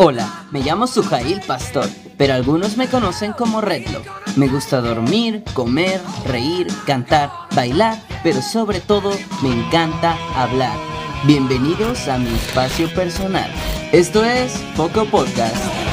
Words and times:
Hola, 0.00 0.46
me 0.52 0.60
llamo 0.60 0.86
Sujail 0.86 1.40
Pastor, 1.40 1.88
pero 2.16 2.32
algunos 2.32 2.76
me 2.76 2.86
conocen 2.86 3.32
como 3.32 3.60
Redlock. 3.60 4.06
Me 4.36 4.46
gusta 4.46 4.80
dormir, 4.80 5.42
comer, 5.54 6.00
reír, 6.24 6.68
cantar, 6.86 7.32
bailar, 7.56 8.00
pero 8.22 8.40
sobre 8.40 8.78
todo 8.80 9.10
me 9.42 9.50
encanta 9.50 10.16
hablar. 10.36 10.78
Bienvenidos 11.24 12.06
a 12.06 12.16
mi 12.16 12.32
espacio 12.32 12.88
personal. 12.94 13.50
Esto 13.90 14.24
es 14.24 14.52
Poco 14.76 15.04
Podcast. 15.06 15.87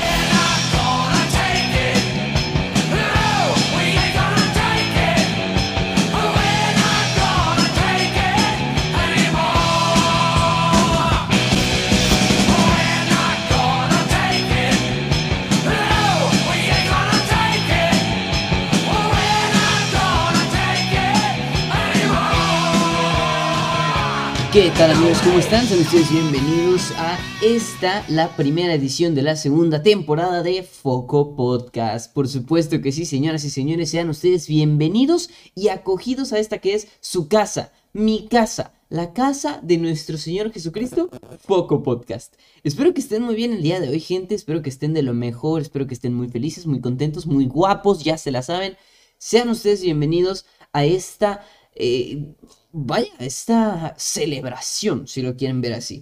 ¿Qué 24.55 24.71
tal 24.77 24.91
amigos? 24.91 25.17
¿Cómo 25.21 25.37
están? 25.37 25.67
Sean 25.67 25.81
ustedes 25.81 26.09
bienvenidos 26.09 26.91
a 26.95 27.19
esta, 27.43 28.05
la 28.07 28.37
primera 28.37 28.73
edición 28.73 29.13
de 29.13 29.21
la 29.21 29.35
segunda 29.35 29.83
temporada 29.83 30.43
de 30.43 30.63
Foco 30.63 31.35
Podcast. 31.35 32.13
Por 32.13 32.29
supuesto 32.29 32.79
que 32.79 32.93
sí, 32.93 33.03
señoras 33.03 33.43
y 33.43 33.49
señores, 33.49 33.89
sean 33.89 34.09
ustedes 34.09 34.47
bienvenidos 34.47 35.29
y 35.55 35.67
acogidos 35.67 36.31
a 36.31 36.39
esta 36.39 36.59
que 36.59 36.73
es 36.73 36.87
su 37.01 37.27
casa, 37.27 37.73
mi 37.91 38.29
casa, 38.29 38.71
la 38.87 39.11
casa 39.11 39.59
de 39.61 39.77
nuestro 39.77 40.17
Señor 40.17 40.53
Jesucristo, 40.53 41.09
Foco 41.39 41.83
Podcast. 41.83 42.35
Espero 42.63 42.93
que 42.93 43.01
estén 43.01 43.23
muy 43.23 43.35
bien 43.35 43.51
el 43.51 43.61
día 43.61 43.81
de 43.81 43.89
hoy, 43.89 43.99
gente. 43.99 44.35
Espero 44.35 44.61
que 44.61 44.69
estén 44.69 44.93
de 44.93 45.03
lo 45.03 45.13
mejor, 45.13 45.63
espero 45.63 45.85
que 45.85 45.95
estén 45.95 46.13
muy 46.13 46.29
felices, 46.29 46.65
muy 46.65 46.79
contentos, 46.79 47.25
muy 47.25 47.45
guapos, 47.45 48.05
ya 48.05 48.17
se 48.17 48.31
la 48.31 48.41
saben. 48.41 48.77
Sean 49.17 49.49
ustedes 49.49 49.81
bienvenidos 49.81 50.45
a 50.71 50.85
esta... 50.85 51.45
Eh, 51.77 52.33
vaya, 52.77 53.13
esta 53.19 53.95
celebración, 53.97 55.07
si 55.07 55.21
lo 55.21 55.37
quieren 55.37 55.61
ver 55.61 55.73
así. 55.73 56.01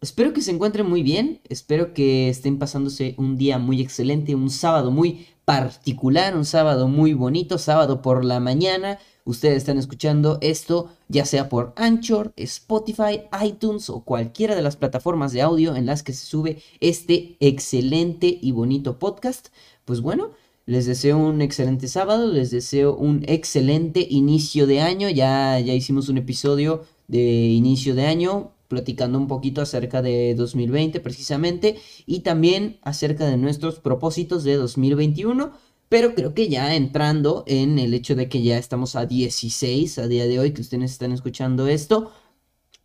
Espero 0.00 0.32
que 0.32 0.42
se 0.42 0.50
encuentren 0.50 0.88
muy 0.88 1.02
bien, 1.02 1.40
espero 1.48 1.94
que 1.94 2.28
estén 2.28 2.58
pasándose 2.58 3.14
un 3.18 3.36
día 3.36 3.58
muy 3.58 3.80
excelente, 3.80 4.34
un 4.34 4.50
sábado 4.50 4.90
muy 4.90 5.26
particular, 5.44 6.36
un 6.36 6.44
sábado 6.44 6.88
muy 6.88 7.14
bonito, 7.14 7.56
sábado 7.56 8.02
por 8.02 8.24
la 8.24 8.40
mañana. 8.40 8.98
Ustedes 9.24 9.58
están 9.58 9.78
escuchando 9.78 10.38
esto 10.40 10.90
ya 11.08 11.24
sea 11.24 11.48
por 11.48 11.72
Anchor, 11.76 12.32
Spotify, 12.36 13.22
iTunes 13.44 13.88
o 13.88 14.00
cualquiera 14.00 14.56
de 14.56 14.62
las 14.62 14.76
plataformas 14.76 15.32
de 15.32 15.42
audio 15.42 15.76
en 15.76 15.86
las 15.86 16.02
que 16.02 16.12
se 16.12 16.26
sube 16.26 16.62
este 16.80 17.36
excelente 17.38 18.38
y 18.40 18.50
bonito 18.50 18.98
podcast. 18.98 19.48
Pues 19.84 20.00
bueno, 20.00 20.32
les 20.68 20.84
deseo 20.84 21.16
un 21.16 21.40
excelente 21.40 21.88
sábado, 21.88 22.30
les 22.30 22.50
deseo 22.50 22.94
un 22.94 23.24
excelente 23.26 24.06
inicio 24.10 24.66
de 24.66 24.82
año. 24.82 25.08
Ya, 25.08 25.58
ya 25.60 25.72
hicimos 25.72 26.10
un 26.10 26.18
episodio 26.18 26.84
de 27.06 27.22
inicio 27.22 27.94
de 27.94 28.04
año 28.04 28.52
platicando 28.68 29.16
un 29.16 29.28
poquito 29.28 29.62
acerca 29.62 30.02
de 30.02 30.34
2020 30.34 31.00
precisamente 31.00 31.78
y 32.04 32.20
también 32.20 32.78
acerca 32.82 33.26
de 33.26 33.38
nuestros 33.38 33.80
propósitos 33.80 34.44
de 34.44 34.56
2021. 34.56 35.52
Pero 35.88 36.14
creo 36.14 36.34
que 36.34 36.50
ya 36.50 36.74
entrando 36.74 37.44
en 37.46 37.78
el 37.78 37.94
hecho 37.94 38.14
de 38.14 38.28
que 38.28 38.42
ya 38.42 38.58
estamos 38.58 38.94
a 38.94 39.06
16 39.06 39.98
a 39.98 40.06
día 40.06 40.26
de 40.26 40.38
hoy 40.38 40.52
que 40.52 40.60
ustedes 40.60 40.92
están 40.92 41.12
escuchando 41.12 41.66
esto, 41.66 42.12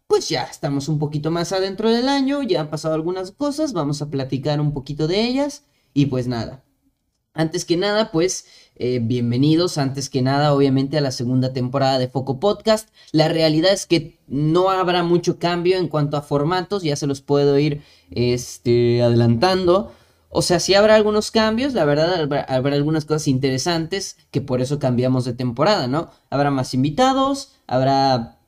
pues 0.08 0.30
ya 0.30 0.44
estamos 0.44 0.88
un 0.88 1.00
poquito 1.00 1.32
más 1.32 1.52
adentro 1.52 1.90
del 1.90 2.08
año, 2.08 2.44
ya 2.44 2.62
han 2.62 2.70
pasado 2.70 2.96
algunas 2.96 3.34
cosas, 3.34 3.74
vamos 3.74 4.02
a 4.02 4.10
platicar 4.10 4.62
un 4.62 4.74
poquito 4.74 5.10
de 5.10 5.26
ellas 5.26 5.66
y 5.94 6.06
pues 6.06 6.28
nada, 6.30 6.64
antes 7.34 7.66
que 7.66 7.78
nada, 7.78 8.12
pues 8.12 8.46
eh, 8.76 9.00
bienvenidos, 9.02 9.78
antes 9.78 10.10
que 10.10 10.22
nada, 10.22 10.54
obviamente 10.54 10.98
a 10.98 11.02
la 11.02 11.12
segunda 11.12 11.54
temporada 11.54 12.00
de 12.00 12.08
Foco 12.08 12.40
Podcast. 12.40 12.90
La 13.12 13.28
realidad 13.28 13.74
es 13.74 13.86
que 13.86 14.18
no 14.28 14.70
habrá 14.70 15.04
mucho 15.04 15.40
cambio 15.40 15.78
en 15.78 15.88
cuanto 15.88 16.18
a 16.18 16.22
formatos, 16.22 16.84
ya 16.84 16.96
se 16.96 17.08
los 17.08 17.22
puedo 17.22 17.58
ir 17.58 17.82
este, 18.12 19.02
adelantando. 19.02 19.92
O 20.30 20.42
sea, 20.42 20.60
sí 20.60 20.74
habrá 20.74 20.96
algunos 20.96 21.32
cambios, 21.32 21.74
la 21.74 21.86
verdad, 21.86 22.14
habrá, 22.16 22.42
habrá, 22.42 22.76
algunas 22.76 23.06
cosas 23.06 23.28
interesantes 23.28 24.18
que 24.32 24.42
por 24.42 24.62
eso 24.62 24.80
cambiamos 24.80 25.26
de 25.26 25.34
temporada, 25.34 25.88
¿no? 25.88 26.10
Habrá 26.30 26.50
más 26.50 26.74
invitados, 26.74 27.54
habrá 27.68 28.40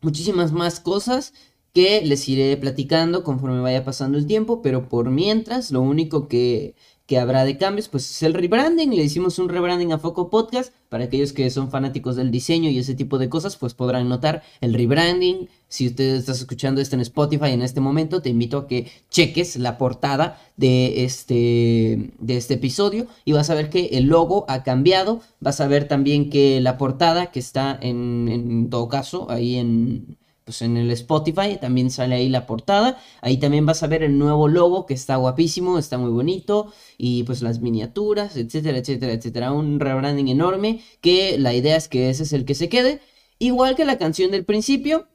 muchísimas 0.00 0.50
más 0.50 0.80
cosas 0.80 1.32
que 1.72 2.02
les 2.02 2.28
iré 2.28 2.56
platicando 2.56 3.24
conforme 3.24 3.60
vaya 3.60 3.84
pasando 3.84 4.18
el 4.18 4.26
tiempo, 4.26 4.60
pero 4.62 4.88
por 4.88 5.10
mientras, 5.10 5.70
lo 5.70 5.80
único 5.80 6.28
que 6.28 6.74
que 7.12 7.18
habrá 7.18 7.44
de 7.44 7.58
cambios, 7.58 7.90
pues 7.90 8.10
es 8.10 8.22
el 8.22 8.32
rebranding. 8.32 8.88
Le 8.88 9.04
hicimos 9.04 9.38
un 9.38 9.50
rebranding 9.50 9.92
a 9.92 9.98
Foco 9.98 10.30
Podcast. 10.30 10.72
Para 10.88 11.04
aquellos 11.04 11.34
que 11.34 11.50
son 11.50 11.70
fanáticos 11.70 12.16
del 12.16 12.30
diseño 12.30 12.70
y 12.70 12.78
ese 12.78 12.94
tipo 12.94 13.18
de 13.18 13.28
cosas, 13.28 13.56
pues 13.56 13.74
podrán 13.74 14.08
notar 14.08 14.42
el 14.62 14.72
rebranding. 14.72 15.50
Si 15.68 15.88
usted 15.88 16.14
estás 16.14 16.38
escuchando 16.40 16.80
esto 16.80 16.96
en 16.96 17.02
Spotify 17.02 17.50
en 17.50 17.60
este 17.60 17.82
momento, 17.82 18.22
te 18.22 18.30
invito 18.30 18.56
a 18.56 18.66
que 18.66 18.90
cheques 19.10 19.56
la 19.56 19.76
portada 19.76 20.40
de 20.56 21.04
este, 21.04 22.12
de 22.18 22.36
este 22.38 22.54
episodio 22.54 23.06
y 23.26 23.32
vas 23.32 23.50
a 23.50 23.56
ver 23.56 23.68
que 23.68 23.88
el 23.92 24.04
logo 24.04 24.46
ha 24.48 24.62
cambiado. 24.62 25.20
Vas 25.38 25.60
a 25.60 25.68
ver 25.68 25.88
también 25.88 26.30
que 26.30 26.62
la 26.62 26.78
portada 26.78 27.26
que 27.26 27.40
está 27.40 27.78
en, 27.78 28.30
en 28.30 28.70
todo 28.70 28.88
caso 28.88 29.30
ahí 29.30 29.56
en, 29.56 30.16
pues 30.52 30.60
en 30.60 30.76
el 30.76 30.90
Spotify 30.90 31.56
también 31.58 31.90
sale 31.90 32.14
ahí 32.14 32.28
la 32.28 32.46
portada. 32.46 32.98
Ahí 33.22 33.38
también 33.38 33.64
vas 33.64 33.82
a 33.82 33.86
ver 33.86 34.02
el 34.02 34.18
nuevo 34.18 34.48
logo 34.48 34.84
que 34.84 34.92
está 34.92 35.16
guapísimo, 35.16 35.78
está 35.78 35.96
muy 35.96 36.10
bonito. 36.10 36.74
Y 36.98 37.22
pues 37.22 37.40
las 37.40 37.60
miniaturas, 37.60 38.36
etcétera, 38.36 38.76
etcétera, 38.76 39.14
etcétera. 39.14 39.52
Un 39.52 39.80
rebranding 39.80 40.28
enorme 40.28 40.82
que 41.00 41.38
la 41.38 41.54
idea 41.54 41.76
es 41.76 41.88
que 41.88 42.10
ese 42.10 42.24
es 42.24 42.34
el 42.34 42.44
que 42.44 42.54
se 42.54 42.68
quede. 42.68 43.00
Igual 43.38 43.76
que 43.76 43.86
la 43.86 43.96
canción 43.96 44.30
del 44.30 44.44
principio, 44.44 45.08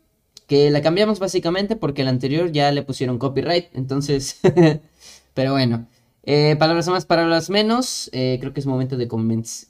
que 0.47 0.71
la 0.71 0.81
cambiamos 0.81 1.19
básicamente 1.19 1.75
porque 1.75 2.03
la 2.03 2.09
anterior 2.09 2.51
ya 2.51 2.71
le 2.71 2.81
pusieron 2.81 3.19
copyright. 3.19 3.67
Entonces, 3.73 4.39
pero 5.35 5.51
bueno. 5.51 5.87
Eh, 6.23 6.55
palabras 6.57 6.87
más, 6.87 7.05
palabras 7.05 7.51
menos. 7.51 8.09
Eh, 8.11 8.37
creo 8.39 8.53
que 8.53 8.59
es 8.59 8.65
momento 8.65 8.97
de 8.97 9.07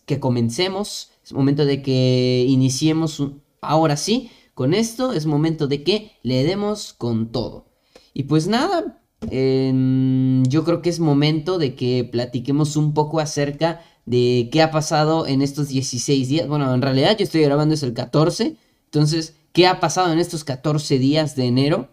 que 0.06 0.20
comencemos. 0.22 1.12
Es 1.26 1.34
momento 1.34 1.66
de 1.66 1.82
que 1.82 2.46
iniciemos 2.48 3.22
ahora 3.60 3.98
sí 3.98 4.32
con 4.58 4.74
esto 4.74 5.14
es 5.14 5.28
momento 5.28 5.68
de 5.68 5.84
que 5.84 6.14
le 6.24 6.44
demos 6.44 6.94
con 6.94 7.32
todo. 7.32 7.68
Y 8.16 8.24
pues 8.24 8.48
nada, 8.48 9.00
yo 9.22 10.64
creo 10.64 10.82
que 10.82 10.90
es 10.90 11.00
momento 11.00 11.60
de 11.60 11.76
que 11.76 12.04
platiquemos 12.12 12.76
un 12.76 12.96
poco 12.96 13.20
acerca 13.20 13.82
de 14.08 14.50
qué 14.52 14.64
ha 14.64 14.72
pasado 14.72 15.28
en 15.28 15.44
estos 15.44 15.68
16 15.68 16.28
días. 16.28 16.48
Bueno, 16.48 16.74
en 16.74 16.82
realidad 16.82 17.16
yo 17.16 17.24
estoy 17.24 17.44
grabando 17.44 17.76
es 17.76 17.84
el 17.84 17.94
14. 17.94 18.58
Entonces, 18.86 19.36
¿qué 19.52 19.68
ha 19.68 19.80
pasado 19.80 20.12
en 20.12 20.18
estos 20.18 20.44
14 20.44 20.98
días 20.98 21.36
de 21.36 21.46
enero? 21.46 21.90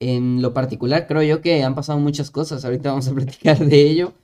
En 0.00 0.42
lo 0.42 0.52
particular, 0.52 1.06
creo 1.06 1.22
yo 1.22 1.42
que 1.42 1.62
han 1.62 1.76
pasado 1.76 2.00
muchas 2.00 2.32
cosas. 2.32 2.64
Ahorita 2.64 2.90
vamos 2.90 3.06
a 3.06 3.14
platicar 3.14 3.64
de 3.64 3.88
ello. 3.88 4.14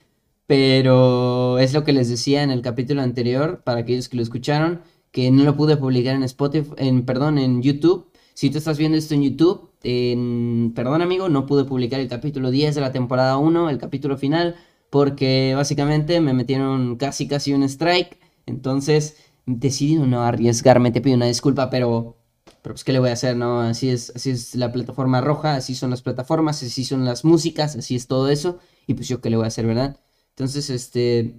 Pero 0.45 1.57
es 1.57 1.71
lo 1.71 1.85
que 1.85 1.93
les 1.93 2.09
decía 2.09 2.43
en 2.43 2.51
el 2.51 2.61
capítulo 2.61 3.01
anterior, 3.01 3.61
para 3.63 3.79
aquellos 3.79 4.09
que 4.09 4.17
lo 4.17 4.23
escucharon 4.23 4.81
que 5.11 5.31
no 5.31 5.43
lo 5.43 5.55
pude 5.55 5.77
publicar 5.77 6.15
en 6.15 6.23
Spotify, 6.23 6.71
en, 6.77 7.05
perdón, 7.05 7.37
en 7.37 7.61
YouTube. 7.61 8.07
Si 8.33 8.49
tú 8.49 8.57
estás 8.57 8.77
viendo 8.77 8.97
esto 8.97 9.13
en 9.13 9.23
YouTube, 9.23 9.69
en, 9.83 10.71
perdón 10.75 11.01
amigo, 11.01 11.29
no 11.29 11.45
pude 11.45 11.65
publicar 11.65 11.99
el 11.99 12.07
capítulo 12.07 12.51
10 12.51 12.75
de 12.75 12.81
la 12.81 12.91
temporada 12.91 13.37
1, 13.37 13.69
el 13.69 13.77
capítulo 13.77 14.17
final, 14.17 14.55
porque 14.89 15.53
básicamente 15.55 16.21
me 16.21 16.33
metieron 16.33 16.95
casi 16.97 17.27
casi 17.27 17.53
un 17.53 17.63
strike. 17.63 18.19
Entonces 18.45 19.17
decidí 19.45 19.95
no 19.95 20.23
arriesgarme, 20.23 20.91
te 20.91 21.01
pido 21.01 21.15
una 21.15 21.25
disculpa, 21.25 21.69
pero, 21.69 22.17
pero 22.61 22.75
pues 22.75 22.83
qué 22.83 22.93
le 22.93 22.99
voy 22.99 23.09
a 23.09 23.13
hacer, 23.13 23.35
¿no? 23.35 23.61
Así 23.61 23.89
es, 23.89 24.11
así 24.15 24.31
es 24.31 24.55
la 24.55 24.71
plataforma 24.71 25.21
roja, 25.21 25.55
así 25.55 25.75
son 25.75 25.89
las 25.91 26.01
plataformas, 26.01 26.63
así 26.63 26.85
son 26.85 27.05
las 27.05 27.25
músicas, 27.25 27.75
así 27.75 27.95
es 27.95 28.07
todo 28.07 28.29
eso. 28.29 28.59
Y 28.87 28.93
pues 28.93 29.07
yo 29.07 29.21
qué 29.21 29.29
le 29.29 29.37
voy 29.37 29.45
a 29.45 29.47
hacer, 29.47 29.65
¿verdad? 29.67 29.99
Entonces, 30.29 30.69
este, 30.69 31.35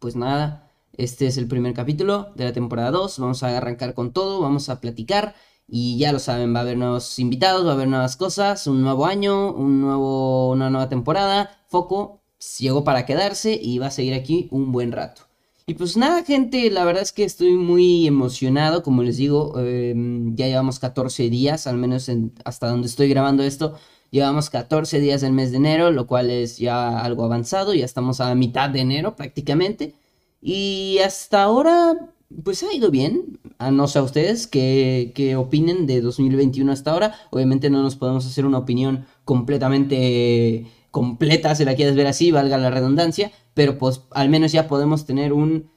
pues 0.00 0.16
nada. 0.16 0.67
Este 0.98 1.28
es 1.28 1.36
el 1.38 1.46
primer 1.46 1.74
capítulo 1.74 2.32
de 2.34 2.42
la 2.42 2.52
temporada 2.52 2.90
2. 2.90 3.20
Vamos 3.20 3.44
a 3.44 3.56
arrancar 3.56 3.94
con 3.94 4.12
todo, 4.12 4.40
vamos 4.40 4.68
a 4.68 4.80
platicar. 4.80 5.36
Y 5.68 5.96
ya 5.96 6.12
lo 6.12 6.18
saben, 6.18 6.52
va 6.52 6.58
a 6.58 6.62
haber 6.62 6.76
nuevos 6.76 7.20
invitados, 7.20 7.64
va 7.64 7.70
a 7.70 7.74
haber 7.74 7.86
nuevas 7.86 8.16
cosas, 8.16 8.66
un 8.66 8.82
nuevo 8.82 9.06
año, 9.06 9.52
un 9.52 9.80
nuevo, 9.80 10.50
una 10.50 10.70
nueva 10.70 10.88
temporada. 10.88 11.50
Foco 11.68 12.20
llegó 12.58 12.82
para 12.82 13.06
quedarse 13.06 13.56
y 13.62 13.78
va 13.78 13.86
a 13.86 13.90
seguir 13.92 14.12
aquí 14.12 14.48
un 14.50 14.72
buen 14.72 14.90
rato. 14.90 15.22
Y 15.66 15.74
pues 15.74 15.96
nada, 15.96 16.24
gente, 16.24 16.68
la 16.68 16.84
verdad 16.84 17.02
es 17.04 17.12
que 17.12 17.22
estoy 17.22 17.52
muy 17.52 18.08
emocionado. 18.08 18.82
Como 18.82 19.04
les 19.04 19.18
digo, 19.18 19.56
em, 19.60 20.34
ya 20.34 20.48
llevamos 20.48 20.80
14 20.80 21.30
días, 21.30 21.68
al 21.68 21.76
menos 21.76 22.10
hasta 22.44 22.68
donde 22.68 22.88
estoy 22.88 23.08
grabando 23.08 23.44
esto. 23.44 23.74
Llevamos 24.10 24.50
14 24.50 24.98
días 24.98 25.20
del 25.20 25.32
mes 25.32 25.52
de 25.52 25.58
enero, 25.58 25.92
lo 25.92 26.08
cual 26.08 26.28
es 26.28 26.58
ya 26.58 26.98
algo 26.98 27.24
avanzado. 27.24 27.72
Ya 27.72 27.84
estamos 27.84 28.20
a 28.20 28.34
mitad 28.34 28.68
de 28.70 28.80
enero 28.80 29.14
prácticamente. 29.14 29.94
Y 30.40 30.98
hasta 31.04 31.42
ahora, 31.42 32.10
pues 32.44 32.62
ha 32.62 32.72
ido 32.72 32.90
bien. 32.90 33.38
A 33.58 33.70
no 33.70 33.88
sé 33.88 33.98
a 33.98 34.02
ustedes 34.02 34.46
qué, 34.46 35.34
opinen 35.36 35.86
de 35.86 36.00
2021 36.00 36.70
hasta 36.70 36.92
ahora. 36.92 37.14
Obviamente 37.30 37.70
no 37.70 37.82
nos 37.82 37.96
podemos 37.96 38.26
hacer 38.26 38.46
una 38.46 38.58
opinión 38.58 39.06
completamente 39.24 40.66
completa, 40.90 41.54
si 41.54 41.64
la 41.64 41.74
quieres 41.74 41.96
ver 41.96 42.06
así, 42.06 42.30
valga 42.30 42.56
la 42.56 42.70
redundancia, 42.70 43.30
pero 43.54 43.78
pues 43.78 44.02
al 44.12 44.28
menos 44.28 44.52
ya 44.52 44.68
podemos 44.68 45.04
tener 45.04 45.32
un... 45.32 45.70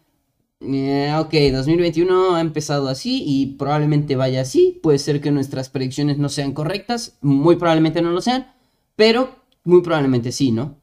Eh, 0.62 1.12
ok, 1.20 1.34
2021 1.54 2.36
ha 2.36 2.42
empezado 2.42 2.88
así 2.88 3.24
y 3.26 3.58
probablemente 3.58 4.16
vaya 4.16 4.42
así, 4.42 4.80
puede 4.84 5.00
ser 5.00 5.20
que 5.20 5.32
nuestras 5.32 5.70
predicciones 5.70 6.20
no 6.20 6.30
sean 6.30 6.54
correctas, 6.54 7.18
muy 7.22 7.56
probablemente 7.56 8.02
no 8.02 8.12
lo 8.12 8.22
sean, 8.22 8.54
pero 8.96 9.36
muy 9.64 9.82
probablemente 9.82 10.32
sí, 10.32 10.52
¿no? 10.52 10.78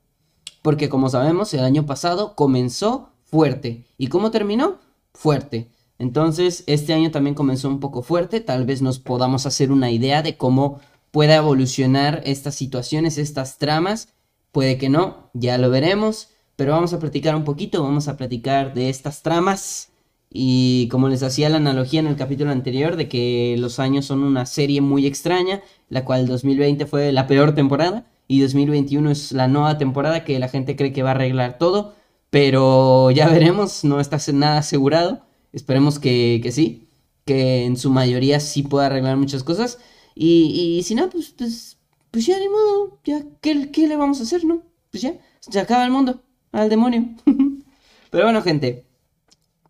Porque 0.63 0.89
como 0.89 1.09
sabemos, 1.09 1.55
el 1.55 1.61
año 1.61 1.87
pasado 1.87 2.35
comenzó 2.35 3.08
fuerte. 3.31 3.85
¿Y 3.97 4.09
cómo 4.09 4.31
terminó? 4.31 4.79
Fuerte. 5.13 5.69
Entonces, 5.99 6.65
este 6.67 6.95
año 6.95 7.11
también 7.11 7.35
comenzó 7.35 7.69
un 7.69 7.81
poco 7.81 8.03
fuerte. 8.03 8.41
Tal 8.41 8.65
vez 8.65 8.83
nos 8.83 8.99
podamos 8.99 9.47
hacer 9.47 9.73
una 9.73 9.91
idea 9.91 10.23
de 10.23 10.37
cómo 10.37 10.81
pueda 11.11 11.37
evolucionar 11.37 12.23
estas 12.25 12.55
situaciones, 12.55 13.19
estas 13.19 13.59
tramas. 13.59 14.09
Puede 14.53 14.79
que 14.79 14.89
no, 14.89 15.31
ya 15.35 15.59
lo 15.59 15.71
veremos. 15.71 16.31
Pero 16.57 16.73
vamos 16.73 16.93
a 16.93 16.99
platicar 16.99 17.37
un 17.37 17.45
poquito, 17.45 17.83
vamos 17.83 18.09
a 18.09 18.17
platicar 18.17 18.75
de 18.75 18.91
estas 18.91 19.23
tramas. 19.23 19.91
Y 20.31 20.89
como 20.89 21.09
les 21.09 21.23
hacía 21.23 21.49
la 21.49 21.57
analogía 21.57 22.01
en 22.01 22.07
el 22.07 22.17
capítulo 22.17 22.51
anterior, 22.51 22.97
de 22.97 23.09
que 23.09 23.57
los 23.59 23.79
años 23.79 24.07
son 24.07 24.23
una 24.23 24.45
serie 24.45 24.81
muy 24.81 25.07
extraña, 25.07 25.63
la 25.89 26.05
cual 26.05 26.27
2020 26.27 26.87
fue 26.87 27.13
la 27.13 27.27
peor 27.27 27.55
temporada 27.55 28.07
y 28.27 28.41
2021 28.41 29.11
es 29.11 29.33
la 29.33 29.49
nueva 29.49 29.79
temporada 29.79 30.25
que 30.25 30.39
la 30.39 30.49
gente 30.49 30.77
cree 30.77 30.93
que 30.93 31.03
va 31.03 31.11
a 31.11 31.15
arreglar 31.15 31.59
todo, 31.59 31.95
pero 32.31 33.11
ya 33.11 33.29
veremos, 33.29 33.85
no 33.85 34.01
está 34.01 34.19
nada 34.33 34.59
asegurado. 34.59 35.23
Esperemos 35.53 35.99
que, 35.99 36.47
sí, 36.53 36.89
que 37.25 37.65
en 37.65 37.77
su 37.77 37.91
mayoría 37.91 38.41
sí 38.41 38.63
pueda 38.63 38.87
arreglar 38.87 39.17
muchas 39.17 39.43
cosas. 39.43 39.79
Y, 40.15 40.83
si 40.85 40.95
no, 40.95 41.09
pues, 41.09 41.35
pues, 41.37 41.79
pues, 42.11 42.27
ya 42.27 42.39
ni 42.39 42.49
modo, 42.49 42.99
ya, 43.05 43.23
¿qué, 43.41 43.71
¿qué 43.71 43.89
le 43.89 43.97
vamos 43.97 44.21
a 44.21 44.25
hacer, 44.25 44.45
no? 44.45 44.63
Pues 44.91 45.03
ya, 45.03 45.15
se 45.41 45.61
acaba 45.61 45.85
el 45.85 45.91
mundo, 45.91 46.23
al 46.53 46.69
demonio. 46.69 47.09
Pero 48.11 48.25
bueno, 48.25 48.43
gente, 48.43 48.85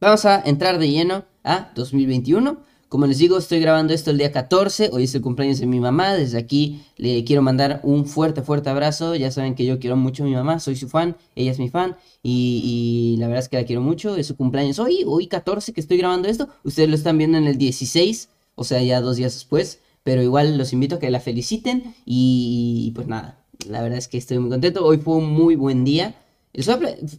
vamos 0.01 0.25
a 0.25 0.41
entrar 0.41 0.79
de 0.79 0.91
lleno 0.91 1.25
a 1.45 1.71
2021. 1.75 2.68
Como 2.89 3.07
les 3.07 3.19
digo, 3.19 3.37
estoy 3.37 3.61
grabando 3.61 3.93
esto 3.93 4.11
el 4.11 4.17
día 4.17 4.33
14, 4.33 4.89
hoy 4.95 5.05
es 5.05 5.15
el 5.15 5.21
cumpleaños 5.21 5.59
de 5.59 5.67
mi 5.67 5.79
mamá, 5.79 6.15
desde 6.15 6.39
aquí 6.39 6.81
le 6.97 7.23
quiero 7.23 7.43
mandar 7.43 7.81
un 7.83 8.07
fuerte, 8.07 8.41
fuerte 8.41 8.71
abrazo, 8.71 9.15
ya 9.15 9.31
saben 9.31 9.55
que 9.55 9.67
yo 9.67 9.79
quiero 9.79 9.95
mucho 9.95 10.23
a 10.23 10.27
mi 10.27 10.33
mamá, 10.33 10.59
soy 10.59 10.75
su 10.75 10.89
fan, 10.89 11.15
ella 11.37 11.51
es 11.51 11.59
mi 11.59 11.69
fan 11.69 11.97
y, 12.23 13.17
la 13.19 13.27
verdad 13.27 13.43
es 13.43 13.51
que 13.51 13.59
la 13.59 13.65
quiero 13.65 13.83
mucho, 13.83 14.17
es 14.17 14.27
su 14.29 14.37
cumpleaños 14.37 14.79
hoy, 14.79 15.05
hoy 15.07 15.27
14 15.27 15.75
que 15.75 15.83
estoy 15.83 15.99
grabando 15.99 16.29
esto, 16.29 16.49
ustedes 16.65 16.89
lo 16.89 16.95
están 16.95 17.19
viendo 17.19 17.37
en 17.37 17.47
el 17.47 17.59
16, 17.59 18.31
o 18.55 18.65
sea, 18.65 18.83
ya 18.83 19.03
dos 19.03 19.17
días 19.17 19.35
después, 19.35 19.81
pero 20.03 20.23
igual 20.23 20.57
los 20.57 20.73
invito 20.73 20.95
a 20.95 20.99
que 20.99 21.11
la 21.11 21.21
feliciten 21.21 21.95
y, 22.07 22.93
pues 22.95 23.07
nada, 23.07 23.45
la 23.69 23.83
verdad 23.83 23.99
es 23.99 24.09
que 24.09 24.17
estoy 24.17 24.39
muy 24.39 24.49
contento, 24.49 24.83
hoy 24.83 24.97
fue 24.97 25.17
un 25.17 25.31
muy 25.31 25.57
buen 25.57 25.85
día. 25.85 26.15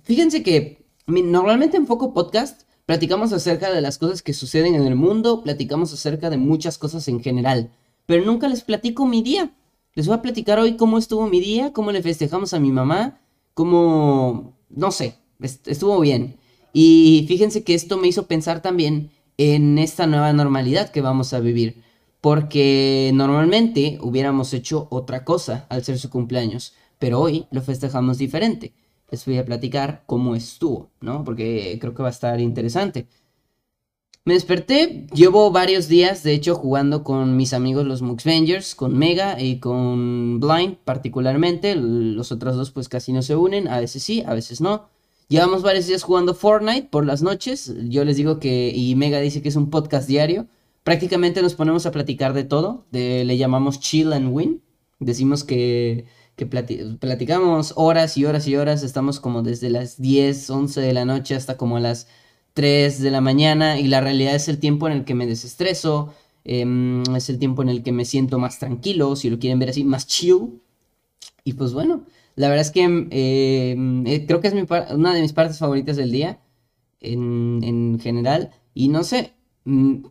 Fíjense 0.03 0.41
que 0.41 0.83
normalmente 1.05 1.77
enfoco 1.77 2.11
podcast 2.11 2.63
Platicamos 2.89 3.33
acerca 3.33 3.71
de 3.71 3.81
las 3.81 3.99
cosas 3.99 4.23
que 4.23 4.33
suceden 4.33 4.73
en 4.73 4.87
el 4.87 4.95
mundo, 4.95 5.43
platicamos 5.43 5.93
acerca 5.93 6.31
de 6.31 6.37
muchas 6.37 6.79
cosas 6.79 7.07
en 7.07 7.21
general, 7.21 7.69
pero 8.07 8.25
nunca 8.25 8.49
les 8.49 8.63
platico 8.63 9.05
mi 9.05 9.21
día. 9.21 9.53
Les 9.93 10.07
voy 10.07 10.17
a 10.17 10.23
platicar 10.23 10.57
hoy 10.57 10.75
cómo 10.75 10.97
estuvo 10.97 11.29
mi 11.29 11.39
día, 11.39 11.71
cómo 11.71 11.91
le 11.91 12.01
festejamos 12.01 12.55
a 12.55 12.59
mi 12.59 12.71
mamá, 12.71 13.21
cómo, 13.53 14.57
no 14.71 14.89
sé, 14.89 15.19
estuvo 15.39 15.99
bien. 15.99 16.37
Y 16.73 17.25
fíjense 17.27 17.63
que 17.63 17.75
esto 17.75 17.95
me 17.97 18.07
hizo 18.07 18.25
pensar 18.25 18.63
también 18.63 19.11
en 19.37 19.77
esta 19.77 20.07
nueva 20.07 20.33
normalidad 20.33 20.89
que 20.89 21.01
vamos 21.01 21.31
a 21.33 21.39
vivir, 21.41 21.83
porque 22.21 23.11
normalmente 23.13 23.99
hubiéramos 24.01 24.51
hecho 24.55 24.87
otra 24.89 25.23
cosa 25.23 25.67
al 25.69 25.83
ser 25.83 25.99
su 25.99 26.09
cumpleaños, 26.09 26.73
pero 26.97 27.19
hoy 27.19 27.45
lo 27.51 27.61
festejamos 27.61 28.17
diferente 28.17 28.73
les 29.11 29.25
voy 29.25 29.37
a 29.37 29.45
platicar 29.45 30.03
cómo 30.05 30.35
estuvo, 30.35 30.89
¿no? 31.01 31.23
Porque 31.23 31.77
creo 31.79 31.93
que 31.93 32.03
va 32.03 32.09
a 32.09 32.11
estar 32.11 32.39
interesante. 32.39 33.07
Me 34.25 34.33
desperté, 34.33 35.07
llevo 35.13 35.49
varios 35.49 35.87
días, 35.87 36.21
de 36.21 36.33
hecho, 36.33 36.53
jugando 36.53 37.03
con 37.03 37.35
mis 37.35 37.53
amigos 37.53 37.85
los 37.85 38.01
Muxvengers, 38.01 38.75
con 38.75 38.95
Mega 38.95 39.41
y 39.41 39.59
con 39.59 40.39
Blind 40.39 40.77
particularmente. 40.85 41.75
Los 41.75 42.31
otros 42.31 42.55
dos 42.55 42.69
pues 42.69 42.89
casi 42.89 43.11
no 43.11 43.21
se 43.23 43.35
unen, 43.35 43.67
a 43.67 43.79
veces 43.79 44.03
sí, 44.03 44.23
a 44.27 44.33
veces 44.33 44.61
no. 44.61 44.87
Llevamos 45.29 45.63
varios 45.63 45.87
días 45.87 46.03
jugando 46.03 46.35
Fortnite 46.35 46.89
por 46.89 47.05
las 47.05 47.21
noches. 47.21 47.73
Yo 47.87 48.03
les 48.03 48.17
digo 48.17 48.39
que, 48.39 48.71
y 48.75 48.95
Mega 48.95 49.19
dice 49.19 49.41
que 49.41 49.49
es 49.49 49.55
un 49.55 49.69
podcast 49.69 50.07
diario. 50.07 50.47
Prácticamente 50.83 51.41
nos 51.41 51.55
ponemos 51.55 51.85
a 51.85 51.91
platicar 51.91 52.33
de 52.33 52.43
todo, 52.43 52.85
le 52.91 53.37
llamamos 53.37 53.79
chill 53.79 54.13
and 54.13 54.31
win. 54.31 54.61
Decimos 54.99 55.43
que 55.43 56.05
que 56.39 56.45
platicamos 56.45 57.73
horas 57.75 58.17
y 58.17 58.23
horas 58.23 58.47
y 58.47 58.55
horas, 58.55 58.81
estamos 58.83 59.19
como 59.19 59.43
desde 59.43 59.69
las 59.69 60.01
10, 60.01 60.49
11 60.49 60.79
de 60.79 60.93
la 60.93 61.03
noche 61.03 61.35
hasta 61.35 61.57
como 61.57 61.79
las 61.79 62.07
3 62.53 63.01
de 63.01 63.11
la 63.11 63.19
mañana 63.19 63.77
y 63.77 63.87
la 63.87 63.99
realidad 63.99 64.35
es 64.35 64.47
el 64.47 64.57
tiempo 64.57 64.87
en 64.87 64.93
el 64.93 65.03
que 65.03 65.15
me 65.15 65.27
desestreso, 65.27 66.13
em, 66.45 67.03
es 67.13 67.29
el 67.29 67.39
tiempo 67.39 67.61
en 67.61 67.67
el 67.67 67.83
que 67.83 67.91
me 67.91 68.05
siento 68.05 68.39
más 68.39 68.57
tranquilo, 68.57 69.17
si 69.17 69.29
lo 69.29 69.37
quieren 69.37 69.59
ver 69.59 69.71
así, 69.71 69.83
más 69.83 70.07
chill. 70.07 70.61
Y 71.43 71.53
pues 71.53 71.73
bueno, 71.73 72.05
la 72.35 72.47
verdad 72.47 72.65
es 72.65 72.71
que 72.71 72.83
em, 72.83 74.07
eh, 74.07 74.25
creo 74.25 74.39
que 74.39 74.47
es 74.47 74.53
una 74.93 75.13
de 75.13 75.21
mis 75.21 75.33
partes 75.33 75.59
favoritas 75.59 75.97
del 75.97 76.11
día 76.11 76.39
en, 77.01 77.59
en 77.63 77.99
general 77.99 78.51
y 78.73 78.87
no 78.87 79.03
sé, 79.03 79.33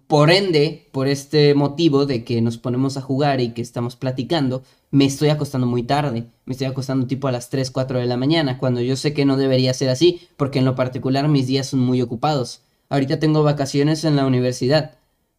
por 0.07 0.31
ende, 0.31 0.89
por 0.93 1.09
este 1.09 1.55
motivo 1.55 2.07
de 2.07 2.25
que 2.25 2.41
nos 2.41 2.59
ponemos 2.59 2.97
a 2.97 3.03
jugar 3.03 3.41
y 3.41 3.51
que 3.51 3.63
estamos 3.63 3.97
platicando, 3.97 4.63
me 4.91 5.05
estoy 5.05 5.31
acostando 5.31 5.67
muy 5.67 5.83
tarde. 5.83 6.27
Me 6.45 6.53
estoy 6.53 6.67
acostando 6.67 7.07
tipo 7.07 7.29
a 7.29 7.33
las 7.33 7.51
3, 7.51 7.71
4 7.71 7.99
de 7.99 8.07
la 8.07 8.17
mañana, 8.17 8.59
cuando 8.59 8.81
yo 8.81 8.97
sé 8.97 9.15
que 9.15 9.25
no 9.25 9.37
debería 9.37 9.75
ser 9.75 9.89
así, 9.91 10.29
porque 10.37 10.61
en 10.61 10.65
lo 10.65 10.75
particular 10.75 11.29
mis 11.29 11.47
días 11.47 11.67
son 11.69 11.81
muy 11.81 12.01
ocupados. 12.03 12.63
Ahorita 12.89 13.19
tengo 13.19 13.43
vacaciones 13.43 14.05
en 14.05 14.17
la 14.17 14.27
universidad, 14.27 14.97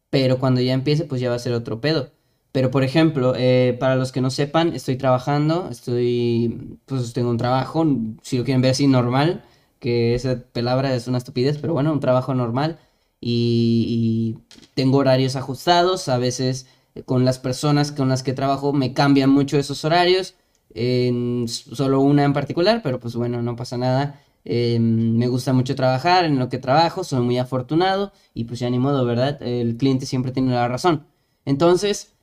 pero 0.10 0.40
cuando 0.40 0.62
ya 0.62 0.74
empiece, 0.74 1.06
pues 1.06 1.22
ya 1.22 1.30
va 1.30 1.36
a 1.36 1.40
ser 1.40 1.54
otro 1.54 1.82
pedo. 1.82 2.12
Pero 2.52 2.72
por 2.72 2.84
ejemplo, 2.84 3.34
eh, 3.38 3.78
para 3.80 3.96
los 3.96 4.12
que 4.12 4.22
no 4.22 4.32
sepan, 4.32 4.74
estoy 4.74 4.98
trabajando, 4.98 5.70
estoy, 5.72 6.78
pues 6.86 7.14
tengo 7.14 7.30
un 7.30 7.38
trabajo, 7.38 7.86
si 8.24 8.38
lo 8.38 8.44
quieren 8.44 8.62
ver 8.62 8.72
así, 8.72 8.88
normal, 8.88 9.44
que 9.80 10.16
esa 10.16 10.44
palabra 10.52 10.94
es 10.96 11.08
una 11.08 11.20
estupidez, 11.20 11.58
pero 11.60 11.74
bueno, 11.74 11.94
un 11.94 12.00
trabajo 12.00 12.34
normal 12.34 12.80
y, 13.22 14.38
tengo 14.74 15.00
horarios 15.00 15.36
ajustados, 15.36 16.08
a 16.08 16.18
veces 16.18 16.68
eh, 16.96 17.04
con 17.04 17.26
las 17.26 17.40
personas 17.40 17.92
con 17.92 18.10
las 18.10 18.24
que 18.24 18.34
trabajo 18.34 18.72
me 18.74 18.94
cambian 18.94 19.30
mucho 19.30 19.58
esos 19.58 19.84
horarios, 19.86 20.36
en 20.74 21.48
solo 21.48 22.00
una 22.02 22.24
en 22.24 22.34
particular, 22.34 22.82
pero 22.84 23.00
pues 23.00 23.16
bueno, 23.16 23.42
no 23.42 23.56
pasa 23.56 23.78
nada. 23.78 24.22
Em, 24.46 25.18
me 25.18 25.28
gusta 25.28 25.54
mucho 25.54 25.76
trabajar 25.76 26.26
en 26.26 26.40
lo 26.40 26.50
que 26.50 26.58
trabajo, 26.60 27.04
soy 27.04 27.22
muy 27.22 27.38
afortunado 27.38 28.14
y 28.34 28.46
pues 28.46 28.60
ya 28.60 28.70
ni 28.70 28.80
modo, 28.80 29.06
¿verdad? 29.06 29.42
El 29.44 29.78
cliente 29.78 30.06
siempre 30.06 30.32
tiene 30.32 30.54
la 30.54 30.68
razón. 30.68 31.06
Entonces, 31.46 32.14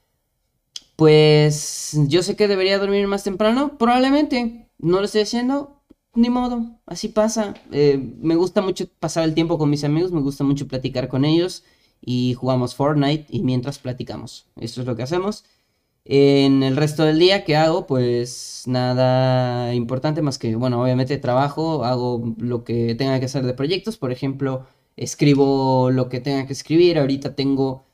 pues 0.96 1.96
yo 2.08 2.22
sé 2.22 2.36
que 2.36 2.48
debería 2.48 2.78
dormir 2.78 3.06
más 3.06 3.22
temprano, 3.24 3.76
probablemente. 3.78 4.68
No 4.78 4.98
lo 4.98 5.04
estoy 5.04 5.22
haciendo, 5.22 5.75
ni 6.16 6.30
modo, 6.30 6.64
así 6.86 7.08
pasa. 7.08 7.54
Eh, 7.72 8.14
me 8.20 8.36
gusta 8.36 8.62
mucho 8.62 8.86
pasar 9.00 9.24
el 9.24 9.34
tiempo 9.34 9.58
con 9.58 9.70
mis 9.70 9.84
amigos, 9.84 10.12
me 10.12 10.20
gusta 10.20 10.44
mucho 10.44 10.66
platicar 10.68 11.08
con 11.08 11.24
ellos 11.24 11.64
y 12.00 12.34
jugamos 12.34 12.74
Fortnite 12.74 13.26
y 13.30 13.42
mientras 13.42 13.78
platicamos. 13.78 14.46
Eso 14.56 14.80
es 14.80 14.86
lo 14.86 14.96
que 14.96 15.02
hacemos. 15.02 15.44
En 16.04 16.62
el 16.62 16.76
resto 16.76 17.04
del 17.04 17.18
día, 17.18 17.44
¿qué 17.44 17.56
hago? 17.56 17.86
Pues 17.86 18.62
nada 18.66 19.74
importante 19.74 20.22
más 20.22 20.38
que, 20.38 20.54
bueno, 20.54 20.80
obviamente 20.80 21.18
trabajo, 21.18 21.84
hago 21.84 22.34
lo 22.38 22.62
que 22.62 22.94
tenga 22.94 23.18
que 23.18 23.26
hacer 23.26 23.44
de 23.44 23.54
proyectos, 23.54 23.96
por 23.96 24.12
ejemplo, 24.12 24.66
escribo 24.96 25.90
lo 25.90 26.08
que 26.08 26.20
tenga 26.20 26.46
que 26.46 26.52
escribir. 26.52 26.98
Ahorita 26.98 27.34
tengo 27.34 27.84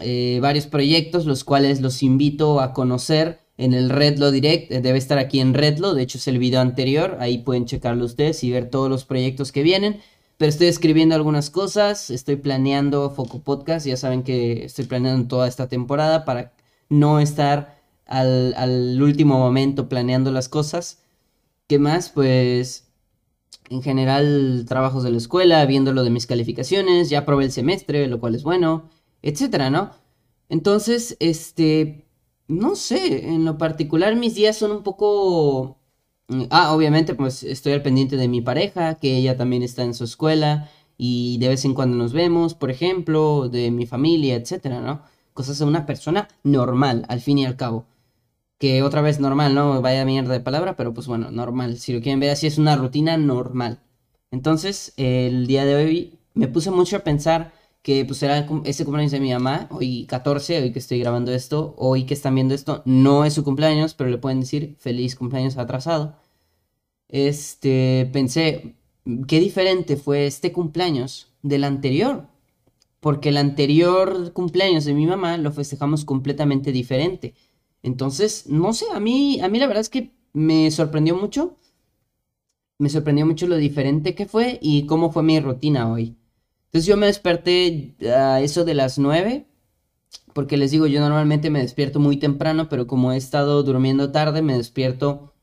eh, 0.00 0.38
varios 0.40 0.66
proyectos, 0.66 1.26
los 1.26 1.44
cuales 1.44 1.80
los 1.80 2.02
invito 2.02 2.60
a 2.60 2.72
conocer 2.72 3.40
en 3.60 3.74
el 3.74 3.90
Redlo 3.90 4.30
Direct, 4.30 4.72
eh, 4.72 4.80
debe 4.80 4.98
estar 4.98 5.18
aquí 5.18 5.38
en 5.38 5.52
Redlo, 5.52 5.94
de 5.94 6.02
hecho 6.02 6.18
es 6.18 6.26
el 6.28 6.38
video 6.38 6.60
anterior, 6.60 7.18
ahí 7.20 7.38
pueden 7.38 7.66
checarlo 7.66 8.06
ustedes 8.06 8.42
y 8.42 8.50
ver 8.50 8.70
todos 8.70 8.88
los 8.88 9.04
proyectos 9.04 9.52
que 9.52 9.62
vienen. 9.62 10.00
Pero 10.38 10.48
estoy 10.48 10.68
escribiendo 10.68 11.14
algunas 11.14 11.50
cosas, 11.50 12.08
estoy 12.08 12.36
planeando 12.36 13.10
Foco 13.10 13.40
Podcast, 13.40 13.86
ya 13.86 13.98
saben 13.98 14.22
que 14.22 14.64
estoy 14.64 14.86
planeando 14.86 15.28
toda 15.28 15.46
esta 15.46 15.68
temporada 15.68 16.24
para 16.24 16.54
no 16.88 17.20
estar 17.20 17.78
al, 18.06 18.54
al 18.56 19.02
último 19.02 19.38
momento 19.38 19.88
planeando 19.90 20.32
las 20.32 20.48
cosas. 20.48 21.02
¿Qué 21.66 21.78
más? 21.78 22.08
Pues 22.08 22.88
en 23.68 23.82
general 23.82 24.64
trabajos 24.66 25.04
de 25.04 25.10
la 25.10 25.18
escuela, 25.18 25.64
viendo 25.66 25.92
lo 25.92 26.02
de 26.02 26.10
mis 26.10 26.26
calificaciones, 26.26 27.10
ya 27.10 27.26
probé 27.26 27.44
el 27.44 27.52
semestre, 27.52 28.06
lo 28.08 28.20
cual 28.20 28.34
es 28.34 28.42
bueno, 28.42 28.88
etcétera, 29.22 29.68
¿no? 29.68 29.90
Entonces, 30.48 31.16
este, 31.20 32.06
no 32.50 32.74
sé, 32.76 33.28
en 33.30 33.44
lo 33.44 33.58
particular 33.58 34.16
mis 34.16 34.34
días 34.34 34.56
son 34.58 34.72
un 34.72 34.82
poco... 34.82 35.78
Mm, 36.28 36.44
ah, 36.50 36.74
obviamente 36.74 37.14
pues 37.14 37.42
estoy 37.44 37.72
al 37.72 37.82
pendiente 37.82 38.16
de 38.16 38.28
mi 38.28 38.40
pareja, 38.40 38.96
que 38.96 39.16
ella 39.16 39.36
también 39.36 39.62
está 39.62 39.82
en 39.84 39.94
su 39.94 40.04
escuela 40.04 40.70
y 40.98 41.38
de 41.38 41.48
vez 41.48 41.64
en 41.64 41.74
cuando 41.74 41.96
nos 41.96 42.12
vemos, 42.12 42.54
por 42.54 42.70
ejemplo, 42.70 43.48
de 43.48 43.70
mi 43.70 43.86
familia, 43.86 44.34
etcétera, 44.36 44.80
¿no? 44.80 45.02
Cosas 45.34 45.58
de 45.58 45.64
una 45.64 45.86
persona 45.86 46.28
normal, 46.44 47.04
al 47.08 47.20
fin 47.20 47.38
y 47.38 47.46
al 47.46 47.56
cabo. 47.56 47.86
que 48.58 48.82
otra 48.82 49.00
vez 49.02 49.20
normal, 49.20 49.54
¿no? 49.54 49.80
Vaya 49.82 50.04
mierda 50.04 50.32
de 50.34 50.40
palabra, 50.40 50.76
pero 50.76 50.92
pues 50.94 51.06
bueno, 51.06 51.30
normal. 51.30 51.78
Si 51.78 51.92
lo 51.92 52.00
quieren 52.02 52.20
ver 52.20 52.30
así, 52.30 52.46
es 52.46 52.58
una 52.58 52.76
rutina 52.76 53.16
normal. 53.16 53.80
Entonces, 54.30 54.92
el 54.96 55.46
día 55.46 55.64
de 55.64 55.74
hoy 55.76 56.18
me 56.34 56.48
puse 56.48 56.70
mucho 56.70 56.96
a 56.96 57.00
pensar 57.00 57.52
que 57.82 58.04
pues 58.04 58.22
era 58.22 58.46
ese 58.64 58.84
cumpleaños 58.84 59.12
de 59.12 59.20
mi 59.20 59.32
mamá, 59.32 59.68
hoy 59.70 60.06
14, 60.06 60.62
hoy 60.62 60.72
que 60.72 60.78
estoy 60.78 60.98
grabando 61.00 61.32
esto, 61.32 61.74
hoy 61.78 62.04
que 62.04 62.14
están 62.14 62.34
viendo 62.34 62.54
esto, 62.54 62.82
no 62.84 63.24
es 63.24 63.34
su 63.34 63.44
cumpleaños, 63.44 63.94
pero 63.94 64.10
le 64.10 64.18
pueden 64.18 64.40
decir 64.40 64.76
feliz 64.78 65.16
cumpleaños 65.16 65.56
atrasado. 65.56 66.16
Este, 67.08 68.08
pensé, 68.12 68.76
qué 69.26 69.40
diferente 69.40 69.96
fue 69.96 70.26
este 70.26 70.52
cumpleaños 70.52 71.28
del 71.42 71.64
anterior, 71.64 72.28
porque 73.00 73.30
el 73.30 73.38
anterior 73.38 74.32
cumpleaños 74.32 74.84
de 74.84 74.94
mi 74.94 75.06
mamá 75.06 75.36
lo 75.38 75.52
festejamos 75.52 76.04
completamente 76.04 76.72
diferente. 76.72 77.34
Entonces, 77.82 78.46
no 78.48 78.72
sé, 78.74 78.86
a 78.92 79.00
mí, 79.00 79.40
a 79.40 79.48
mí 79.48 79.58
la 79.58 79.66
verdad 79.66 79.82
es 79.82 79.90
que 79.90 80.12
me 80.32 80.70
sorprendió 80.70 81.16
mucho, 81.16 81.56
me 82.78 82.90
sorprendió 82.90 83.26
mucho 83.26 83.46
lo 83.46 83.56
diferente 83.56 84.14
que 84.14 84.26
fue 84.26 84.58
y 84.62 84.86
cómo 84.86 85.12
fue 85.12 85.22
mi 85.22 85.40
rutina 85.40 85.90
hoy. 85.90 86.16
Entonces 86.70 86.86
yo 86.86 86.96
me 86.96 87.06
desperté 87.06 87.96
a 88.14 88.40
eso 88.40 88.64
de 88.64 88.74
las 88.74 88.96
9, 88.98 89.48
porque 90.34 90.56
les 90.56 90.70
digo, 90.70 90.86
yo 90.86 91.00
normalmente 91.00 91.50
me 91.50 91.60
despierto 91.60 91.98
muy 91.98 92.16
temprano, 92.16 92.68
pero 92.68 92.86
como 92.86 93.12
he 93.12 93.16
estado 93.16 93.62
durmiendo 93.64 94.12
tarde, 94.12 94.40
me 94.42 94.56
despierto 94.56 95.34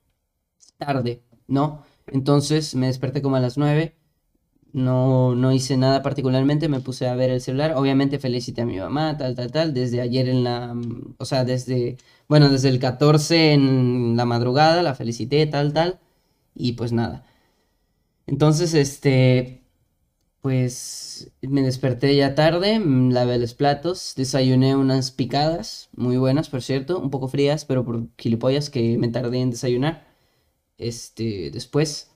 tarde, 0.77 1.23
¿no? 1.47 1.83
Entonces 2.07 2.75
me 2.75 2.87
desperté 2.87 3.21
como 3.21 3.35
a 3.35 3.41
las 3.41 3.57
9, 3.57 3.95
no, 4.73 5.35
no 5.35 5.51
hice 5.51 5.77
nada 5.77 6.01
particularmente, 6.03 6.69
me 6.69 6.79
puse 6.81 7.07
a 7.07 7.15
ver 7.15 7.31
el 7.31 7.41
celular, 7.41 7.73
obviamente 7.75 8.19
felicité 8.19 8.61
a 8.61 8.65
mi 8.65 8.77
mamá, 8.79 9.17
tal, 9.17 9.35
tal, 9.35 9.51
tal, 9.51 9.73
desde 9.73 10.01
ayer 10.01 10.29
en 10.29 10.43
la, 10.45 10.75
o 11.17 11.25
sea, 11.25 11.43
desde, 11.45 11.97
bueno, 12.29 12.49
desde 12.49 12.69
el 12.69 12.79
14 12.79 13.53
en 13.53 14.15
la 14.17 14.25
madrugada, 14.25 14.81
la 14.83 14.95
felicité, 14.95 15.45
tal, 15.47 15.73
tal, 15.73 15.99
y 16.55 16.73
pues 16.73 16.93
nada. 16.93 17.25
Entonces, 18.27 18.73
este, 18.73 19.63
pues 20.41 21.31
me 21.41 21.61
desperté 21.61 22.15
ya 22.15 22.35
tarde, 22.35 22.79
mm, 22.79 23.11
lavé 23.11 23.37
los 23.39 23.53
platos, 23.53 24.13
desayuné 24.15 24.75
unas 24.75 25.11
picadas, 25.11 25.89
muy 25.95 26.17
buenas 26.17 26.49
por 26.49 26.61
cierto, 26.61 26.99
un 26.99 27.09
poco 27.09 27.27
frías, 27.27 27.65
pero 27.65 27.83
por 27.85 28.07
gilipollas 28.17 28.69
que 28.69 28.97
me 28.97 29.09
tardé 29.09 29.39
en 29.39 29.51
desayunar. 29.51 30.07
Este, 30.77 31.51
después 31.51 32.11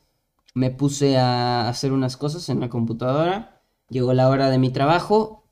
me 0.53 0.71
puse 0.71 1.17
a 1.17 1.69
hacer 1.69 1.91
unas 1.93 2.17
cosas 2.17 2.49
en 2.49 2.59
la 2.59 2.69
computadora, 2.69 3.63
llegó 3.89 4.13
la 4.13 4.29
hora 4.29 4.49
de 4.49 4.59
mi 4.59 4.71
trabajo, 4.71 5.45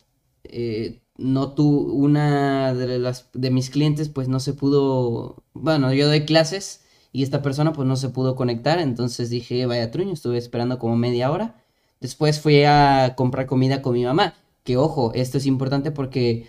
eh, 0.43 1.01
no 1.17 1.53
tu, 1.53 1.67
una 1.67 2.73
de, 2.73 2.99
las, 2.99 3.29
de 3.33 3.51
mis 3.51 3.69
clientes 3.69 4.09
pues 4.09 4.27
no 4.29 4.39
se 4.39 4.53
pudo, 4.53 5.43
bueno, 5.53 5.93
yo 5.93 6.07
doy 6.07 6.25
clases 6.25 6.85
y 7.11 7.23
esta 7.23 7.41
persona 7.41 7.73
pues 7.73 7.87
no 7.87 7.95
se 7.97 8.09
pudo 8.09 8.35
conectar, 8.35 8.79
entonces 8.79 9.29
dije, 9.29 9.65
vaya 9.65 9.91
truño, 9.91 10.13
estuve 10.13 10.37
esperando 10.37 10.79
como 10.79 10.95
media 10.97 11.31
hora 11.31 11.63
Después 11.99 12.39
fui 12.39 12.63
a 12.63 13.13
comprar 13.15 13.45
comida 13.45 13.81
con 13.81 13.93
mi 13.93 14.03
mamá. 14.03 14.35
Que 14.63 14.77
ojo, 14.77 15.11
esto 15.13 15.37
es 15.37 15.45
importante 15.45 15.91
porque 15.91 16.47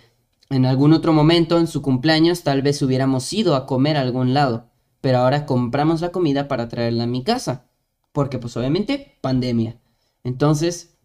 en 0.49 0.65
algún 0.65 0.93
otro 0.93 1.13
momento 1.13 1.57
en 1.57 1.67
su 1.67 1.81
cumpleaños 1.81 2.43
tal 2.43 2.61
vez 2.61 2.81
hubiéramos 2.81 3.31
ido 3.33 3.55
a 3.55 3.65
comer 3.65 3.97
a 3.97 4.01
algún 4.01 4.33
lado. 4.33 4.69
Pero 5.01 5.19
ahora 5.19 5.45
compramos 5.45 6.01
la 6.01 6.11
comida 6.11 6.47
para 6.47 6.67
traerla 6.67 7.03
a 7.03 7.07
mi 7.07 7.23
casa. 7.23 7.65
Porque 8.11 8.37
pues 8.37 8.55
obviamente 8.57 9.17
pandemia. 9.21 9.79
Entonces 10.23 10.97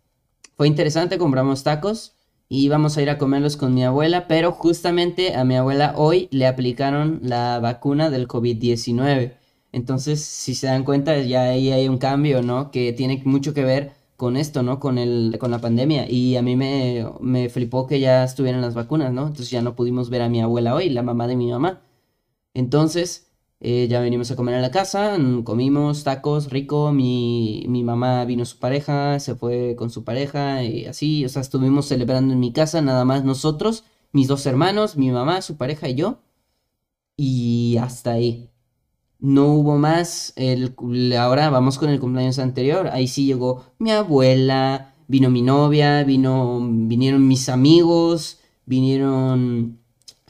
fue 0.57 0.69
interesante, 0.69 1.19
compramos 1.19 1.63
tacos 1.63 2.15
y 2.49 2.65
íbamos 2.65 2.97
a 2.97 3.03
ir 3.03 3.11
a 3.11 3.19
comerlos 3.19 3.57
con 3.57 3.75
mi 3.75 3.85
abuela, 3.85 4.29
pero 4.29 4.53
justamente 4.53 5.35
a 5.35 5.45
mi 5.45 5.57
abuela 5.57 5.95
hoy 5.97 6.29
le 6.31 6.47
aplicaron 6.47 7.21
la 7.23 7.59
vacuna 7.61 8.11
del 8.11 8.29
COVID-19. 8.29 9.35
Entonces, 9.73 10.25
si 10.25 10.55
se 10.55 10.69
dan 10.69 10.85
cuenta, 10.85 11.19
ya 11.21 11.43
ahí 11.43 11.73
hay 11.73 11.89
un 11.89 11.99
cambio, 11.99 12.43
¿no? 12.43 12.71
Que 12.71 12.93
tiene 12.93 13.21
mucho 13.25 13.53
que 13.53 13.65
ver 13.65 13.93
con 14.17 14.37
esto, 14.37 14.63
¿no? 14.63 14.81
Con, 14.81 14.99
el, 14.99 15.37
con 15.41 15.51
la 15.51 15.61
pandemia. 15.61 16.11
Y 16.11 16.37
a 16.37 16.43
mí 16.43 16.57
me, 16.57 17.07
me 17.21 17.49
flipó 17.49 17.87
que 17.87 18.01
ya 18.01 18.25
estuvieran 18.25 18.63
las 18.63 18.75
vacunas, 18.75 19.13
¿no? 19.13 19.23
Entonces 19.23 19.51
ya 19.51 19.63
no 19.63 19.75
pudimos 19.77 20.11
ver 20.11 20.23
a 20.23 20.29
mi 20.29 20.41
abuela 20.41 20.75
hoy, 20.75 20.91
la 20.91 21.03
mamá 21.03 21.27
de 21.27 21.37
mi 21.37 21.51
mamá. 21.51 21.83
Entonces, 22.55 23.31
eh, 23.61 23.89
ya 23.89 24.01
venimos 24.01 24.31
a 24.31 24.37
comer 24.37 24.55
a 24.57 24.61
la 24.61 24.71
casa, 24.71 25.19
mm, 25.19 25.43
comimos 25.45 26.05
tacos, 26.05 26.51
rico, 26.51 26.93
mi, 26.93 27.65
mi 27.69 27.85
mamá 27.85 28.25
vino 28.25 28.45
su 28.45 28.59
pareja, 28.59 29.19
se 29.21 29.35
fue 29.35 29.77
con 29.77 29.91
su 29.91 30.05
pareja 30.05 30.63
y 30.65 30.87
así, 30.87 31.25
o 31.25 31.29
sea, 31.29 31.43
estuvimos 31.43 31.87
celebrando 31.87 32.33
en 32.35 32.41
mi 32.41 32.53
casa, 32.53 32.83
nada 32.83 33.05
más 33.05 33.25
nosotros, 33.25 33.85
mis 34.13 34.29
dos 34.29 34.47
hermanos, 34.47 34.97
mi 34.97 35.11
mamá, 35.11 35.43
su 35.43 35.57
pareja 35.57 35.89
y 35.89 35.95
yo. 35.95 36.21
Y 37.17 37.77
hasta 37.81 38.13
ahí 38.13 38.51
no 39.21 39.47
hubo 39.55 39.79
más. 39.79 40.33
El, 40.37 40.75
ahora 41.19 41.51
vamos 41.51 41.79
con 41.79 41.91
el 41.91 42.01
cumpleaños 42.01 42.39
anterior. 42.39 42.89
Ahí 42.93 43.09
sí 43.09 43.27
llegó 43.27 43.65
mi 43.79 43.91
abuela, 43.91 44.95
vino 45.09 45.31
mi 45.31 45.43
novia, 45.43 46.05
vino, 46.05 46.61
vinieron 46.63 47.27
mis 47.27 47.49
amigos, 47.49 48.39
vinieron 48.67 49.79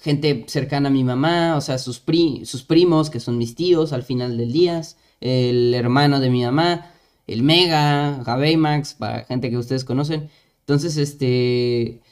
gente 0.01 0.45
cercana 0.49 0.89
a 0.89 0.93
mi 0.93 1.05
mamá, 1.05 1.57
o 1.57 1.61
sea, 1.61 1.79
sus, 1.79 2.03
sus 2.45 2.63
primos, 2.63 3.11
que 3.11 3.21
son 3.21 3.39
mis 3.39 3.55
tíos 3.55 3.93
al 3.93 4.03
final 4.03 4.37
del 4.37 4.53
día, 4.53 4.81
el 5.21 5.75
hermano 5.75 6.21
de 6.21 6.31
mi 6.31 6.45
mamá, 6.45 6.93
el 7.27 7.43
Mega, 7.43 8.23
Max 8.57 8.95
para 8.95 9.25
gente 9.25 9.51
que 9.51 9.57
ustedes 9.57 9.85
conocen. 9.85 10.29
Entonces, 10.61 10.97
este, 10.97 12.03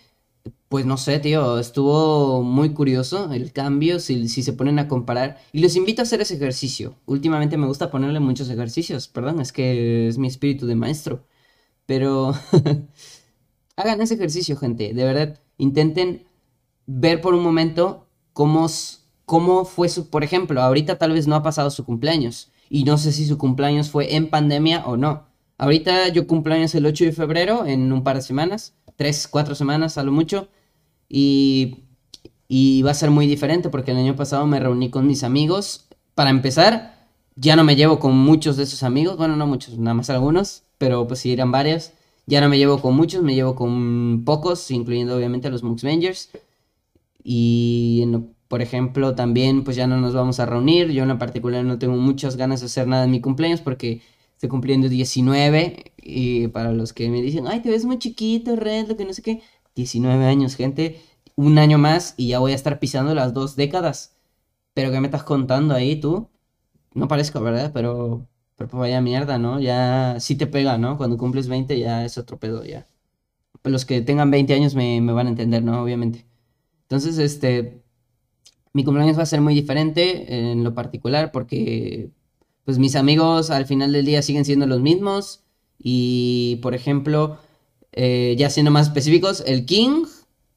pues 0.75 0.87
no 0.87 0.97
sé, 0.97 1.21
tío, 1.21 1.61
estuvo 1.61 2.43
muy 2.43 2.71
curioso 2.75 3.33
el 3.33 3.52
cambio 3.52 4.00
si, 4.00 4.28
si, 4.28 4.43
se 4.43 4.52
ponen 4.52 4.81
a 4.81 4.88
comparar. 4.88 5.38
Y 5.52 5.61
los 5.61 5.76
invito 5.76 6.02
a 6.02 6.04
hacer 6.04 6.21
ese 6.21 6.35
ejercicio. 6.35 6.97
Últimamente 7.07 7.57
me 7.57 7.69
gusta 7.69 7.93
ponerle 7.93 8.19
muchos 8.19 8.50
ejercicios, 8.50 9.07
perdón, 9.07 9.40
es 9.40 9.52
que 9.52 10.09
es 10.09 10.19
mi 10.19 10.26
espíritu 10.26 10.66
de 10.66 10.75
maestro. 10.75 11.28
Pero 11.87 12.35
hagan 13.76 14.02
ese 14.02 14.14
ejercicio, 14.14 14.57
gente. 14.57 14.93
De 14.95 15.04
verdad, 15.04 15.40
intenten 15.59 16.26
ver 16.87 17.21
por 17.21 17.35
un 17.35 17.45
momento 17.45 18.09
cómo, 18.33 18.66
cómo 19.26 19.64
fue 19.64 19.88
su... 19.88 20.11
Por 20.11 20.25
ejemplo, 20.25 20.61
ahorita 20.61 20.99
tal 20.99 21.12
vez 21.12 21.28
no 21.28 21.37
ha 21.37 21.45
pasado 21.45 21.71
su 21.71 21.85
cumpleaños. 21.85 22.50
Y 22.69 22.83
no 22.83 22.99
sé 22.99 23.12
si 23.12 23.26
su 23.26 23.38
cumpleaños 23.38 23.90
fue 23.90 24.16
en 24.16 24.28
pandemia 24.28 24.85
o 24.87 24.97
no. 24.97 25.28
Ahorita 25.57 26.09
yo 26.09 26.26
cumpleaños 26.26 26.75
el 26.75 26.87
8 26.87 27.04
de 27.04 27.12
febrero, 27.12 27.64
en 27.64 27.93
un 27.93 28.02
par 28.02 28.16
de 28.16 28.23
semanas. 28.23 28.75
Tres, 28.97 29.28
cuatro 29.28 29.54
semanas 29.54 29.99
a 29.99 30.02
lo 30.02 30.11
mucho. 30.11 30.49
Y, 31.09 31.81
va 32.85 32.91
a 32.91 32.95
ser 32.95 33.11
muy 33.11 33.27
diferente 33.27 33.69
porque 33.71 33.91
el 33.93 33.97
año 33.97 34.17
pasado 34.17 34.47
me 34.47 34.61
reuní 34.61 34.91
con 34.91 35.07
mis 35.07 35.25
amigos. 35.25 35.87
Para 36.15 36.31
empezar, 36.31 37.09
ya 37.37 37.57
no 37.57 37.65
me 37.65 37.77
llevo 37.77 37.99
con 37.99 38.17
muchos 38.17 38.57
de 38.57 38.65
esos 38.65 38.83
amigos. 38.83 39.17
Bueno, 39.17 39.37
no 39.37 39.47
muchos, 39.47 39.79
nada 39.79 39.95
más 39.95 40.11
algunos, 40.11 40.63
pero 40.79 41.07
pues 41.07 41.21
sí 41.21 41.33
eran 41.33 41.51
varios. 41.53 41.93
Ya 42.27 42.41
no 42.41 42.49
me 42.49 42.59
llevo 42.59 42.81
con 42.81 42.95
muchos, 42.95 43.23
me 43.23 43.35
llevo 43.35 43.55
con 43.55 44.23
pocos, 44.25 44.71
incluyendo 44.71 45.17
obviamente 45.17 45.49
a 45.49 45.51
los 45.51 45.63
Muxvengers. 45.63 46.31
Y 47.23 48.05
por 48.49 48.63
ejemplo, 48.63 49.15
también 49.15 49.65
pues 49.65 49.77
ya 49.77 49.87
no 49.87 50.01
nos 50.01 50.15
vamos 50.15 50.41
a 50.41 50.47
reunir. 50.47 50.91
Yo 50.93 51.03
en 51.05 51.19
particular 51.19 51.65
no 51.65 51.79
tengo 51.79 51.97
muchas 51.97 52.37
ganas 52.37 52.61
de 52.61 52.67
hacer 52.67 52.87
nada 52.87 53.05
en 53.05 53.11
mi 53.11 53.21
cumpleaños 53.21 53.61
porque 53.61 54.03
estoy 54.35 54.49
cumpliendo 54.49 54.89
19 54.89 55.93
y 55.97 56.49
para 56.49 56.73
los 56.73 56.93
que 56.93 57.09
me 57.09 57.23
dicen, 57.23 57.47
ay, 57.49 57.61
te 57.61 57.71
ves 57.71 57.85
muy 57.85 57.99
chiquito, 57.99 58.57
Red, 58.57 58.89
lo 58.89 58.97
que 58.97 59.05
no 59.05 59.13
sé 59.13 59.23
qué. 59.23 59.43
19 59.75 60.26
años, 60.26 60.57
gente, 60.57 61.00
un 61.37 61.59
año 61.59 61.78
más 61.78 62.14
y 62.16 62.28
ya 62.28 62.38
voy 62.38 62.52
a 62.52 62.54
estar 62.54 62.78
pisando 62.81 63.14
las 63.14 63.35
dos 63.35 63.57
décadas. 63.57 64.16
Pero 64.75 64.90
¿qué 64.93 65.00
me 65.00 65.09
estás 65.09 65.25
contando 65.25 65.75
ahí 65.75 66.00
tú? 66.00 66.28
No 66.95 67.09
parezco, 67.09 67.40
¿verdad? 67.43 67.73
Pero, 67.75 68.28
pero 68.57 68.71
pues 68.71 68.81
vaya 68.81 69.00
mierda, 69.00 69.38
¿no? 69.38 69.61
Ya 69.61 70.16
sí 70.21 70.37
te 70.37 70.47
pega, 70.47 70.78
¿no? 70.78 70.97
Cuando 70.99 71.19
cumples 71.19 71.49
20 71.49 71.78
ya 71.78 72.04
es 72.04 72.19
otro 72.19 72.38
pedo, 72.38 72.64
ya. 72.64 72.87
Los 73.64 73.85
que 73.87 74.02
tengan 74.02 74.31
20 74.31 74.54
años 74.54 74.75
me, 74.75 75.00
me 75.00 75.12
van 75.12 75.26
a 75.28 75.31
entender, 75.31 75.62
¿no? 75.64 75.83
Obviamente. 75.83 76.26
Entonces, 76.83 77.19
este, 77.19 77.83
mi 78.73 78.85
cumpleaños 78.85 79.19
va 79.19 79.23
a 79.23 79.26
ser 79.26 79.40
muy 79.40 79.54
diferente 79.54 80.50
en 80.52 80.64
lo 80.64 80.75
particular 80.75 81.33
porque, 81.33 82.11
pues 82.64 82.78
mis 82.78 82.97
amigos 82.97 83.50
al 83.50 83.66
final 83.66 83.93
del 83.93 84.07
día 84.07 84.23
siguen 84.23 84.45
siendo 84.45 84.66
los 84.66 84.81
mismos 84.81 85.45
y, 85.78 86.59
por 86.62 86.75
ejemplo, 86.75 87.38
eh, 87.97 88.35
ya 88.37 88.51
siendo 88.51 88.71
más 88.71 88.89
específicos, 88.89 89.43
el 89.47 89.67
King, 89.67 90.05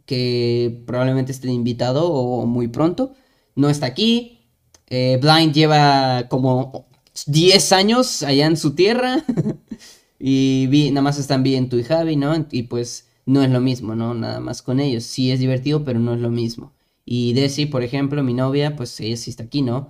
que 0.05 0.83
probablemente 0.87 1.31
esté 1.31 1.49
invitado 1.51 2.11
o 2.11 2.45
muy 2.45 2.67
pronto, 2.67 3.13
no 3.55 3.69
está 3.69 3.85
aquí. 3.85 4.39
Eh, 4.87 5.19
Blind 5.21 5.53
lleva 5.53 6.27
como 6.29 6.87
10 7.27 7.71
años 7.73 8.23
allá 8.23 8.47
en 8.47 8.57
su 8.57 8.73
tierra. 8.75 9.23
y 10.19 10.89
nada 10.91 11.01
más 11.03 11.19
están 11.19 11.43
bien 11.43 11.69
tú 11.69 11.77
y 11.77 11.83
Javi, 11.83 12.15
¿no? 12.15 12.47
Y 12.51 12.63
pues 12.63 13.09
no 13.25 13.43
es 13.43 13.51
lo 13.51 13.61
mismo, 13.61 13.95
¿no? 13.95 14.13
Nada 14.13 14.39
más 14.39 14.61
con 14.61 14.79
ellos. 14.79 15.03
Sí 15.03 15.31
es 15.31 15.39
divertido, 15.39 15.83
pero 15.83 15.99
no 15.99 16.13
es 16.13 16.19
lo 16.21 16.31
mismo. 16.31 16.73
Y 17.05 17.33
Desi, 17.33 17.67
por 17.67 17.83
ejemplo, 17.83 18.23
mi 18.23 18.33
novia, 18.33 18.75
pues 18.75 18.99
ella 18.99 19.17
sí 19.17 19.29
está 19.29 19.43
aquí, 19.43 19.61
¿no? 19.61 19.89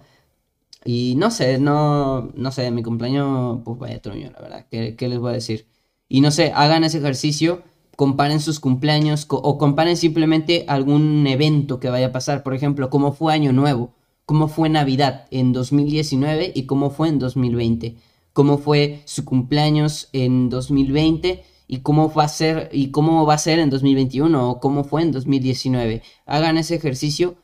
Y 0.86 1.16
no 1.18 1.32
sé, 1.32 1.60
no, 1.60 2.32
no 2.36 2.52
sé, 2.52 2.72
mi 2.72 2.84
cumpleaños, 2.84 3.62
pues 3.66 3.80
vaya 3.80 4.02
truño, 4.02 4.32
la 4.32 4.42
verdad. 4.42 4.68
¿Qué 4.70 5.08
les 5.08 5.20
voy 5.20 5.32
a 5.32 5.34
decir? 5.34 5.68
Y 6.10 6.22
no 6.22 6.32
sé, 6.32 6.52
hagan 6.56 6.84
ese 6.84 7.00
ejercicio, 7.00 7.64
comparen 7.96 8.40
sus 8.40 8.60
cumpleaños 8.60 9.26
o 9.30 9.58
comparen 9.58 9.98
simplemente 9.98 10.66
algún 10.68 11.26
evento 11.28 11.80
que 11.80 11.90
vaya 11.90 12.08
a 12.08 12.12
pasar. 12.12 12.44
Por 12.44 12.54
ejemplo, 12.54 12.90
cómo 12.90 13.12
fue 13.12 13.34
Año 13.34 13.54
Nuevo, 13.54 13.94
cómo 14.26 14.48
fue 14.48 14.70
Navidad 14.70 15.26
en 15.32 15.52
2019 15.54 16.52
y 16.54 16.66
cómo 16.66 16.92
fue 16.92 17.10
en 17.10 17.20
2020. 17.20 17.98
Cómo 18.34 18.60
fue 18.60 19.02
su 19.06 19.26
cumpleaños 19.26 20.10
en 20.14 20.50
2020 20.50 21.44
y 21.68 21.80
cómo 21.80 22.14
va 22.14 22.26
a 22.26 22.28
ser 22.28 22.70
y 22.72 22.92
cómo 22.92 23.26
va 23.26 23.34
a 23.34 23.40
ser 23.40 23.58
en 23.60 23.72
2021 23.72 24.50
o 24.50 24.60
cómo 24.60 24.84
fue 24.84 25.02
en 25.02 25.12
2019. 25.12 26.04
Hagan 26.28 26.58
ese 26.58 26.76
ejercicio, 26.76 27.36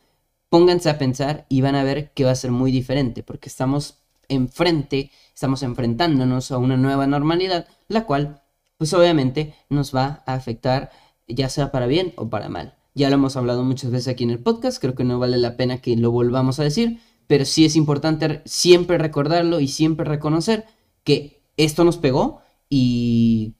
pónganse 0.49 0.89
a 0.91 0.99
pensar 0.99 1.47
y 1.49 1.61
van 1.61 1.75
a 1.75 1.83
ver 1.83 2.13
que 2.13 2.25
va 2.25 2.31
a 2.31 2.35
ser 2.35 2.51
muy 2.51 2.71
diferente 2.71 3.23
porque 3.23 3.49
estamos 3.49 4.03
enfrente, 4.29 5.11
estamos 5.33 5.63
enfrentándonos 5.63 6.51
a 6.51 6.59
una 6.59 6.77
nueva 6.77 7.07
normalidad, 7.07 7.67
la 7.87 8.05
cual 8.05 8.42
pues 8.83 8.93
obviamente 8.95 9.55
nos 9.69 9.95
va 9.95 10.23
a 10.25 10.33
afectar 10.33 10.91
ya 11.29 11.47
sea 11.47 11.71
para 11.71 11.87
bien 11.87 12.11
o 12.17 12.29
para 12.29 12.49
mal. 12.49 12.75
Ya 12.93 13.07
lo 13.07 13.15
hemos 13.15 13.37
hablado 13.37 13.63
muchas 13.63 13.91
veces 13.91 14.09
aquí 14.09 14.25
en 14.25 14.29
el 14.29 14.43
podcast, 14.43 14.81
creo 14.81 14.93
que 14.93 15.05
no 15.05 15.19
vale 15.19 15.37
la 15.37 15.55
pena 15.55 15.77
que 15.77 15.95
lo 15.95 16.11
volvamos 16.11 16.59
a 16.59 16.63
decir, 16.63 16.99
pero 17.25 17.45
sí 17.45 17.63
es 17.63 17.77
importante 17.77 18.41
siempre 18.43 18.97
recordarlo 18.97 19.61
y 19.61 19.69
siempre 19.69 20.05
reconocer 20.05 20.65
que 21.05 21.41
esto 21.55 21.85
nos 21.85 21.95
pegó 21.95 22.41
y 22.67 23.55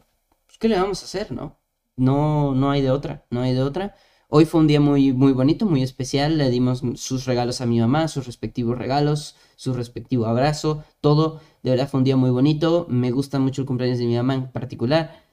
pues, 0.45 0.57
¿qué 0.57 0.67
le 0.67 0.77
vamos 0.77 1.01
a 1.01 1.05
hacer, 1.05 1.31
no? 1.31 1.57
No, 1.95 2.53
no 2.53 2.69
hay 2.69 2.81
de 2.81 2.91
otra, 2.91 3.25
no 3.29 3.43
hay 3.43 3.53
de 3.53 3.63
otra. 3.63 3.95
Hoy 4.27 4.43
fue 4.43 4.59
un 4.59 4.67
día 4.67 4.81
muy, 4.81 5.13
muy 5.13 5.31
bonito, 5.31 5.65
muy 5.65 5.83
especial. 5.83 6.37
Le 6.37 6.49
dimos 6.49 6.81
sus 6.95 7.23
regalos 7.23 7.61
a 7.61 7.65
mi 7.65 7.79
mamá, 7.79 8.09
sus 8.09 8.25
respectivos 8.25 8.77
regalos, 8.77 9.37
su 9.55 9.73
respectivo 9.73 10.25
abrazo, 10.25 10.83
todo. 10.99 11.39
De 11.63 11.71
verdad 11.71 11.89
fue 11.89 11.99
un 11.99 12.03
día 12.03 12.17
muy 12.17 12.29
bonito. 12.29 12.85
Me 12.89 13.11
gusta 13.11 13.39
mucho 13.39 13.61
el 13.61 13.67
cumpleaños 13.67 13.99
de 13.99 14.05
mi 14.05 14.15
mamá 14.15 14.35
en 14.35 14.51
particular. 14.51 15.23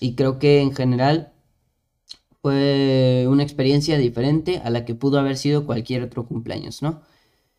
Y 0.00 0.14
creo 0.14 0.38
que 0.38 0.60
en 0.60 0.74
general 0.74 1.32
fue 2.42 3.26
una 3.28 3.42
experiencia 3.42 3.96
diferente 3.96 4.60
a 4.62 4.68
la 4.68 4.84
que 4.84 4.94
pudo 4.94 5.18
haber 5.18 5.38
sido 5.38 5.64
cualquier 5.64 6.02
otro 6.02 6.26
cumpleaños, 6.26 6.82
¿no? 6.82 7.00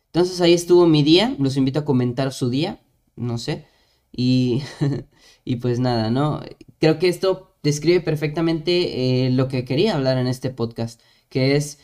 Entonces 0.06 0.40
ahí 0.40 0.54
estuvo 0.54 0.86
mi 0.86 1.02
día, 1.02 1.34
los 1.40 1.56
invito 1.56 1.80
a 1.80 1.84
comentar 1.84 2.32
su 2.32 2.50
día, 2.50 2.80
no 3.16 3.36
sé, 3.36 3.66
y, 4.12 4.62
y 5.44 5.56
pues 5.56 5.80
nada, 5.80 6.10
¿no? 6.10 6.40
Creo 6.78 7.00
que 7.00 7.08
esto 7.08 7.56
describe 7.64 8.00
perfectamente 8.00 9.26
eh, 9.26 9.30
lo 9.30 9.48
que 9.48 9.64
quería 9.64 9.96
hablar 9.96 10.18
en 10.18 10.28
este 10.28 10.50
podcast, 10.50 11.00
que 11.28 11.56
es, 11.56 11.80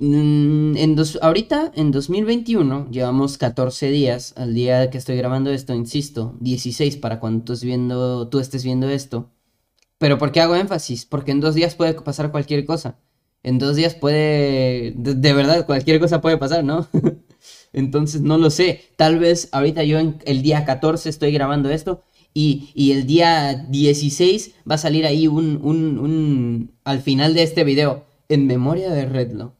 en 0.00 0.96
dos, 0.96 1.18
ahorita 1.20 1.72
en 1.74 1.90
2021 1.90 2.88
llevamos 2.90 3.36
14 3.36 3.90
días, 3.90 4.32
al 4.36 4.54
día 4.54 4.90
que 4.90 4.98
estoy 4.98 5.16
grabando 5.16 5.50
esto, 5.50 5.74
insisto, 5.74 6.36
16 6.40 6.96
para 6.96 7.20
cuando 7.20 7.44
tú, 7.44 7.54
viendo, 7.62 8.28
tú 8.28 8.38
estés 8.38 8.64
viendo 8.64 8.88
esto. 8.88 9.30
Pero 9.98 10.16
¿por 10.16 10.32
qué 10.32 10.40
hago 10.40 10.56
énfasis? 10.56 11.04
Porque 11.04 11.32
en 11.32 11.40
dos 11.40 11.54
días 11.54 11.74
puede 11.74 11.92
pasar 11.94 12.30
cualquier 12.30 12.64
cosa. 12.64 12.98
En 13.42 13.58
dos 13.58 13.76
días 13.76 13.94
puede, 13.94 14.94
de, 14.96 15.32
verdad, 15.34 15.66
cualquier 15.66 16.00
cosa 16.00 16.22
puede 16.22 16.38
pasar, 16.38 16.64
¿no? 16.64 16.88
Entonces 17.74 18.22
no 18.22 18.38
lo 18.38 18.50
sé. 18.50 18.80
Tal 18.96 19.18
vez 19.18 19.50
ahorita 19.52 19.84
yo 19.84 19.98
en 19.98 20.18
el 20.24 20.42
día 20.42 20.64
14 20.64 21.08
estoy 21.10 21.32
grabando 21.32 21.70
esto 21.70 22.02
y, 22.32 22.70
y 22.74 22.92
el 22.92 23.06
día 23.06 23.66
16 23.68 24.54
va 24.70 24.76
a 24.76 24.78
salir 24.78 25.04
ahí 25.04 25.26
un, 25.26 25.60
un, 25.62 25.98
un, 25.98 26.72
al 26.84 27.00
final 27.00 27.34
de 27.34 27.42
este 27.42 27.64
video, 27.64 28.06
en 28.30 28.46
memoria 28.46 28.90
de 28.90 29.04
Redlo. 29.06 29.59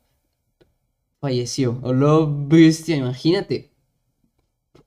Falleció. 1.20 1.78
O 1.82 1.92
lo 1.92 2.26
bestia, 2.48 2.96
imagínate. 2.96 3.70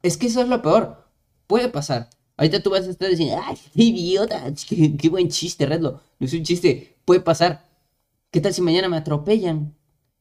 Es 0.02 0.18
que 0.18 0.28
eso 0.28 0.42
es 0.42 0.50
lo 0.50 0.62
peor. 0.62 1.08
Puede 1.48 1.70
pasar. 1.70 2.10
Ahorita 2.38 2.62
tú 2.64 2.72
vas 2.72 2.88
a 2.88 2.90
estar 2.90 3.10
diciendo, 3.10 3.40
¡ay, 3.44 3.56
qué 3.74 3.84
idiota! 3.84 4.52
Qué, 4.68 5.10
buen 5.10 5.30
chiste, 5.30 5.66
Redlo! 5.66 6.02
No 6.20 6.26
es 6.26 6.34
un 6.34 6.44
chiste, 6.44 6.98
puede 7.06 7.22
pasar. 7.22 7.70
¿Qué 8.32 8.42
tal 8.42 8.54
si 8.54 8.62
mañana 8.62 8.90
me 8.90 8.98
atropellan? 8.98 9.76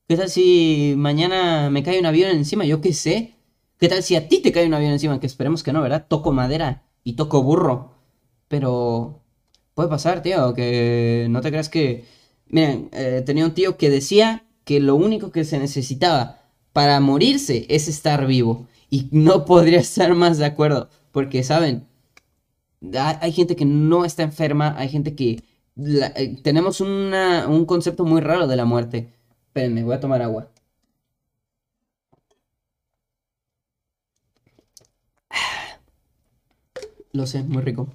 ¿Qué 0.06 0.16
tal 0.16 0.28
si 0.28 0.94
mañana 0.98 1.70
me 1.70 1.82
cae 1.82 1.98
un 1.98 2.06
avión 2.06 2.30
encima? 2.30 2.66
Yo 2.66 2.82
qué 2.82 2.92
sé. 2.92 3.34
¿Qué 3.78 3.88
tal 3.88 4.02
si 4.02 4.14
a 4.14 4.28
ti 4.28 4.40
te 4.42 4.52
cae 4.52 4.66
un 4.66 4.74
avión 4.74 4.92
encima? 4.92 5.18
Que 5.18 5.26
esperemos 5.26 5.62
que 5.62 5.72
no, 5.72 5.80
¿verdad? 5.80 6.06
Toco 6.06 6.32
madera 6.32 6.84
y 7.02 7.14
toco 7.14 7.42
burro. 7.42 7.94
Pero 8.48 9.22
puede 9.74 9.88
pasar, 9.88 10.22
tío, 10.22 10.52
que 10.54 11.26
no 11.30 11.40
te 11.40 11.48
creas 11.50 11.70
que... 11.70 12.04
Miren, 12.48 12.90
eh, 12.92 13.22
tenía 13.24 13.46
un 13.46 13.54
tío 13.54 13.78
que 13.78 13.88
decía 13.88 14.44
que 14.64 14.80
lo 14.80 14.94
único 14.96 15.30
que 15.32 15.44
se 15.44 15.58
necesitaba 15.58 16.40
para 16.72 17.00
morirse 17.00 17.66
es 17.68 17.88
estar 17.88 18.26
vivo. 18.26 18.66
Y 18.90 19.08
no 19.12 19.44
podría 19.46 19.80
estar 19.80 20.14
más 20.14 20.38
de 20.38 20.46
acuerdo. 20.46 20.88
Porque, 21.12 21.42
¿saben? 21.44 21.86
hay 23.20 23.32
gente 23.32 23.54
que 23.56 23.64
no 23.64 24.04
está 24.04 24.22
enferma, 24.22 24.74
hay 24.78 24.88
gente 24.88 25.14
que... 25.14 25.42
Eh, 25.76 26.36
tenemos 26.42 26.80
un 26.80 27.64
concepto 27.66 28.04
muy 28.04 28.20
raro 28.20 28.46
de 28.46 28.56
la 28.56 28.64
muerte. 28.64 29.12
Espérenme, 29.46 29.84
voy 29.84 29.94
a 29.94 30.00
tomar 30.00 30.22
agua. 30.22 30.50
Lo 37.12 37.26
sé, 37.26 37.42
muy 37.42 37.62
rico. 37.62 37.88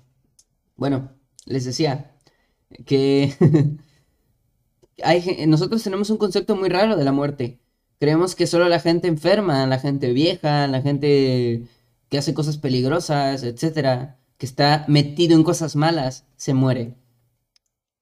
Bueno, 0.76 1.12
les 1.46 1.66
decía 1.66 2.12
que 2.86 3.34
nosotros 5.48 5.84
tenemos 5.84 6.10
un 6.10 6.18
concepto 6.18 6.56
muy 6.56 6.70
raro 6.70 6.96
de 6.96 7.04
la 7.06 7.12
muerte. 7.12 7.60
Creemos 8.00 8.36
que 8.36 8.48
solo 8.48 8.70
la 8.70 8.80
gente 8.80 9.08
enferma, 9.08 9.66
la 9.68 9.80
gente 9.80 10.14
vieja, 10.14 10.68
la 10.68 10.82
gente 10.82 11.64
que 12.10 12.18
hace 12.18 12.34
cosas 12.34 12.58
peligrosas, 12.58 13.44
etcétera, 13.44 14.20
que 14.38 14.46
está 14.46 14.86
metido 14.88 15.36
en 15.36 15.44
cosas 15.44 15.76
malas, 15.76 16.26
se 16.36 16.54
muere. 16.54 16.94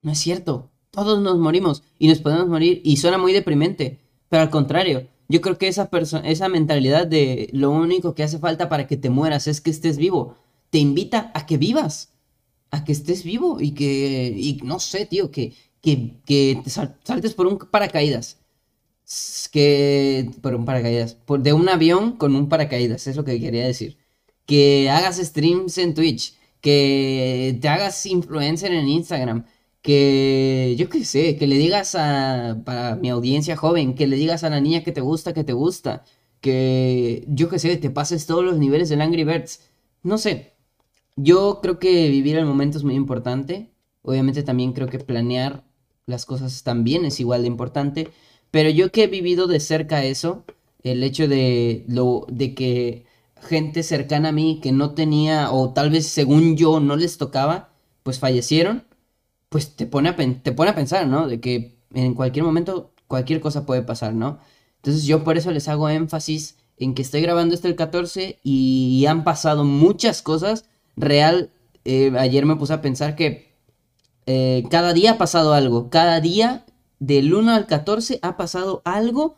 No 0.01 0.11
es 0.11 0.19
cierto. 0.19 0.71
Todos 0.91 1.21
nos 1.21 1.37
morimos 1.37 1.83
y 1.99 2.07
nos 2.07 2.19
podemos 2.19 2.47
morir 2.47 2.81
y 2.83 2.97
suena 2.97 3.17
muy 3.17 3.33
deprimente. 3.33 3.99
Pero 4.29 4.43
al 4.43 4.49
contrario, 4.49 5.07
yo 5.27 5.41
creo 5.41 5.57
que 5.57 5.67
esa, 5.67 5.89
esa 6.23 6.49
mentalidad 6.49 7.07
de 7.07 7.49
lo 7.53 7.71
único 7.71 8.15
que 8.15 8.23
hace 8.23 8.39
falta 8.39 8.69
para 8.69 8.87
que 8.87 8.97
te 8.97 9.09
mueras 9.09 9.47
es 9.47 9.61
que 9.61 9.71
estés 9.71 9.97
vivo, 9.97 10.35
te 10.69 10.77
invita 10.77 11.31
a 11.33 11.45
que 11.45 11.57
vivas, 11.57 12.13
a 12.71 12.83
que 12.83 12.91
estés 12.91 13.23
vivo 13.23 13.59
y 13.61 13.71
que, 13.71 14.33
y 14.35 14.59
no 14.63 14.79
sé, 14.79 15.05
tío, 15.05 15.31
que, 15.31 15.53
que, 15.85 16.17
que 16.25 16.61
te 16.63 16.69
saltes 16.69 17.33
por 17.33 17.47
un 17.47 17.57
paracaídas. 17.59 18.39
Que, 19.51 20.31
por 20.41 20.55
un 20.55 20.65
paracaídas, 20.65 21.13
por, 21.13 21.41
de 21.41 21.53
un 21.53 21.69
avión 21.69 22.13
con 22.17 22.35
un 22.35 22.49
paracaídas, 22.49 23.07
es 23.07 23.15
lo 23.15 23.23
que 23.23 23.39
quería 23.39 23.65
decir 23.65 23.97
que 24.45 24.89
hagas 24.89 25.17
streams 25.17 25.77
en 25.77 25.93
Twitch, 25.93 26.35
que 26.61 27.57
te 27.61 27.67
hagas 27.67 28.05
influencer 28.05 28.71
en 28.71 28.87
Instagram, 28.87 29.45
que 29.81 30.75
yo 30.77 30.89
qué 30.89 31.05
sé, 31.05 31.37
que 31.37 31.47
le 31.47 31.57
digas 31.57 31.95
a 31.95 32.61
para 32.65 32.95
mi 32.95 33.09
audiencia 33.09 33.55
joven, 33.55 33.95
que 33.95 34.07
le 34.07 34.17
digas 34.17 34.43
a 34.43 34.49
la 34.49 34.61
niña 34.61 34.83
que 34.83 34.91
te 34.91 35.01
gusta, 35.01 35.33
que 35.33 35.43
te 35.43 35.53
gusta, 35.53 36.03
que 36.41 37.25
yo 37.27 37.49
qué 37.49 37.59
sé, 37.59 37.77
te 37.77 37.89
pases 37.91 38.25
todos 38.25 38.43
los 38.45 38.57
niveles 38.57 38.89
del 38.89 39.01
Angry 39.01 39.23
Birds. 39.23 39.61
No 40.03 40.17
sé. 40.17 40.53
Yo 41.15 41.59
creo 41.61 41.79
que 41.79 42.09
vivir 42.09 42.37
el 42.37 42.45
momento 42.45 42.77
es 42.77 42.83
muy 42.83 42.95
importante. 42.95 43.71
Obviamente 44.01 44.43
también 44.43 44.73
creo 44.73 44.87
que 44.87 44.99
planear 44.99 45.64
las 46.07 46.25
cosas 46.25 46.63
también 46.63 47.05
es 47.05 47.19
igual 47.19 47.41
de 47.41 47.47
importante. 47.47 48.09
Pero 48.51 48.69
yo 48.69 48.91
que 48.91 49.03
he 49.03 49.07
vivido 49.07 49.47
de 49.47 49.59
cerca 49.59 50.03
eso, 50.03 50.45
el 50.83 51.03
hecho 51.03 51.27
de 51.27 51.85
lo 51.87 52.25
de 52.29 52.55
que 52.55 53.05
gente 53.41 53.83
cercana 53.83 54.29
a 54.29 54.31
mí 54.31 54.59
que 54.61 54.71
no 54.71 54.93
tenía, 54.93 55.51
o 55.51 55.73
tal 55.73 55.89
vez 55.89 56.07
según 56.07 56.57
yo 56.57 56.79
no 56.79 56.95
les 56.95 57.17
tocaba, 57.17 57.73
pues 58.03 58.19
fallecieron, 58.19 58.85
pues 59.49 59.75
te 59.75 59.85
pone 59.87 60.09
a, 60.09 60.15
te 60.15 60.51
pone 60.53 60.71
a 60.71 60.75
pensar, 60.75 61.07
¿no? 61.07 61.27
De 61.27 61.39
que 61.41 61.77
en 61.93 62.13
cualquier 62.13 62.45
momento 62.45 62.93
cualquier 63.07 63.41
cosa 63.41 63.65
puede 63.65 63.81
pasar, 63.83 64.13
¿no? 64.13 64.39
Entonces 64.77 65.05
yo 65.05 65.23
por 65.23 65.37
eso 65.37 65.51
les 65.51 65.67
hago 65.67 65.89
énfasis 65.89 66.57
en 66.77 66.93
que 66.93 67.01
estoy 67.01 67.21
grabando 67.21 67.55
esto 67.55 67.67
el 67.67 67.75
14 67.75 68.39
y 68.43 69.05
han 69.07 69.23
pasado 69.23 69.63
muchas 69.63 70.21
cosas. 70.21 70.65
Real, 70.95 71.51
eh, 71.85 72.11
ayer 72.17 72.45
me 72.45 72.55
puse 72.57 72.73
a 72.73 72.81
pensar 72.81 73.15
que 73.15 73.54
eh, 74.25 74.63
cada 74.69 74.93
día 74.93 75.11
ha 75.11 75.17
pasado 75.17 75.53
algo. 75.53 75.89
Cada 75.89 76.19
día 76.19 76.65
del 76.99 77.33
1 77.33 77.51
al 77.51 77.67
14 77.67 78.19
ha 78.21 78.37
pasado 78.37 78.81
algo 78.85 79.35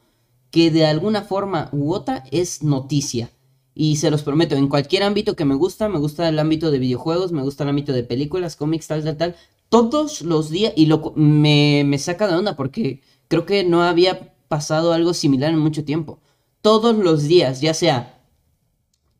que 0.52 0.72
de 0.72 0.86
alguna 0.86 1.24
forma 1.24 1.70
u 1.72 1.94
otra 1.94 2.24
es 2.32 2.64
noticia. 2.64 3.32
Y 3.74 3.98
se 3.98 4.10
los 4.10 4.24
prometo, 4.24 4.56
en 4.56 4.70
cualquier 4.70 5.04
ámbito 5.04 5.36
que 5.36 5.46
me 5.46 5.56
gusta, 5.56 5.88
me 5.88 6.00
gusta 6.00 6.28
el 6.28 6.40
ámbito 6.40 6.72
de 6.72 6.80
videojuegos, 6.80 7.32
me 7.32 7.44
gusta 7.44 7.64
el 7.64 7.70
ámbito 7.70 7.94
de 7.94 8.04
películas, 8.04 8.56
cómics, 8.56 8.88
tal, 8.88 9.04
tal, 9.04 9.18
tal, 9.18 9.36
todos 9.70 10.22
los 10.22 10.50
días, 10.50 10.74
y 10.76 10.88
lo, 10.88 11.14
me, 11.16 11.84
me 11.86 12.00
saca 12.00 12.28
de 12.28 12.36
onda 12.36 12.56
porque 12.56 13.02
creo 13.28 13.46
que 13.46 13.64
no 13.64 13.84
había 13.84 14.34
pasado 14.48 14.94
algo 14.94 15.14
similar 15.14 15.52
en 15.52 15.60
mucho 15.60 15.86
tiempo. 15.86 16.20
Todos 16.62 16.96
los 16.98 17.24
días, 17.28 17.62
ya 17.62 17.74
sea 17.74 18.18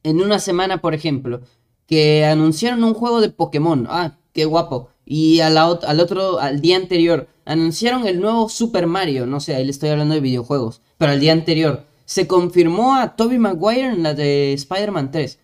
en 0.04 0.22
una 0.22 0.40
semana, 0.40 0.82
por 0.82 0.94
ejemplo, 0.94 1.42
que 1.86 2.26
anunciaron 2.26 2.84
un 2.84 2.94
juego 2.94 3.22
de 3.22 3.30
Pokémon, 3.30 3.88
ah, 3.90 4.18
qué 4.34 4.46
guapo, 4.46 4.90
y 5.10 5.40
al 5.40 5.58
otro, 5.58 6.40
al 6.40 6.60
día 6.60 6.76
anterior, 6.76 7.30
anunciaron 7.46 8.06
el 8.06 8.20
nuevo 8.20 8.50
Super 8.50 8.88
Mario, 8.88 9.26
no 9.26 9.40
sé, 9.40 9.56
ahí 9.56 9.64
le 9.64 9.72
estoy 9.72 9.90
hablando 9.90 10.14
de 10.16 10.22
videojuegos, 10.22 10.82
pero 10.98 11.14
al 11.14 11.22
día 11.22 11.32
anterior 11.32 11.86
se 12.04 12.28
confirmó 12.28 12.96
a 12.96 13.16
Toby 13.16 13.38
Maguire 13.38 13.88
en 13.88 14.04
la 14.04 14.14
de 14.14 14.54
Spider-Man 14.54 15.12
3. 15.12 15.40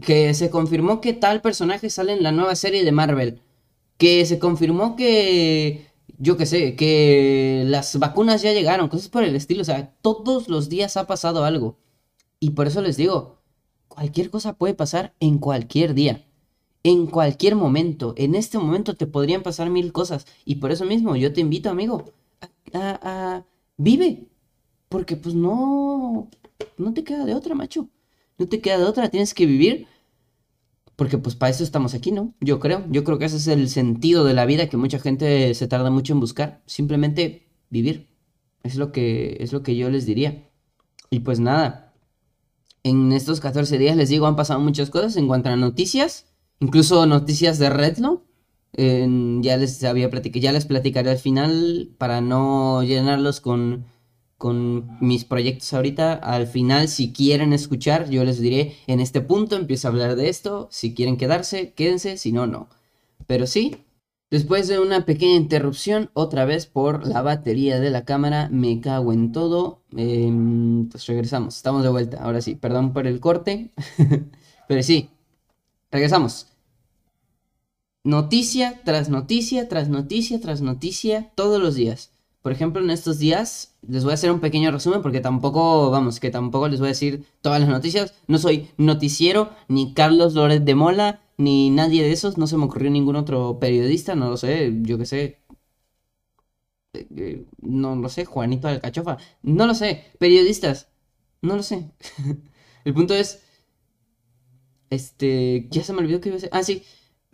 Que 0.00 0.32
se 0.34 0.50
confirmó 0.50 1.00
que 1.00 1.12
tal 1.12 1.42
personaje 1.42 1.90
sale 1.90 2.12
en 2.12 2.22
la 2.22 2.32
nueva 2.32 2.54
serie 2.54 2.84
de 2.84 2.92
Marvel. 2.92 3.42
Que 3.96 4.24
se 4.26 4.38
confirmó 4.38 4.96
que, 4.96 5.86
yo 6.18 6.36
qué 6.36 6.46
sé, 6.46 6.76
que 6.76 7.64
las 7.66 7.98
vacunas 7.98 8.42
ya 8.42 8.52
llegaron, 8.52 8.88
cosas 8.88 9.08
por 9.08 9.24
el 9.24 9.36
estilo, 9.36 9.62
o 9.62 9.64
sea, 9.64 9.92
todos 10.02 10.48
los 10.48 10.68
días 10.68 10.96
ha 10.96 11.06
pasado 11.06 11.44
algo. 11.44 11.78
Y 12.40 12.50
por 12.50 12.66
eso 12.66 12.80
les 12.80 12.96
digo, 12.96 13.38
cualquier 13.88 14.30
cosa 14.30 14.54
puede 14.54 14.74
pasar 14.74 15.14
en 15.20 15.38
cualquier 15.38 15.94
día, 15.94 16.23
en 16.84 17.06
cualquier 17.08 17.56
momento. 17.56 18.14
En 18.16 18.36
este 18.36 18.58
momento 18.58 18.94
te 18.94 19.08
podrían 19.08 19.42
pasar 19.42 19.70
mil 19.70 19.92
cosas. 19.92 20.26
Y 20.44 20.56
por 20.56 20.70
eso 20.70 20.84
mismo 20.84 21.16
yo 21.16 21.32
te 21.32 21.40
invito, 21.40 21.70
amigo, 21.70 22.12
a, 22.72 23.00
a, 23.02 23.44
vive. 23.76 24.28
Porque 24.88 25.16
pues 25.16 25.34
no, 25.34 26.30
no 26.78 26.94
te 26.94 27.02
queda 27.02 27.24
de 27.24 27.34
otra, 27.34 27.56
macho. 27.56 27.88
No 28.38 28.48
te 28.48 28.60
queda 28.60 28.78
de 28.78 28.84
otra, 28.84 29.08
tienes 29.08 29.34
que 29.34 29.46
vivir 29.46 29.88
porque 30.96 31.18
pues 31.18 31.34
para 31.34 31.50
eso 31.50 31.64
estamos 31.64 31.94
aquí, 31.94 32.12
¿no? 32.12 32.34
Yo 32.40 32.60
creo, 32.60 32.84
yo 32.90 33.04
creo 33.04 33.18
que 33.18 33.24
ese 33.24 33.36
es 33.36 33.48
el 33.48 33.68
sentido 33.68 34.24
de 34.24 34.34
la 34.34 34.46
vida 34.46 34.68
que 34.68 34.76
mucha 34.76 34.98
gente 34.98 35.52
se 35.54 35.66
tarda 35.66 35.90
mucho 35.90 36.12
en 36.12 36.20
buscar, 36.20 36.62
simplemente 36.66 37.48
vivir. 37.70 38.08
Es 38.62 38.76
lo 38.76 38.92
que 38.92 39.36
es 39.40 39.52
lo 39.52 39.62
que 39.62 39.76
yo 39.76 39.90
les 39.90 40.06
diría. 40.06 40.48
Y 41.10 41.20
pues 41.20 41.40
nada. 41.40 41.94
En 42.84 43.12
estos 43.12 43.40
14 43.40 43.78
días 43.78 43.96
les 43.96 44.10
digo, 44.10 44.26
han 44.26 44.36
pasado 44.36 44.60
muchas 44.60 44.90
cosas 44.90 45.16
en 45.16 45.26
cuanto 45.26 45.48
a 45.48 45.56
noticias, 45.56 46.26
incluso 46.64 47.06
noticias 47.06 47.58
de 47.58 47.70
Redlo. 47.70 48.22
ya 48.76 49.56
les 49.56 49.84
había 49.84 50.10
platicado, 50.10 50.42
ya 50.42 50.52
les 50.52 50.66
platicaré 50.66 51.10
al 51.10 51.18
final 51.18 51.90
para 51.98 52.20
no 52.20 52.82
llenarlos 52.82 53.40
con 53.40 53.86
mis 55.00 55.24
proyectos 55.24 55.72
ahorita. 55.72 56.14
Al 56.14 56.46
final, 56.46 56.88
si 56.88 57.12
quieren 57.12 57.52
escuchar, 57.52 58.10
yo 58.10 58.24
les 58.24 58.40
diré, 58.40 58.76
en 58.86 59.00
este 59.00 59.20
punto 59.20 59.56
empiezo 59.56 59.88
a 59.88 59.90
hablar 59.90 60.16
de 60.16 60.28
esto. 60.28 60.68
Si 60.70 60.94
quieren 60.94 61.16
quedarse, 61.16 61.72
quédense, 61.74 62.16
si 62.16 62.32
no, 62.32 62.46
no. 62.46 62.68
Pero 63.26 63.46
sí, 63.46 63.76
después 64.30 64.68
de 64.68 64.78
una 64.80 65.06
pequeña 65.06 65.36
interrupción, 65.36 66.10
otra 66.14 66.44
vez 66.44 66.66
por 66.66 67.06
la 67.06 67.22
batería 67.22 67.80
de 67.80 67.90
la 67.90 68.04
cámara, 68.04 68.48
me 68.50 68.80
cago 68.80 69.12
en 69.12 69.32
todo. 69.32 69.82
Em, 69.96 70.88
pues 70.90 71.06
regresamos, 71.06 71.56
estamos 71.56 71.82
de 71.82 71.90
vuelta. 71.90 72.22
Ahora 72.22 72.40
sí, 72.40 72.54
perdón 72.54 72.92
por 72.92 73.06
el 73.06 73.20
corte. 73.20 73.72
Pero 74.68 74.82
sí, 74.82 75.10
regresamos. 75.90 76.53
Noticia 78.04 78.82
tras 78.84 79.08
noticia, 79.08 79.68
tras 79.68 79.88
noticia, 79.88 80.38
tras 80.40 80.60
noticia, 80.60 81.32
todos 81.34 81.60
los 81.60 81.74
días. 81.74 82.12
Por 82.42 82.52
ejemplo, 82.52 82.82
en 82.82 82.90
estos 82.90 83.18
días 83.18 83.74
les 83.88 84.04
voy 84.04 84.10
a 84.10 84.14
hacer 84.14 84.30
un 84.30 84.40
pequeño 84.40 84.70
resumen 84.70 85.00
porque 85.00 85.20
tampoco, 85.20 85.90
vamos, 85.90 86.20
que 86.20 86.30
tampoco 86.30 86.68
les 86.68 86.80
voy 86.80 86.88
a 86.88 86.90
decir 86.90 87.24
todas 87.40 87.60
las 87.60 87.68
noticias. 87.70 88.14
No 88.26 88.36
soy 88.38 88.68
noticiero, 88.76 89.50
ni 89.68 89.94
Carlos 89.94 90.34
Lórez 90.34 90.62
de 90.64 90.74
Mola, 90.74 91.20
ni 91.38 91.70
nadie 91.70 92.02
de 92.02 92.12
esos. 92.12 92.36
No 92.36 92.46
se 92.46 92.58
me 92.58 92.64
ocurrió 92.66 92.90
ningún 92.90 93.16
otro 93.16 93.58
periodista, 93.58 94.14
no 94.14 94.28
lo 94.28 94.36
sé, 94.36 94.74
yo 94.82 94.98
qué 94.98 95.06
sé. 95.06 95.38
Eh, 96.92 97.46
no 97.60 97.96
lo 97.96 98.08
sé, 98.08 98.24
Juanito 98.24 98.68
Alcachofa. 98.68 99.18
No 99.42 99.66
lo 99.66 99.74
sé, 99.74 100.04
periodistas. 100.18 100.88
No 101.42 101.56
lo 101.56 101.62
sé. 101.62 101.90
El 102.84 102.94
punto 102.94 103.14
es. 103.14 103.42
Este. 104.90 105.66
Ya 105.70 105.82
se 105.82 105.92
me 105.92 106.00
olvidó 106.00 106.20
que 106.20 106.28
iba 106.28 106.36
a 106.36 106.38
decir. 106.38 106.50
Ah, 106.52 106.62
sí. 106.62 106.82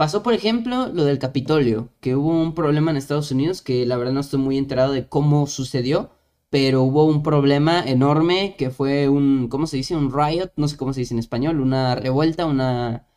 Pasó, 0.00 0.22
por 0.22 0.32
ejemplo, 0.32 0.88
lo 0.88 1.04
del 1.04 1.18
Capitolio, 1.18 1.90
que 2.00 2.16
hubo 2.16 2.30
un 2.30 2.54
problema 2.54 2.90
en 2.90 2.96
Estados 2.96 3.32
Unidos, 3.32 3.60
que 3.60 3.84
la 3.84 3.98
verdad 3.98 4.14
no 4.14 4.20
estoy 4.20 4.40
muy 4.40 4.56
enterado 4.56 4.94
de 4.94 5.06
cómo 5.06 5.46
sucedió, 5.46 6.08
pero 6.48 6.82
hubo 6.84 7.04
un 7.04 7.22
problema 7.22 7.84
enorme 7.86 8.54
que 8.56 8.70
fue 8.70 9.10
un, 9.10 9.48
¿cómo 9.48 9.66
se 9.66 9.76
dice? 9.76 9.94
Un 9.94 10.10
riot, 10.10 10.52
no 10.56 10.68
sé 10.68 10.78
cómo 10.78 10.94
se 10.94 11.00
dice 11.00 11.12
en 11.12 11.20
español, 11.20 11.60
una 11.60 11.96
revuelta, 11.96 12.46
una, 12.46 13.08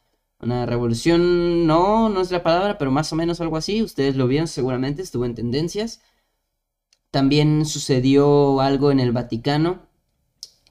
una 0.41 0.65
revolución, 0.65 1.65
no, 1.65 2.09
no 2.09 2.19
es 2.19 2.31
la 2.31 2.43
palabra, 2.43 2.77
pero 2.77 2.91
más 2.91 3.13
o 3.13 3.15
menos 3.15 3.39
algo 3.39 3.55
así, 3.55 3.81
ustedes 3.81 4.17
lo 4.17 4.27
vieron 4.27 4.49
seguramente, 4.49 5.03
estuvo 5.03 5.23
en 5.23 5.35
tendencias. 5.35 6.01
También 7.11 7.65
sucedió 7.65 8.59
algo 8.59 8.91
en 8.91 8.99
el 8.99 9.13
Vaticano, 9.13 9.87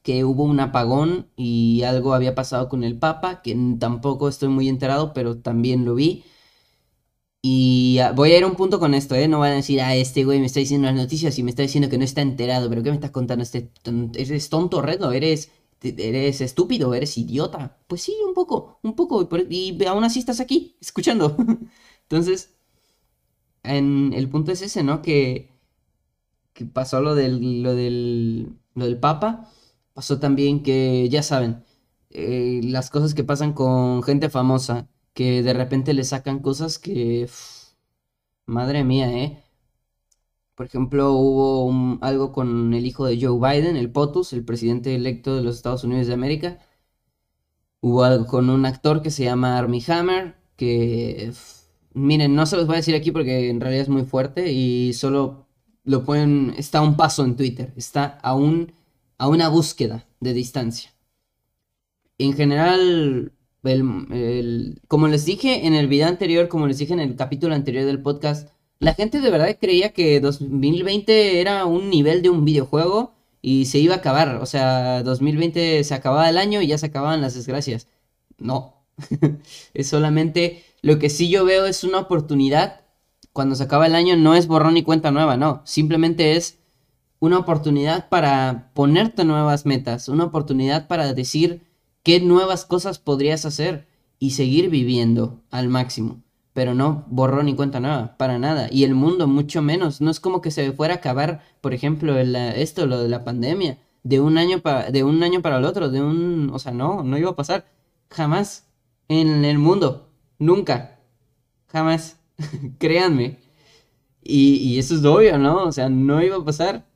que 0.03 0.25
hubo 0.25 0.45
un 0.45 0.61
apagón 0.61 1.29
y 1.37 1.83
algo 1.83 2.15
había 2.15 2.35
pasado 2.35 2.69
con 2.69 2.85
el 2.85 2.99
Papa, 2.99 3.43
que 3.43 3.57
tampoco 3.79 4.29
estoy 4.29 4.49
muy 4.49 4.69
enterado, 4.69 5.13
pero 5.13 5.39
también 5.39 5.85
lo 5.85 5.95
vi. 5.95 6.25
Y 7.45 7.99
ah, 7.99 8.13
voy 8.13 8.33
a 8.33 8.39
ir 8.39 8.45
a 8.45 8.47
un 8.47 8.55
punto 8.55 8.79
con 8.79 8.95
esto, 8.95 9.15
¿eh? 9.17 9.27
No 9.29 9.41
van 9.41 9.53
a 9.53 9.57
decir, 9.57 9.81
ah, 9.81 9.95
este 9.97 10.25
güey 10.25 10.39
me 10.39 10.47
está 10.47 10.61
diciendo 10.61 10.87
las 10.87 10.97
noticias 10.97 11.39
y 11.39 11.43
me 11.43 11.51
está 11.51 11.63
diciendo 11.63 11.89
que 11.89 11.99
no 11.99 12.05
está 12.05 12.23
enterado, 12.23 12.69
pero 12.69 12.83
¿qué 12.83 12.91
me 12.91 12.97
estás 12.97 13.11
contando? 13.11 13.43
Este, 13.43 13.71
¿Eres 14.15 14.49
tonto, 14.49 14.81
redo? 14.81 15.13
¿Eres, 15.13 15.51
¿Eres 15.83 16.41
estúpido? 16.41 16.95
¿Eres 16.95 17.19
idiota? 17.19 17.79
Pues 17.89 18.03
sí, 18.03 18.15
un 18.27 18.35
poco, 18.35 18.79
un 18.83 18.95
poco, 18.95 19.29
y, 19.51 19.85
aún 19.87 20.05
así 20.05 20.21
estás 20.21 20.41
aquí, 20.41 20.77
escuchando. 20.81 21.37
Entonces, 22.03 22.55
en, 23.65 24.13
el 24.15 24.29
punto 24.29 24.53
es 24.53 24.63
ese, 24.63 24.83
¿no? 24.85 25.03
Que, 25.03 25.51
que 26.53 26.65
pasó 26.67 27.01
lo 27.01 27.15
del, 27.15 27.63
lo 27.63 27.75
del, 27.75 28.57
lo 28.75 28.85
del 28.85 28.99
Papa 28.99 29.51
Pasó 29.95 30.19
también 30.19 30.63
que, 30.63 31.09
ya 31.11 31.23
saben, 31.23 31.65
eh, 32.11 32.61
las 32.65 32.91
cosas 32.91 33.15
que 33.15 33.25
pasan 33.25 33.53
con 33.53 34.03
gente 34.03 34.31
famosa, 34.31 34.89
que 35.15 35.43
de 35.43 35.53
repente 35.55 35.95
le 35.95 36.05
sacan 36.05 36.41
cosas 36.41 36.79
que... 36.79 37.29
madre 38.47 38.85
mía, 38.85 39.11
¿eh? 39.13 39.43
Por 40.55 40.67
ejemplo, 40.67 41.13
hubo 41.15 41.99
algo 42.03 42.33
con 42.33 42.73
el 42.75 42.87
hijo 42.87 43.07
de 43.07 43.19
Joe 43.21 43.39
Biden, 43.39 43.77
el 43.77 43.91
POTUS, 43.91 44.33
el 44.33 44.45
presidente 44.45 44.95
electo 44.95 45.35
de 45.37 45.43
los 45.43 45.57
Estados 45.57 45.85
Unidos 45.85 46.07
de 46.07 46.15
América. 46.15 46.59
Hubo 47.81 48.05
algo 48.05 48.27
con 48.27 48.49
un 48.51 48.65
actor 48.65 49.03
que 49.03 49.11
se 49.11 49.25
llama 49.25 49.59
Armie 49.59 49.83
Hammer, 49.89 50.37
que... 50.57 51.33
miren, 51.95 52.35
no 52.35 52.47
se 52.47 52.57
los 52.57 52.67
voy 52.67 52.77
a 52.77 52.79
decir 52.79 52.95
aquí 52.95 53.11
porque 53.11 53.51
en 53.51 53.61
realidad 53.61 53.83
es 53.83 53.89
muy 53.89 54.05
fuerte 54.05 54.53
y 54.53 54.93
solo 54.95 55.47
lo 55.85 56.05
pueden... 56.05 56.55
Está 56.57 56.79
a 56.79 56.83
un 56.83 56.97
paso 56.97 57.25
en 57.25 57.37
Twitter, 57.37 57.73
está 57.77 58.19
a 58.23 58.35
un 58.35 58.73
a 59.23 59.29
una 59.29 59.49
búsqueda 59.49 60.05
de 60.19 60.35
distancia. 60.35 60.91
En 62.19 62.33
general, 62.33 63.31
como 64.89 65.07
les 65.07 65.25
dije 65.25 65.65
en 65.65 65.75
el 65.75 65.87
video 65.87 66.09
anterior, 66.09 66.49
como 66.49 66.67
les 66.67 66.79
dije 66.79 66.93
en 66.93 66.99
el 66.99 67.15
capítulo 67.15 67.55
anterior 67.55 67.85
del 67.85 68.03
podcast, 68.03 68.49
la 68.81 68.95
gente 68.95 69.21
de 69.21 69.31
verdad 69.31 69.57
creía 69.61 69.93
que 69.93 70.19
2020 70.19 71.41
era 71.41 71.67
un 71.67 71.89
nivel 71.89 72.23
de 72.23 72.31
un 72.31 72.45
videojuego 72.45 73.15
y 73.41 73.67
se 73.67 73.79
iba 73.79 73.95
a 73.95 73.99
acabar. 73.99 74.39
O 74.43 74.47
sea, 74.47 75.05
2020 75.05 75.85
se 75.85 75.95
acababa 75.95 76.29
el 76.29 76.37
año 76.37 76.61
y 76.61 76.67
ya 76.67 76.79
se 76.79 76.87
acababan 76.87 77.21
las 77.21 77.35
desgracias. 77.35 77.87
No. 78.39 78.83
es 79.73 79.87
solamente 79.87 80.65
lo 80.81 80.99
que 80.99 81.11
sí 81.11 81.29
yo 81.29 81.45
veo 81.45 81.67
es 81.67 81.85
una 81.85 82.01
oportunidad. 82.01 82.81
Cuando 83.33 83.55
se 83.55 83.63
acaba 83.63 83.87
el 83.87 83.95
año 83.95 84.17
no 84.17 84.35
es 84.35 84.49
borrón 84.49 84.77
y 84.77 84.83
cuenta 84.83 85.13
nueva, 85.13 85.37
no. 85.37 85.63
Simplemente 85.65 86.35
es 86.35 86.59
una 87.23 87.39
oportunidad 87.39 88.09
para 88.09 88.73
ponerte 88.75 89.25
nuevas 89.25 89.65
metas, 89.65 90.09
una 90.09 90.25
oportunidad 90.25 90.89
para 90.89 91.15
decir 91.15 91.63
qué 92.03 92.19
nuevas 92.19 92.65
cosas 92.65 92.99
podrías 92.99 93.45
hacer 93.45 93.87
y 94.19 94.31
seguir 94.31 94.71
viviendo 94.71 95.41
al 95.53 95.69
máximo. 95.69 96.21
Pero 96.53 96.75
no 96.75 97.05
borró 97.07 97.45
ni 97.45 97.55
cuenta 97.55 97.79
nada, 97.79 98.17
para 98.17 98.41
nada. 98.41 98.67
Y 98.73 98.83
el 98.83 98.97
mundo 98.97 99.29
mucho 99.29 99.63
menos. 99.63 100.01
No 100.01 100.11
es 100.11 100.19
como 100.19 100.41
que 100.41 100.51
se 100.51 100.73
fuera 100.73 100.95
a 100.95 100.97
acabar, 100.97 101.43
por 101.61 101.75
ejemplo, 101.75 102.19
esto, 102.19 102.87
lo 102.87 103.01
de 103.01 103.09
la 103.09 103.23
pandemia, 103.23 103.79
de 104.03 104.19
un 104.19 104.37
año 104.37 104.59
para, 104.59 104.91
de 104.91 105.05
un 105.05 105.23
año 105.23 105.43
para 105.43 105.59
el 105.59 105.65
otro, 105.65 105.91
de 105.91 106.03
un, 106.03 106.51
o 106.53 106.59
sea, 106.59 106.73
no, 106.73 107.05
no 107.05 107.19
iba 107.19 107.31
a 107.31 107.37
pasar. 107.37 107.67
Jamás 108.11 108.67
en 109.07 109.45
el 109.45 109.59
mundo, 109.59 110.09
nunca, 110.41 110.99
jamás. 111.69 112.19
Créanme. 112.79 113.39
Y, 114.25 114.57
y 114.57 114.79
eso 114.81 114.97
es 114.97 115.05
obvio, 115.05 115.39
¿no? 115.39 115.63
O 115.67 115.71
sea, 115.71 115.89
no 115.89 116.21
iba 116.21 116.37
a 116.37 116.45
pasar. 116.45 116.92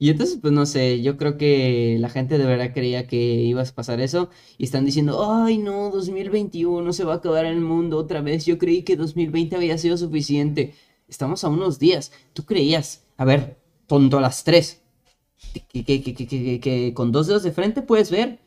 Y 0.00 0.10
entonces, 0.10 0.38
pues 0.40 0.52
no 0.52 0.64
sé, 0.64 1.02
yo 1.02 1.16
creo 1.16 1.36
que 1.36 1.96
la 1.98 2.08
gente 2.08 2.38
de 2.38 2.44
verdad 2.44 2.72
creía 2.72 3.08
que 3.08 3.16
ibas 3.16 3.70
a 3.70 3.74
pasar 3.74 4.00
eso 4.00 4.30
y 4.56 4.64
están 4.64 4.84
diciendo, 4.84 5.28
ay 5.32 5.58
no, 5.58 5.90
2021 5.90 6.92
se 6.92 7.04
va 7.04 7.14
a 7.14 7.16
acabar 7.16 7.44
el 7.46 7.60
mundo 7.60 7.98
otra 7.98 8.20
vez, 8.20 8.46
yo 8.46 8.58
creí 8.58 8.82
que 8.84 8.96
2020 8.96 9.56
había 9.56 9.76
sido 9.76 9.96
suficiente. 9.96 10.74
Estamos 11.08 11.42
a 11.42 11.48
unos 11.48 11.80
días, 11.80 12.12
tú 12.32 12.44
creías, 12.44 13.06
a 13.16 13.24
ver, 13.24 13.58
tonto 13.86 14.18
a 14.18 14.20
las 14.20 14.44
tres, 14.44 14.82
que, 15.72 15.84
que, 15.84 16.02
que, 16.02 16.60
que, 16.60 16.94
con 16.94 17.10
dos 17.10 17.26
dedos 17.26 17.42
de 17.42 17.52
frente 17.52 17.82
puedes 17.82 18.10
ver, 18.10 18.38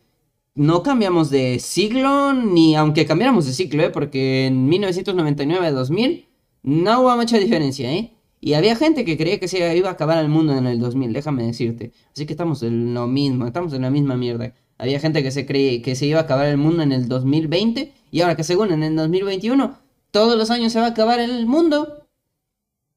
no 0.55 0.83
cambiamos 0.83 1.29
de 1.29 1.59
siglo, 1.59 2.33
ni 2.33 2.75
aunque 2.75 3.05
cambiáramos 3.05 3.45
de 3.45 3.53
ciclo, 3.53 3.83
¿eh? 3.83 3.89
porque 3.89 4.47
en 4.47 4.67
1999 4.67 5.67
a 5.67 5.71
2000 5.71 6.27
no 6.63 7.01
hubo 7.01 7.15
mucha 7.17 7.37
diferencia, 7.37 7.91
¿eh? 7.91 8.13
Y 8.43 8.53
había 8.55 8.75
gente 8.75 9.05
que 9.05 9.17
creía 9.17 9.39
que 9.39 9.47
se 9.47 9.77
iba 9.77 9.89
a 9.89 9.91
acabar 9.93 10.17
el 10.17 10.27
mundo 10.27 10.57
en 10.57 10.65
el 10.65 10.79
2000, 10.79 11.13
déjame 11.13 11.45
decirte. 11.45 11.93
Así 12.11 12.25
que 12.25 12.33
estamos 12.33 12.63
en 12.63 12.95
lo 12.95 13.05
mismo, 13.07 13.45
estamos 13.45 13.71
en 13.73 13.83
la 13.83 13.91
misma 13.91 14.17
mierda. 14.17 14.55
Había 14.79 14.99
gente 14.99 15.21
que 15.21 15.29
se 15.29 15.45
creía 15.45 15.79
que 15.83 15.95
se 15.95 16.07
iba 16.07 16.19
a 16.19 16.23
acabar 16.23 16.47
el 16.47 16.57
mundo 16.57 16.81
en 16.81 16.91
el 16.91 17.07
2020 17.07 17.93
y 18.09 18.21
ahora 18.21 18.35
que 18.35 18.43
según 18.43 18.71
en 18.71 18.81
el 18.81 18.95
2021 18.95 19.77
todos 20.09 20.37
los 20.37 20.49
años 20.49 20.73
se 20.73 20.79
va 20.79 20.87
a 20.87 20.89
acabar 20.89 21.19
el 21.19 21.45
mundo. 21.45 22.07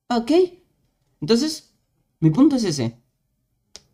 Ok. 0.08 0.32
Entonces, 1.20 1.74
mi 2.20 2.30
punto 2.30 2.56
es 2.56 2.64
ese. 2.64 2.96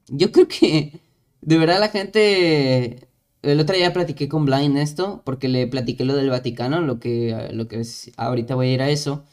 Yo 0.06 0.30
creo 0.30 0.46
que 0.46 1.00
de 1.40 1.58
verdad 1.58 1.80
la 1.80 1.88
gente... 1.88 3.08
El 3.42 3.58
otro 3.58 3.74
día 3.74 3.92
platiqué 3.92 4.28
con 4.28 4.44
Blind 4.44 4.76
esto 4.76 5.22
porque 5.24 5.48
le 5.48 5.66
platiqué 5.66 6.04
lo 6.04 6.14
del 6.14 6.30
Vaticano, 6.30 6.82
lo 6.82 7.00
que, 7.00 7.48
lo 7.52 7.66
que 7.68 7.80
es... 7.80 8.12
ahorita 8.16 8.54
voy 8.54 8.68
a 8.68 8.72
ir 8.74 8.82
a 8.82 8.90
eso 8.90 9.24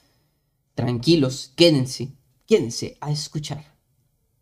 tranquilos, 0.78 1.52
quédense, 1.56 2.13
quédense 2.46 2.98
a 3.02 3.12
escuchar 3.12 3.66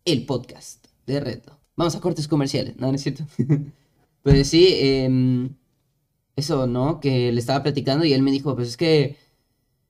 el 0.04 0.26
podcast 0.26 0.86
de 1.06 1.18
Redlo. 1.18 1.58
Vamos 1.76 1.96
a 1.96 2.00
cortes 2.00 2.28
comerciales, 2.28 2.76
¿no, 2.76 2.88
¿No 2.88 2.94
es 2.94 3.02
cierto? 3.02 3.24
pues 4.22 4.46
sí, 4.46 4.68
em, 4.78 5.56
eso, 6.36 6.66
¿no? 6.66 7.00
Que 7.00 7.32
le 7.32 7.40
estaba 7.40 7.62
platicando 7.62 8.04
y 8.04 8.12
él 8.12 8.22
me 8.22 8.30
dijo, 8.30 8.54
pues 8.54 8.68
es 8.68 8.76
que... 8.76 9.16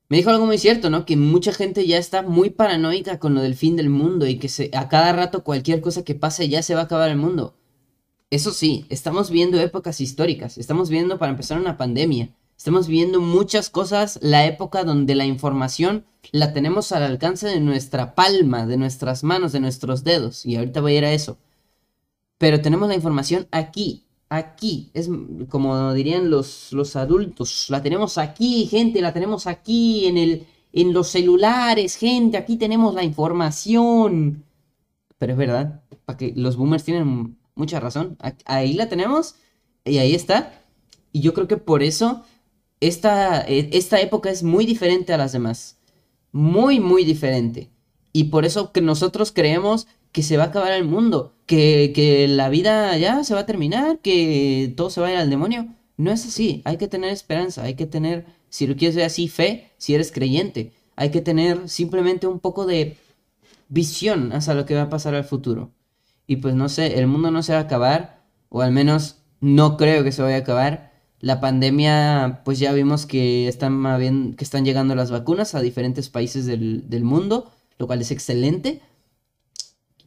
Me 0.08 0.18
dijo 0.18 0.30
algo 0.30 0.46
muy 0.46 0.56
cierto, 0.56 0.88
¿no? 0.88 1.04
Que 1.04 1.16
mucha 1.16 1.52
gente 1.52 1.84
ya 1.84 1.98
está 1.98 2.22
muy 2.22 2.50
paranoica 2.50 3.18
con 3.18 3.34
lo 3.34 3.42
del 3.42 3.56
fin 3.56 3.74
del 3.74 3.90
mundo 3.90 4.28
y 4.28 4.38
que 4.38 4.70
a 4.72 4.88
cada 4.88 5.12
rato 5.12 5.42
cualquier 5.42 5.80
cosa 5.80 6.04
que 6.04 6.14
pase 6.14 6.48
ya 6.48 6.62
se 6.62 6.76
va 6.76 6.82
a 6.82 6.84
acabar 6.84 7.10
el 7.10 7.16
mundo. 7.16 7.56
Eso 8.30 8.52
sí, 8.52 8.86
estamos 8.88 9.32
viendo 9.32 9.58
épocas 9.58 10.00
históricas, 10.00 10.58
estamos 10.58 10.90
viendo 10.90 11.18
para 11.18 11.32
empezar 11.32 11.58
una 11.58 11.76
pandemia, 11.76 12.30
estamos 12.56 12.88
viendo 12.88 13.20
muchas 13.20 13.70
cosas, 13.70 14.18
la 14.22 14.46
época 14.46 14.84
donde 14.84 15.14
la 15.14 15.26
información 15.26 16.04
la 16.32 16.52
tenemos 16.52 16.92
al 16.92 17.02
alcance 17.02 17.46
de 17.46 17.60
nuestra 17.60 18.14
palma, 18.14 18.66
de 18.66 18.76
nuestras 18.76 19.22
manos, 19.22 19.52
de 19.52 19.60
nuestros 19.60 20.04
dedos, 20.04 20.44
y 20.46 20.56
ahorita 20.56 20.80
voy 20.80 20.94
a 20.94 20.98
ir 20.98 21.04
a 21.04 21.12
eso. 21.12 21.38
Pero 22.38 22.60
tenemos 22.60 22.88
la 22.88 22.94
información 22.94 23.46
aquí, 23.50 24.04
aquí, 24.28 24.90
es 24.94 25.08
como 25.48 25.94
dirían 25.94 26.30
los, 26.30 26.72
los 26.72 26.96
adultos, 26.96 27.66
la 27.70 27.82
tenemos 27.82 28.18
aquí, 28.18 28.66
gente, 28.66 29.00
la 29.00 29.12
tenemos 29.12 29.46
aquí 29.46 30.06
en, 30.06 30.18
el, 30.18 30.46
en 30.72 30.92
los 30.92 31.08
celulares, 31.08 31.96
gente, 31.96 32.36
aquí 32.36 32.56
tenemos 32.56 32.94
la 32.94 33.04
información. 33.04 34.44
Pero 35.18 35.32
es 35.32 35.38
verdad, 35.38 35.82
para 36.04 36.18
que 36.18 36.32
los 36.36 36.56
boomers 36.56 36.84
tienen 36.84 37.36
mucha 37.54 37.80
razón. 37.80 38.16
Ahí 38.44 38.74
la 38.74 38.88
tenemos 38.88 39.36
y 39.84 39.98
ahí 39.98 40.14
está. 40.14 40.62
Y 41.12 41.20
yo 41.20 41.34
creo 41.34 41.48
que 41.48 41.56
por 41.56 41.82
eso 41.82 42.22
esta, 42.80 43.40
e, 43.46 43.70
esta 43.72 44.00
época 44.00 44.30
es 44.30 44.42
muy 44.42 44.66
diferente 44.66 45.12
a 45.12 45.18
las 45.18 45.32
demás. 45.32 45.78
Muy, 46.32 46.80
muy 46.80 47.04
diferente. 47.04 47.70
Y 48.12 48.24
por 48.24 48.44
eso 48.44 48.72
que 48.72 48.80
nosotros 48.80 49.32
creemos 49.32 49.86
que 50.12 50.22
se 50.22 50.36
va 50.36 50.44
a 50.44 50.46
acabar 50.46 50.72
el 50.72 50.84
mundo, 50.84 51.34
que, 51.46 51.92
que 51.94 52.28
la 52.28 52.48
vida 52.48 52.96
ya 52.96 53.22
se 53.24 53.34
va 53.34 53.40
a 53.40 53.46
terminar, 53.46 53.98
que 54.00 54.72
todo 54.76 54.90
se 54.90 55.00
va 55.00 55.08
a 55.08 55.12
ir 55.12 55.18
al 55.18 55.30
demonio. 55.30 55.68
No 55.98 56.10
es 56.12 56.26
así, 56.26 56.62
hay 56.64 56.76
que 56.78 56.88
tener 56.88 57.10
esperanza, 57.10 57.62
hay 57.62 57.74
que 57.74 57.86
tener, 57.86 58.26
si 58.48 58.66
lo 58.66 58.76
quieres 58.76 58.96
ver 58.96 59.06
así, 59.06 59.28
fe, 59.28 59.72
si 59.78 59.94
eres 59.94 60.12
creyente. 60.12 60.72
Hay 60.96 61.10
que 61.10 61.20
tener 61.20 61.68
simplemente 61.68 62.26
un 62.26 62.40
poco 62.40 62.66
de 62.66 62.96
visión 63.68 64.32
hacia 64.32 64.54
lo 64.54 64.66
que 64.66 64.74
va 64.74 64.82
a 64.82 64.88
pasar 64.90 65.14
al 65.14 65.24
futuro. 65.24 65.72
Y 66.26 66.36
pues 66.36 66.54
no 66.54 66.68
sé, 66.68 66.98
el 66.98 67.06
mundo 67.06 67.30
no 67.30 67.42
se 67.42 67.52
va 67.52 67.58
a 67.58 67.62
acabar, 67.62 68.22
o 68.48 68.62
al 68.62 68.72
menos 68.72 69.18
no 69.40 69.76
creo 69.76 70.04
que 70.04 70.12
se 70.12 70.22
vaya 70.22 70.36
a 70.36 70.40
acabar. 70.40 70.92
La 71.20 71.40
pandemia, 71.40 72.42
pues 72.44 72.58
ya 72.58 72.72
vimos 72.72 73.06
que 73.06 73.48
están, 73.48 74.36
que 74.36 74.44
están 74.44 74.64
llegando 74.64 74.94
las 74.94 75.10
vacunas 75.10 75.54
a 75.54 75.60
diferentes 75.60 76.10
países 76.10 76.46
del, 76.46 76.88
del 76.88 77.04
mundo, 77.04 77.50
lo 77.78 77.86
cual 77.86 78.00
es 78.00 78.10
excelente. 78.10 78.82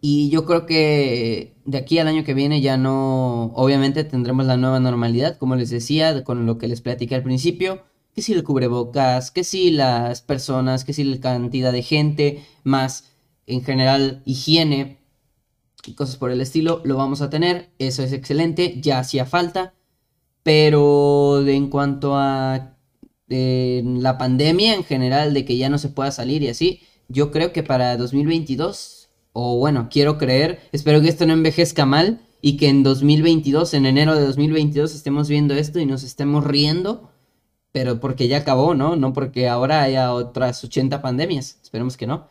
Y 0.02 0.30
yo 0.30 0.46
creo 0.46 0.66
que 0.66 1.56
de 1.66 1.78
aquí 1.78 2.00
al 2.00 2.08
año 2.08 2.24
que 2.24 2.34
viene 2.34 2.62
ya 2.62 2.78
no, 2.78 3.52
obviamente 3.56 4.04
tendremos 4.06 4.46
la 4.46 4.56
nueva 4.56 4.80
normalidad, 4.80 5.38
como 5.38 5.56
les 5.56 5.70
decía, 5.70 6.24
con 6.24 6.46
lo 6.46 6.58
que 6.58 6.68
les 6.68 6.82
platiqué 6.82 7.16
al 7.16 7.24
principio, 7.24 7.84
que 8.16 8.22
si 8.22 8.34
el 8.34 8.44
cubrebocas, 8.44 9.32
que 9.32 9.44
si 9.44 9.72
las 9.72 10.22
personas, 10.22 10.86
que 10.86 10.94
si 10.94 11.04
la 11.04 11.20
cantidad 11.20 11.74
de 11.74 11.84
gente, 11.84 12.46
más 12.64 13.12
en 13.46 13.64
general 13.64 14.22
higiene, 14.26 15.00
y 15.86 15.94
cosas 15.94 16.18
por 16.18 16.32
el 16.32 16.42
estilo, 16.42 16.82
lo 16.86 16.96
vamos 16.98 17.22
a 17.22 17.30
tener, 17.30 17.70
eso 17.80 18.04
es 18.04 18.14
excelente, 18.14 18.80
ya 18.82 19.00
hacía 19.00 19.26
falta, 19.26 19.74
pero 20.50 21.48
en 21.48 21.70
cuanto 21.70 22.16
a 22.18 22.76
la 23.28 24.18
pandemia 24.18 24.74
en 24.74 24.84
general, 24.84 25.32
de 25.36 25.46
que 25.46 25.58
ya 25.58 25.70
no 25.70 25.78
se 25.78 25.90
pueda 25.90 26.10
salir 26.10 26.42
y 26.42 26.48
así, 26.48 26.82
yo 27.08 27.30
creo 27.30 27.54
que 27.54 27.62
para 27.62 27.96
2022, 27.98 29.12
o 29.32 29.60
bueno, 29.60 29.90
quiero 29.92 30.18
creer, 30.18 30.60
espero 30.72 31.02
que 31.02 31.10
esto 31.10 31.28
no 31.28 31.34
envejezca 31.34 31.86
mal 31.86 32.22
y 32.42 32.58
que 32.58 32.68
en 32.68 32.82
2022, 32.82 33.76
en 33.76 33.86
enero 33.86 34.16
de 34.16 34.26
2022, 34.26 34.96
estemos 34.96 35.30
viendo 35.30 35.54
esto 35.54 35.80
y 35.80 35.86
nos 35.86 36.02
estemos 36.02 36.44
riendo, 36.44 37.12
pero 37.72 38.00
porque 38.00 38.28
ya 38.28 38.38
acabó, 38.38 38.74
¿no? 38.74 38.96
No 38.96 39.14
porque 39.14 39.48
ahora 39.48 39.84
haya 39.84 40.12
otras 40.16 40.64
80 40.64 41.00
pandemias, 41.04 41.60
esperemos 41.62 41.96
que 41.96 42.08
no. 42.08 42.28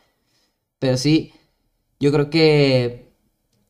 Pero 0.80 0.96
sí, 0.96 1.32
yo 2.00 2.10
creo 2.10 2.30
que 2.30 3.12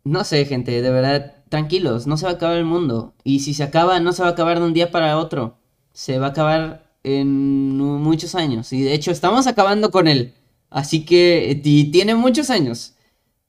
no 0.04 0.24
sé, 0.24 0.46
gente, 0.46 0.80
de 0.80 0.90
verdad, 0.90 1.37
tranquilos, 1.48 2.06
no 2.06 2.16
se 2.16 2.26
va 2.26 2.32
a 2.32 2.34
acabar 2.34 2.56
el 2.56 2.64
mundo. 2.64 3.14
Y 3.24 3.40
si 3.40 3.54
se 3.54 3.62
acaba, 3.62 4.00
no 4.00 4.12
se 4.12 4.22
va 4.22 4.28
a 4.28 4.32
acabar 4.32 4.58
de 4.60 4.66
un 4.66 4.74
día 4.74 4.90
para 4.90 5.18
otro. 5.18 5.56
Se 5.92 6.18
va 6.18 6.26
a 6.28 6.30
acabar 6.30 6.88
en 7.04 7.76
muchos 7.78 8.34
años. 8.34 8.72
Y 8.72 8.82
de 8.82 8.94
hecho, 8.94 9.10
estamos 9.10 9.46
acabando 9.46 9.90
con 9.90 10.08
él. 10.08 10.34
Así 10.70 11.04
que 11.04 11.60
tiene 11.62 12.14
muchos 12.14 12.50
años. 12.50 12.94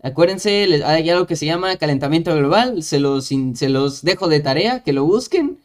Acuérdense, 0.02 0.84
hay 0.86 1.10
algo 1.10 1.28
que 1.28 1.36
se 1.36 1.46
llama 1.46 1.76
calentamiento 1.78 2.36
global. 2.36 2.84
Se 2.84 3.00
los, 3.00 3.26
se 3.28 3.70
los 3.70 4.02
dejo 4.04 4.28
de 4.30 4.40
tarea, 4.40 4.84
que 4.84 4.94
lo 4.94 5.06
busquen. 5.06 5.60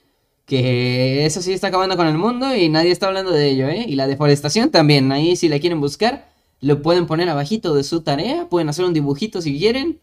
Que 0.46 1.24
eso 1.26 1.40
sí 1.40 1.52
está 1.52 1.68
acabando 1.68 1.96
con 1.96 2.06
el 2.06 2.18
mundo 2.18 2.54
y 2.54 2.68
nadie 2.68 2.90
está 2.90 3.06
hablando 3.06 3.30
de 3.32 3.48
ello, 3.48 3.68
¿eh? 3.68 3.86
Y 3.88 3.94
la 3.94 4.06
deforestación 4.06 4.70
también. 4.70 5.10
Ahí 5.12 5.36
si 5.36 5.48
la 5.48 5.58
quieren 5.58 5.80
buscar, 5.80 6.28
lo 6.60 6.82
pueden 6.82 7.06
poner 7.06 7.28
abajito 7.28 7.74
de 7.74 7.84
su 7.84 8.02
tarea. 8.02 8.48
Pueden 8.48 8.68
hacer 8.68 8.84
un 8.84 8.92
dibujito 8.92 9.40
si 9.40 9.58
quieren. 9.58 10.00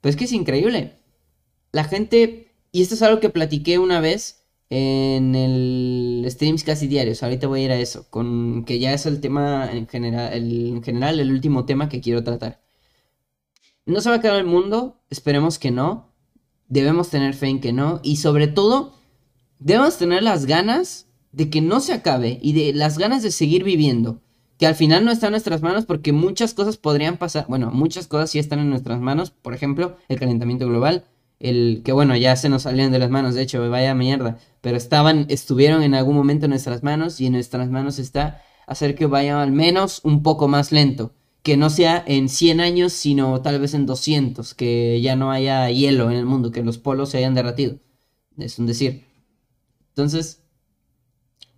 Pues 0.00 0.14
es 0.14 0.18
que 0.18 0.24
es 0.26 0.32
increíble. 0.32 0.94
La 1.72 1.84
gente, 1.84 2.52
y 2.72 2.82
esto 2.82 2.94
es 2.94 3.02
algo 3.02 3.20
que 3.20 3.30
platiqué 3.30 3.78
una 3.78 4.00
vez 4.00 4.44
en 4.70 5.34
el 5.34 6.24
streams 6.28 6.64
casi 6.64 6.86
diarios, 6.86 7.22
ahorita 7.22 7.46
voy 7.46 7.62
a 7.62 7.64
ir 7.64 7.72
a 7.72 7.80
eso, 7.80 8.06
con 8.10 8.64
que 8.64 8.78
ya 8.78 8.92
es 8.92 9.06
el 9.06 9.20
tema 9.20 9.70
en 9.72 9.88
general, 9.88 10.32
el, 10.32 10.68
en 10.68 10.82
general 10.82 11.18
el 11.20 11.32
último 11.32 11.64
tema 11.64 11.88
que 11.88 12.00
quiero 12.00 12.22
tratar. 12.22 12.60
No 13.86 14.00
se 14.00 14.08
va 14.08 14.16
a 14.16 14.18
acabar 14.18 14.38
el 14.38 14.46
mundo, 14.46 15.00
esperemos 15.10 15.58
que 15.58 15.70
no. 15.70 16.12
Debemos 16.68 17.10
tener 17.10 17.34
fe 17.34 17.48
en 17.48 17.60
que 17.60 17.72
no. 17.72 18.00
Y 18.04 18.16
sobre 18.16 18.46
todo, 18.46 18.94
debemos 19.58 19.98
tener 19.98 20.22
las 20.22 20.46
ganas 20.46 21.08
de 21.32 21.50
que 21.50 21.60
no 21.60 21.80
se 21.80 21.92
acabe 21.92 22.38
y 22.42 22.52
de 22.52 22.72
las 22.72 22.98
ganas 22.98 23.22
de 23.22 23.32
seguir 23.32 23.64
viviendo 23.64 24.20
que 24.60 24.66
al 24.66 24.74
final 24.74 25.06
no 25.06 25.10
está 25.10 25.28
en 25.28 25.32
nuestras 25.32 25.62
manos 25.62 25.86
porque 25.86 26.12
muchas 26.12 26.52
cosas 26.52 26.76
podrían 26.76 27.16
pasar, 27.16 27.46
bueno, 27.48 27.70
muchas 27.70 28.06
cosas 28.06 28.30
sí 28.30 28.38
están 28.38 28.58
en 28.58 28.68
nuestras 28.68 29.00
manos, 29.00 29.30
por 29.30 29.54
ejemplo, 29.54 29.96
el 30.08 30.20
calentamiento 30.20 30.68
global, 30.68 31.06
el 31.40 31.82
que 31.84 31.92
bueno, 31.92 32.16
ya 32.16 32.36
se 32.36 32.48
nos 32.48 32.62
salieron 32.62 32.92
de 32.92 32.98
las 32.98 33.10
manos, 33.10 33.34
de 33.34 33.42
hecho, 33.42 33.68
vaya 33.70 33.94
mierda, 33.94 34.38
pero 34.60 34.76
estaban, 34.76 35.26
estuvieron 35.28 35.82
en 35.82 35.94
algún 35.94 36.14
momento 36.14 36.46
en 36.46 36.50
nuestras 36.50 36.82
manos 36.82 37.20
y 37.20 37.26
en 37.26 37.32
nuestras 37.32 37.68
manos 37.68 37.98
está 37.98 38.42
hacer 38.66 38.94
que 38.94 39.06
vaya 39.06 39.42
al 39.42 39.50
menos 39.50 40.00
un 40.04 40.22
poco 40.22 40.46
más 40.46 40.70
lento, 40.70 41.14
que 41.42 41.56
no 41.56 41.70
sea 41.70 42.04
en 42.06 42.28
100 42.28 42.60
años, 42.60 42.92
sino 42.92 43.40
tal 43.42 43.58
vez 43.58 43.74
en 43.74 43.86
200, 43.86 44.54
que 44.54 45.00
ya 45.00 45.16
no 45.16 45.32
haya 45.32 45.68
hielo 45.70 46.10
en 46.10 46.16
el 46.16 46.26
mundo, 46.26 46.52
que 46.52 46.62
los 46.62 46.78
polos 46.78 47.10
se 47.10 47.18
hayan 47.18 47.34
derretido, 47.34 47.78
es 48.38 48.58
un 48.58 48.66
decir. 48.66 49.06
Entonces, 49.88 50.44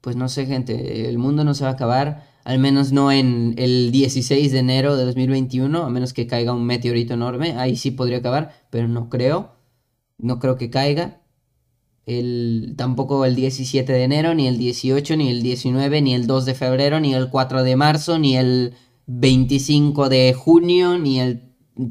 pues 0.01 0.16
no 0.16 0.29
sé, 0.29 0.47
gente, 0.47 1.09
el 1.09 1.18
mundo 1.18 1.45
no 1.45 1.55
se 1.55 1.64
va 1.64 1.71
a 1.71 1.75
acabar 1.75 2.33
al 2.45 2.59
menos 2.59 2.92
no 2.92 3.12
en 3.12 3.55
el 3.57 3.92
16 3.92 4.53
de 4.53 4.59
enero 4.59 4.97
de 4.97 5.05
2021, 5.05 5.85
a 5.85 5.90
menos 5.90 6.12
que 6.12 6.27
caiga 6.27 6.53
un 6.53 6.64
meteorito 6.64 7.14
enorme, 7.14 7.53
ahí 7.57 7.77
sí 7.77 7.90
podría 7.92 8.18
acabar, 8.18 8.66
pero 8.71 8.88
no 8.88 9.09
creo, 9.09 9.53
no 10.22 10.38
creo 10.38 10.56
que 10.56 10.70
caiga. 10.70 11.20
El, 12.06 12.74
tampoco 12.76 13.24
el 13.26 13.35
17 13.37 13.92
de 13.92 14.02
enero, 14.02 14.35
ni 14.35 14.48
el 14.48 14.56
18, 14.56 15.16
ni 15.16 15.28
el 15.28 15.42
19, 15.42 16.00
ni 16.00 16.14
el 16.14 16.26
2 16.26 16.46
de 16.46 16.54
febrero, 16.54 16.98
ni 17.00 17.14
el 17.14 17.28
4 17.28 17.62
de 17.62 17.76
marzo, 17.76 18.18
ni 18.18 18.37
el 18.37 18.74
25 19.06 20.08
de 20.08 20.32
junio, 20.32 20.98
ni 20.98 21.20
el 21.20 21.42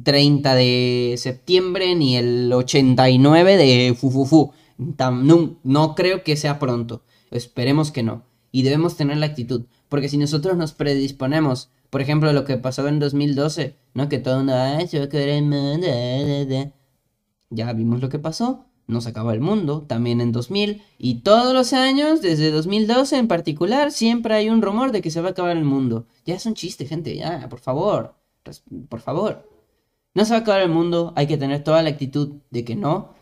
30 0.04 0.56
de 0.56 1.16
septiembre, 1.18 1.96
ni 1.96 2.18
el 2.18 2.52
89 2.52 3.58
de 3.58 3.96
fufufu. 3.98 4.52
No, 4.78 5.60
no 5.64 5.96
creo 5.96 6.24
que 6.24 6.36
sea 6.36 6.58
pronto. 6.60 7.04
Esperemos 7.30 7.92
que 7.92 8.04
no. 8.04 8.26
Y 8.52 8.64
debemos 8.64 8.98
tener 8.98 9.18
la 9.18 9.28
actitud. 9.28 9.66
Porque 9.88 10.10
si 10.10 10.18
nosotros 10.18 10.58
nos 10.58 10.74
predisponemos, 10.74 11.70
por 11.90 12.02
ejemplo, 12.02 12.34
lo 12.34 12.46
que 12.46 12.58
pasó 12.58 12.88
en 12.88 13.00
2012, 13.00 13.78
¿no? 13.94 14.10
Que 14.10 14.20
todo 14.20 14.38
mundo, 14.38 14.56
ay, 14.56 14.88
se 14.88 15.00
ya 17.52 17.72
vimos 17.74 18.02
lo 18.02 18.10
que 18.10 18.18
pasó, 18.18 18.66
nos 18.88 19.06
acabó 19.08 19.32
el 19.32 19.42
mundo, 19.42 19.84
también 19.84 20.20
en 20.20 20.32
2000, 20.32 20.82
y 20.98 21.22
todos 21.22 21.54
los 21.54 21.74
años, 21.74 22.22
desde 22.22 22.52
2012 22.52 23.18
en 23.18 23.28
particular, 23.28 23.92
siempre 23.92 24.34
hay 24.34 24.50
un 24.50 24.62
rumor 24.62 24.92
de 24.92 25.02
que 25.02 25.12
se 25.12 25.22
va 25.22 25.30
a 25.30 25.32
acabar 25.32 25.56
el 25.56 25.64
mundo. 25.64 26.08
Ya 26.26 26.36
es 26.36 26.46
un 26.46 26.56
chiste, 26.56 26.86
gente, 26.86 27.16
ya, 27.16 27.48
por 27.50 27.60
favor, 27.60 28.16
por 28.90 29.02
favor. 29.02 29.48
No 30.16 30.26
se 30.26 30.32
va 30.32 30.38
a 30.38 30.42
acabar 30.42 30.62
el 30.62 30.70
mundo, 30.70 31.14
hay 31.16 31.28
que 31.28 31.38
tener 31.38 31.64
toda 31.64 31.84
la 31.84 31.90
actitud 31.92 32.38
de 32.50 32.66
que 32.66 32.76
no, 32.76 33.14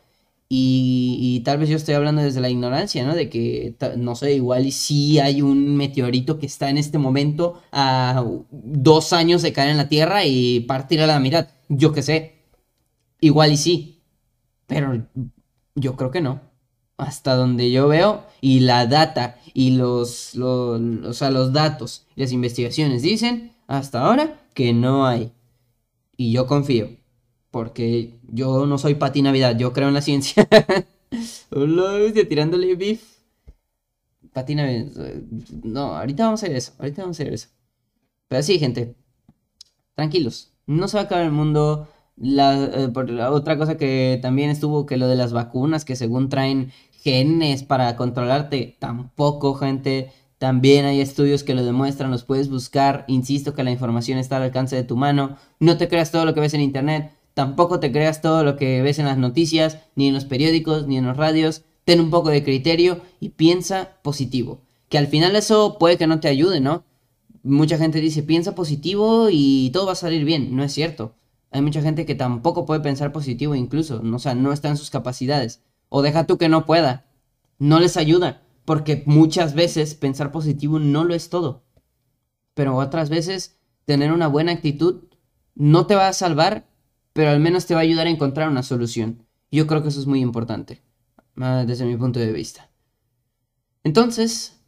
y, 0.52 1.42
tal 1.46 1.60
vez 1.60 1.70
yo 1.70 1.76
estoy 1.78 1.94
hablando 1.94 2.24
desde 2.24 2.42
la 2.42 2.50
ignorancia, 2.50 3.06
¿no? 3.06 3.14
De 3.14 3.30
que, 3.30 3.76
no 3.98 4.16
sé, 4.16 4.34
igual 4.34 4.66
y 4.66 4.72
sí 4.72 5.20
hay 5.20 5.44
un 5.44 5.76
meteorito 5.78 6.40
que 6.40 6.48
está 6.48 6.72
en 6.72 6.80
este 6.80 6.98
momento 6.98 7.62
a 7.72 8.26
dos 8.52 9.14
años 9.14 9.44
de 9.44 9.54
caer 9.54 9.70
en 9.70 9.78
la 9.78 9.90
Tierra 9.90 10.26
y 10.26 10.62
partir 10.62 11.02
a 11.02 11.08
la 11.08 11.20
mitad. 11.20 11.50
Yo 11.70 11.94
qué 11.94 12.02
sé. 12.02 12.36
Igual 13.22 13.54
y 13.54 13.58
sí. 13.58 13.99
Pero 14.70 15.04
yo 15.76 15.96
creo 15.98 16.12
que 16.12 16.22
no. 16.22 16.40
Hasta 16.96 17.36
donde 17.36 17.72
yo 17.72 17.88
veo 17.88 18.24
y 18.40 18.62
la 18.62 18.86
data 18.86 19.40
y 19.54 19.72
los, 19.72 20.36
los, 20.36 20.80
o 21.06 21.14
sea, 21.14 21.32
los 21.32 21.52
datos 21.52 22.06
y 22.16 22.22
las 22.22 22.32
investigaciones 22.32 23.02
dicen 23.02 23.54
hasta 23.68 24.02
ahora 24.02 24.40
que 24.54 24.72
no 24.72 25.08
hay. 25.08 25.32
Y 26.16 26.32
yo 26.32 26.46
confío, 26.46 26.90
porque 27.50 28.20
yo 28.28 28.66
no 28.66 28.78
soy 28.78 28.96
Pati 28.96 29.22
Navidad, 29.22 29.58
yo 29.58 29.74
creo 29.74 29.88
en 29.88 29.94
la 29.96 30.02
ciencia. 30.02 30.48
Hola, 31.50 32.14
tirándole 32.28 32.76
beef. 32.76 33.02
Pati 34.34 34.54
Navidad. 34.54 34.92
No, 35.64 35.98
ahorita 35.98 36.26
vamos 36.26 36.44
a 36.44 36.48
ver 36.48 36.58
eso, 36.58 36.74
ahorita 36.78 37.02
vamos 37.02 37.20
a 37.20 37.24
ver 37.24 37.34
eso. 37.34 37.48
Pero 38.28 38.44
sí, 38.44 38.60
gente, 38.60 38.96
tranquilos, 39.96 40.52
no 40.68 40.88
se 40.88 40.98
va 40.98 41.04
a 41.04 41.06
acabar 41.06 41.26
el 41.26 41.32
mundo. 41.32 41.88
La, 42.20 42.66
eh, 42.66 42.92
la 43.08 43.32
otra 43.32 43.58
cosa 43.58 43.78
que 43.78 44.20
también 44.22 44.50
estuvo, 44.50 44.86
que 44.86 44.98
lo 44.98 45.08
de 45.08 45.16
las 45.16 45.32
vacunas, 45.34 45.86
que 45.86 45.96
según 45.96 46.30
traen 46.30 46.72
genes 47.02 47.64
para 47.64 47.96
controlarte, 47.96 48.76
tampoco, 48.80 49.54
gente. 49.56 50.12
También 50.38 50.86
hay 50.86 51.02
estudios 51.02 51.44
que 51.44 51.54
lo 51.54 51.66
demuestran, 51.66 52.12
los 52.12 52.24
puedes 52.24 52.50
buscar. 52.50 53.06
Insisto 53.08 53.54
que 53.54 53.64
la 53.64 53.72
información 53.72 54.18
está 54.18 54.38
al 54.38 54.44
alcance 54.44 54.76
de 54.76 54.84
tu 54.84 54.96
mano. 54.96 55.38
No 55.60 55.78
te 55.78 55.88
creas 55.88 56.12
todo 56.12 56.26
lo 56.26 56.34
que 56.34 56.40
ves 56.40 56.54
en 56.54 56.62
internet. 56.62 57.12
Tampoco 57.34 57.80
te 57.80 57.92
creas 57.92 58.22
todo 58.22 58.44
lo 58.44 58.56
que 58.56 58.82
ves 58.82 59.00
en 59.00 59.06
las 59.06 59.18
noticias, 59.18 59.80
ni 59.96 60.08
en 60.08 60.14
los 60.14 60.26
periódicos, 60.26 60.88
ni 60.88 60.98
en 60.98 61.06
los 61.06 61.18
radios. 61.18 61.64
Ten 61.86 62.00
un 62.00 62.10
poco 62.10 62.30
de 62.30 62.44
criterio 62.44 63.02
y 63.20 63.30
piensa 63.30 63.98
positivo. 64.02 64.62
Que 64.90 64.98
al 64.98 65.08
final 65.08 65.36
eso 65.36 65.78
puede 65.78 65.98
que 65.98 66.08
no 66.08 66.20
te 66.20 66.28
ayude, 66.28 66.60
¿no? 66.62 66.84
Mucha 67.44 67.78
gente 67.78 68.02
dice, 68.02 68.24
piensa 68.24 68.56
positivo 68.56 69.28
y 69.32 69.70
todo 69.72 69.86
va 69.88 69.94
a 69.94 69.96
salir 69.96 70.26
bien. 70.26 70.56
No 70.56 70.64
es 70.64 70.74
cierto. 70.74 71.16
Hay 71.52 71.62
mucha 71.62 71.82
gente 71.82 72.06
que 72.06 72.16
tampoco 72.16 72.66
puede 72.66 72.82
pensar 72.82 73.12
positivo 73.12 73.56
incluso. 73.56 74.02
O 74.02 74.20
sea, 74.20 74.36
no 74.36 74.54
está 74.54 74.70
en 74.70 74.78
sus 74.78 74.90
capacidades. 74.90 75.64
O 75.90 76.02
deja 76.02 76.28
tú 76.28 76.38
que 76.38 76.50
no 76.50 76.66
pueda. 76.66 77.06
No 77.58 77.80
les 77.80 77.98
ayuda. 77.98 78.44
Porque 78.66 79.04
muchas 79.06 79.56
veces 79.56 79.96
pensar 79.96 80.32
positivo 80.32 80.80
no 80.80 81.04
lo 81.04 81.16
es 81.16 81.30
todo. 81.30 81.64
Pero 82.54 82.76
otras 82.76 83.10
veces 83.10 83.60
tener 83.86 84.12
una 84.12 84.28
buena 84.28 84.52
actitud 84.52 85.06
no 85.56 85.88
te 85.88 85.96
va 85.96 86.08
a 86.08 86.14
salvar, 86.14 86.68
pero 87.14 87.32
al 87.32 87.40
menos 87.40 87.66
te 87.66 87.74
va 87.74 87.80
a 87.80 87.84
ayudar 87.84 88.08
a 88.08 88.12
encontrar 88.12 88.50
una 88.50 88.64
solución. 88.64 89.26
Yo 89.52 89.66
creo 89.66 89.82
que 89.82 89.90
eso 89.90 90.00
es 90.00 90.06
muy 90.06 90.22
importante, 90.22 90.84
ah, 91.38 91.64
desde 91.66 91.86
mi 91.86 91.98
punto 91.98 92.20
de 92.20 92.32
vista. 92.32 92.70
Entonces, 93.84 94.62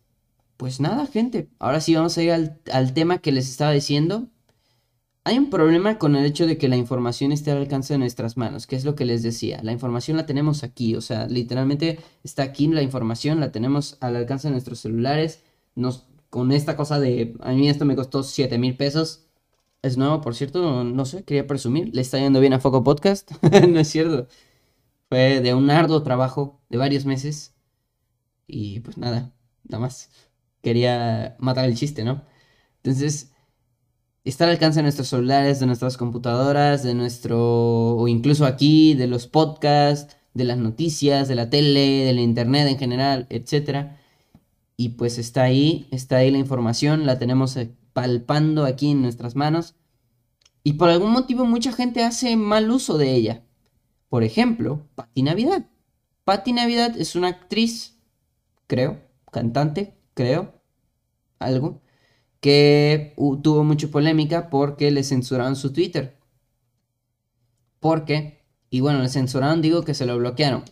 pues 0.57 0.79
nada, 0.79 1.05
gente. 1.05 1.49
Ahora 1.59 1.81
sí 1.81 1.93
vamos 1.93 2.17
a 2.17 2.23
ir 2.23 2.31
al, 2.31 2.59
al 2.71 2.93
tema 2.93 3.19
que 3.19 3.31
les 3.31 3.47
estaba 3.49 3.71
diciendo. 3.71 4.30
Hay 5.23 5.37
un 5.37 5.51
problema 5.51 5.99
con 5.99 6.15
el 6.15 6.25
hecho 6.25 6.47
de 6.47 6.57
que 6.57 6.67
la 6.67 6.77
información 6.77 7.31
esté 7.31 7.51
al 7.51 7.59
alcance 7.59 7.93
de 7.93 7.99
nuestras 7.99 8.37
manos, 8.37 8.65
que 8.65 8.75
es 8.75 8.85
lo 8.85 8.95
que 8.95 9.05
les 9.05 9.21
decía. 9.21 9.59
La 9.61 9.71
información 9.71 10.17
la 10.17 10.25
tenemos 10.25 10.63
aquí, 10.63 10.95
o 10.95 11.01
sea, 11.01 11.27
literalmente 11.27 11.99
está 12.23 12.41
aquí 12.43 12.67
la 12.67 12.81
información, 12.81 13.39
la 13.39 13.51
tenemos 13.51 13.97
al 14.01 14.15
alcance 14.15 14.47
de 14.47 14.53
nuestros 14.53 14.79
celulares. 14.79 15.43
Con 16.29 16.51
esta 16.51 16.77
cosa 16.77 16.99
de, 16.99 17.35
a 17.41 17.51
mí 17.51 17.69
esto 17.69 17.85
me 17.85 17.95
costó 17.95 18.23
7 18.23 18.57
mil 18.57 18.77
pesos. 18.77 19.27
Es 19.81 19.97
nuevo, 19.97 20.21
por 20.21 20.35
cierto, 20.35 20.83
no 20.83 21.05
sé, 21.05 21.23
quería 21.23 21.47
presumir. 21.47 21.93
Le 21.93 22.01
está 22.01 22.17
yendo 22.19 22.39
bien 22.39 22.53
a 22.53 22.59
Foco 22.59 22.83
Podcast. 22.83 23.31
no 23.69 23.79
es 23.79 23.89
cierto. 23.89 24.27
Fue 25.09 25.41
de 25.41 25.53
un 25.53 25.69
arduo 25.71 26.03
trabajo 26.03 26.61
de 26.69 26.77
varios 26.77 27.05
meses. 27.05 27.53
Y 28.47 28.79
pues 28.81 28.97
nada, 28.97 29.33
nada 29.63 29.81
más. 29.81 30.09
Quería 30.61 31.35
matar 31.39 31.65
el 31.65 31.75
chiste, 31.75 32.03
¿no? 32.03 32.23
Entonces, 32.83 33.30
está 34.23 34.45
al 34.45 34.51
alcance 34.51 34.79
de 34.79 34.83
nuestros 34.83 35.07
celulares, 35.09 35.59
de 35.59 35.65
nuestras 35.65 35.97
computadoras, 35.97 36.83
de 36.83 36.93
nuestro, 36.93 37.95
o 37.95 38.07
incluso 38.07 38.45
aquí, 38.45 38.93
de 38.93 39.07
los 39.07 39.27
podcasts, 39.27 40.15
de 40.33 40.43
las 40.45 40.57
noticias, 40.57 41.27
de 41.27 41.35
la 41.35 41.49
tele, 41.49 42.05
de 42.05 42.13
la 42.13 42.21
internet 42.21 42.67
en 42.67 42.77
general, 42.77 43.27
etc. 43.29 43.89
Y 44.77 44.89
pues 44.89 45.17
está 45.17 45.43
ahí, 45.43 45.87
está 45.91 46.17
ahí 46.17 46.31
la 46.31 46.37
información, 46.37 47.05
la 47.05 47.19
tenemos 47.19 47.57
eh, 47.57 47.71
palpando 47.93 48.65
aquí 48.65 48.91
en 48.91 49.01
nuestras 49.01 49.35
manos. 49.35 49.75
Y 50.63 50.73
por 50.73 50.89
algún 50.89 51.11
motivo 51.11 51.45
mucha 51.45 51.71
gente 51.71 52.03
hace 52.03 52.35
mal 52.35 52.69
uso 52.69 52.97
de 52.97 53.13
ella. 53.13 53.43
Por 54.09 54.23
ejemplo, 54.23 54.87
Patti 54.95 55.23
Navidad. 55.23 55.65
Patti 56.23 56.53
Navidad 56.53 56.95
es 56.99 57.15
una 57.15 57.29
actriz, 57.29 57.97
creo, 58.67 59.01
cantante, 59.31 59.95
creo, 60.13 60.53
algo 61.39 61.81
que 62.41 63.13
tuvo 63.41 63.63
mucha 63.63 63.87
polémica 63.87 64.49
porque 64.49 64.91
le 64.91 65.03
censuraron 65.03 65.55
su 65.55 65.71
Twitter. 65.71 66.17
Porque, 67.79 68.43
y 68.69 68.81
bueno, 68.81 69.01
le 69.01 69.09
censuraron, 69.09 69.61
digo 69.61 69.83
que 69.83 69.93
se 69.93 70.05
lo 70.05 70.17
bloquearon. 70.17 70.63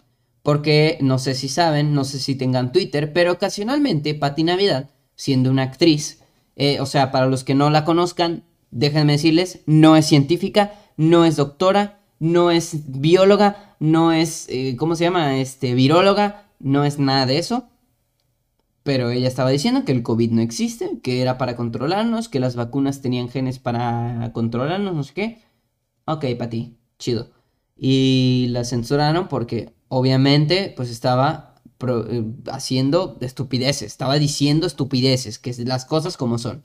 Porque 0.43 0.97
no 1.01 1.19
sé 1.19 1.35
si 1.35 1.47
saben, 1.47 1.93
no 1.93 2.03
sé 2.03 2.19
si 2.19 2.35
tengan 2.35 2.71
Twitter, 2.71 3.13
pero 3.13 3.33
ocasionalmente 3.33 4.15
Patti 4.15 4.43
Navidad, 4.43 4.89
siendo 5.15 5.51
una 5.51 5.63
actriz, 5.63 6.21
eh, 6.55 6.79
o 6.81 6.85
sea, 6.85 7.11
para 7.11 7.27
los 7.27 7.43
que 7.43 7.55
no 7.55 7.69
la 7.69 7.85
conozcan, 7.85 8.43
déjenme 8.71 9.13
decirles, 9.13 9.61
no 9.65 9.95
es 9.95 10.07
científica, 10.07 10.73
no 10.97 11.23
es 11.23 11.35
doctora, 11.35 11.99
no 12.19 12.51
es 12.51 12.99
bióloga, 12.99 13.75
no 13.79 14.11
es, 14.11 14.47
eh, 14.49 14.75
¿cómo 14.77 14.95
se 14.95 15.05
llama? 15.05 15.37
Este, 15.37 15.73
viróloga, 15.73 16.47
no 16.59 16.83
es 16.83 16.99
nada 16.99 17.25
de 17.25 17.37
eso. 17.37 17.68
Pero 18.83 19.09
ella 19.11 19.27
estaba 19.27 19.49
diciendo 19.49 19.85
que 19.85 19.91
el 19.91 20.03
COVID 20.03 20.31
no 20.31 20.41
existe, 20.41 20.99
que 21.01 21.21
era 21.21 21.37
para 21.37 21.55
controlarnos, 21.55 22.29
que 22.29 22.39
las 22.39 22.55
vacunas 22.55 23.01
tenían 23.01 23.29
genes 23.29 23.59
para 23.59 24.31
controlarnos, 24.33 24.95
no 24.95 25.03
sé 25.03 25.13
qué. 25.13 25.41
Ok, 26.05 26.25
para 26.37 26.49
ti, 26.49 26.77
chido. 26.97 27.31
Y 27.77 28.47
la 28.49 28.63
censuraron 28.63 29.27
porque 29.27 29.73
obviamente 29.89 30.73
pues 30.75 30.89
estaba 30.89 31.55
eh, 31.87 32.25
haciendo 32.51 33.17
estupideces, 33.21 33.83
estaba 33.87 34.15
diciendo 34.19 34.67
estupideces, 34.67 35.39
que 35.39 35.49
es 35.51 35.59
las 35.59 35.85
cosas 35.85 36.17
como 36.17 36.37
son. 36.37 36.63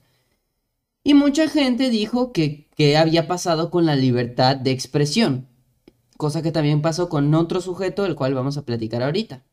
Y 1.05 1.15
mucha 1.15 1.49
gente 1.49 1.91
dijo 1.91 2.33
que, 2.33 2.69
que 2.77 2.97
había 2.97 3.29
pasado 3.29 3.71
con 3.71 3.87
la 3.87 3.95
libertad 3.95 4.57
de 4.57 4.71
expresión, 4.73 5.47
cosa 6.17 6.43
que 6.43 6.53
también 6.53 6.83
pasó 6.83 7.09
con 7.09 7.33
otro 7.35 7.61
sujeto, 7.61 8.07
el 8.07 8.17
cual 8.17 8.35
vamos 8.35 8.57
a 8.57 8.65
platicar 8.65 9.03
ahorita. 9.03 9.45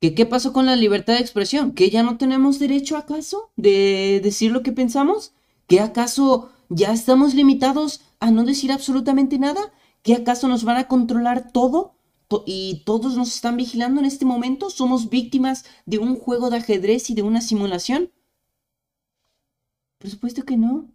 ¿Qué, 0.00 0.26
pasó 0.26 0.52
con 0.52 0.66
la 0.66 0.76
libertad 0.76 1.14
de 1.14 1.20
expresión? 1.20 1.72
¿Que 1.72 1.88
ya 1.90 2.02
no 2.02 2.18
tenemos 2.18 2.58
derecho 2.58 2.96
acaso 2.96 3.50
de 3.56 4.20
decir 4.22 4.52
lo 4.52 4.62
que 4.62 4.72
pensamos? 4.72 5.32
¿Que 5.66 5.80
acaso 5.80 6.50
ya 6.68 6.92
estamos 6.92 7.34
limitados 7.34 8.02
a 8.20 8.30
no 8.30 8.44
decir 8.44 8.72
absolutamente 8.72 9.38
nada? 9.38 9.72
¿Que 10.02 10.14
acaso 10.14 10.48
nos 10.48 10.64
van 10.64 10.76
a 10.76 10.88
controlar 10.88 11.50
todo? 11.50 11.94
¿Y 12.44 12.82
todos 12.84 13.16
nos 13.16 13.34
están 13.34 13.56
vigilando 13.56 14.00
en 14.00 14.06
este 14.06 14.26
momento? 14.26 14.68
¿Somos 14.68 15.08
víctimas 15.08 15.64
de 15.86 15.98
un 15.98 16.16
juego 16.16 16.50
de 16.50 16.58
ajedrez 16.58 17.08
y 17.08 17.14
de 17.14 17.22
una 17.22 17.40
simulación? 17.40 18.12
Por 19.98 20.10
supuesto 20.10 20.44
que 20.44 20.56
no. 20.56 20.90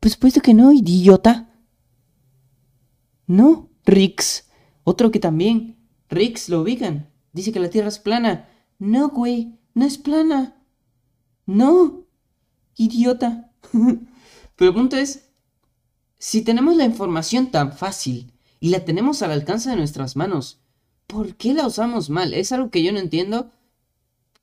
Por 0.00 0.10
supuesto 0.10 0.40
que 0.40 0.52
no, 0.52 0.72
idiota. 0.72 1.54
No, 3.28 3.70
Rix. 3.84 4.48
Otro 4.82 5.12
que 5.12 5.20
también. 5.20 5.78
Rix 6.08 6.48
lo 6.48 6.62
ubican. 6.62 7.11
Dice 7.32 7.52
que 7.52 7.60
la 7.60 7.70
Tierra 7.70 7.88
es 7.88 7.98
plana. 7.98 8.48
No, 8.78 9.08
güey, 9.08 9.58
no 9.74 9.84
es 9.84 9.98
plana. 9.98 10.56
No, 11.46 12.06
idiota. 12.76 13.50
Pero 14.56 14.70
el 14.70 14.74
punto 14.74 14.96
es, 14.96 15.30
si 16.18 16.42
tenemos 16.42 16.76
la 16.76 16.84
información 16.84 17.50
tan 17.50 17.72
fácil 17.72 18.32
y 18.60 18.68
la 18.68 18.84
tenemos 18.84 19.22
al 19.22 19.32
alcance 19.32 19.70
de 19.70 19.76
nuestras 19.76 20.14
manos, 20.14 20.60
¿por 21.06 21.34
qué 21.34 21.54
la 21.54 21.66
usamos 21.66 22.10
mal? 22.10 22.34
Es 22.34 22.52
algo 22.52 22.70
que 22.70 22.82
yo 22.82 22.92
no 22.92 22.98
entiendo. 22.98 23.50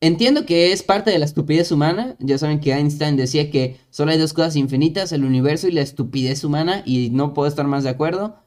Entiendo 0.01 0.45
que 0.45 0.71
es 0.71 0.83
parte 0.83 1.11
de 1.11 1.19
la 1.19 1.25
estupidez 1.25 1.71
humana. 1.71 2.15
Ya 2.19 2.37
saben 2.37 2.59
que 2.59 2.73
Einstein 2.73 3.17
decía 3.17 3.51
que 3.51 3.77
solo 3.89 4.11
hay 4.11 4.17
dos 4.17 4.33
cosas 4.33 4.55
infinitas, 4.55 5.11
el 5.11 5.25
universo 5.25 5.67
y 5.67 5.71
la 5.71 5.81
estupidez 5.81 6.43
humana, 6.43 6.83
y 6.85 7.09
no 7.09 7.33
puedo 7.33 7.47
estar 7.47 7.67
más 7.67 7.83
de 7.83 7.89
acuerdo. 7.89 8.37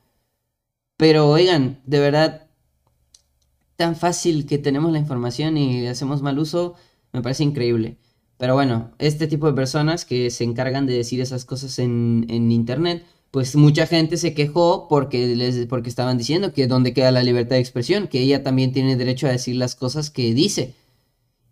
Pero 0.96 1.28
oigan, 1.28 1.80
de 1.84 2.00
verdad, 2.00 2.46
tan 3.76 3.96
fácil 3.96 4.46
que 4.46 4.58
tenemos 4.58 4.92
la 4.92 4.98
información 4.98 5.56
y 5.56 5.86
hacemos 5.86 6.22
mal 6.22 6.38
uso, 6.38 6.74
me 7.12 7.22
parece 7.22 7.44
increíble. 7.44 7.98
Pero 8.38 8.54
bueno, 8.54 8.90
este 8.98 9.26
tipo 9.28 9.46
de 9.46 9.52
personas 9.52 10.04
que 10.04 10.30
se 10.30 10.44
encargan 10.44 10.86
de 10.86 10.94
decir 10.94 11.20
esas 11.20 11.44
cosas 11.44 11.78
en, 11.78 12.26
internet, 12.50 13.04
pues 13.30 13.54
mucha 13.56 13.86
gente 13.86 14.16
se 14.16 14.34
quejó 14.34 14.88
porque, 14.88 15.36
les, 15.36 15.66
porque 15.66 15.88
estaban 15.88 16.18
diciendo 16.18 16.52
que 16.52 16.66
dónde 16.66 16.92
queda 16.92 17.12
la 17.12 17.22
libertad 17.22 17.56
de 17.56 17.60
expresión, 17.60 18.08
que 18.08 18.20
ella 18.20 18.42
también 18.42 18.72
tiene 18.72 18.96
derecho 18.96 19.26
a 19.26 19.30
decir 19.30 19.56
las 19.56 19.76
cosas 19.76 20.10
que 20.10 20.34
dice. 20.34 20.74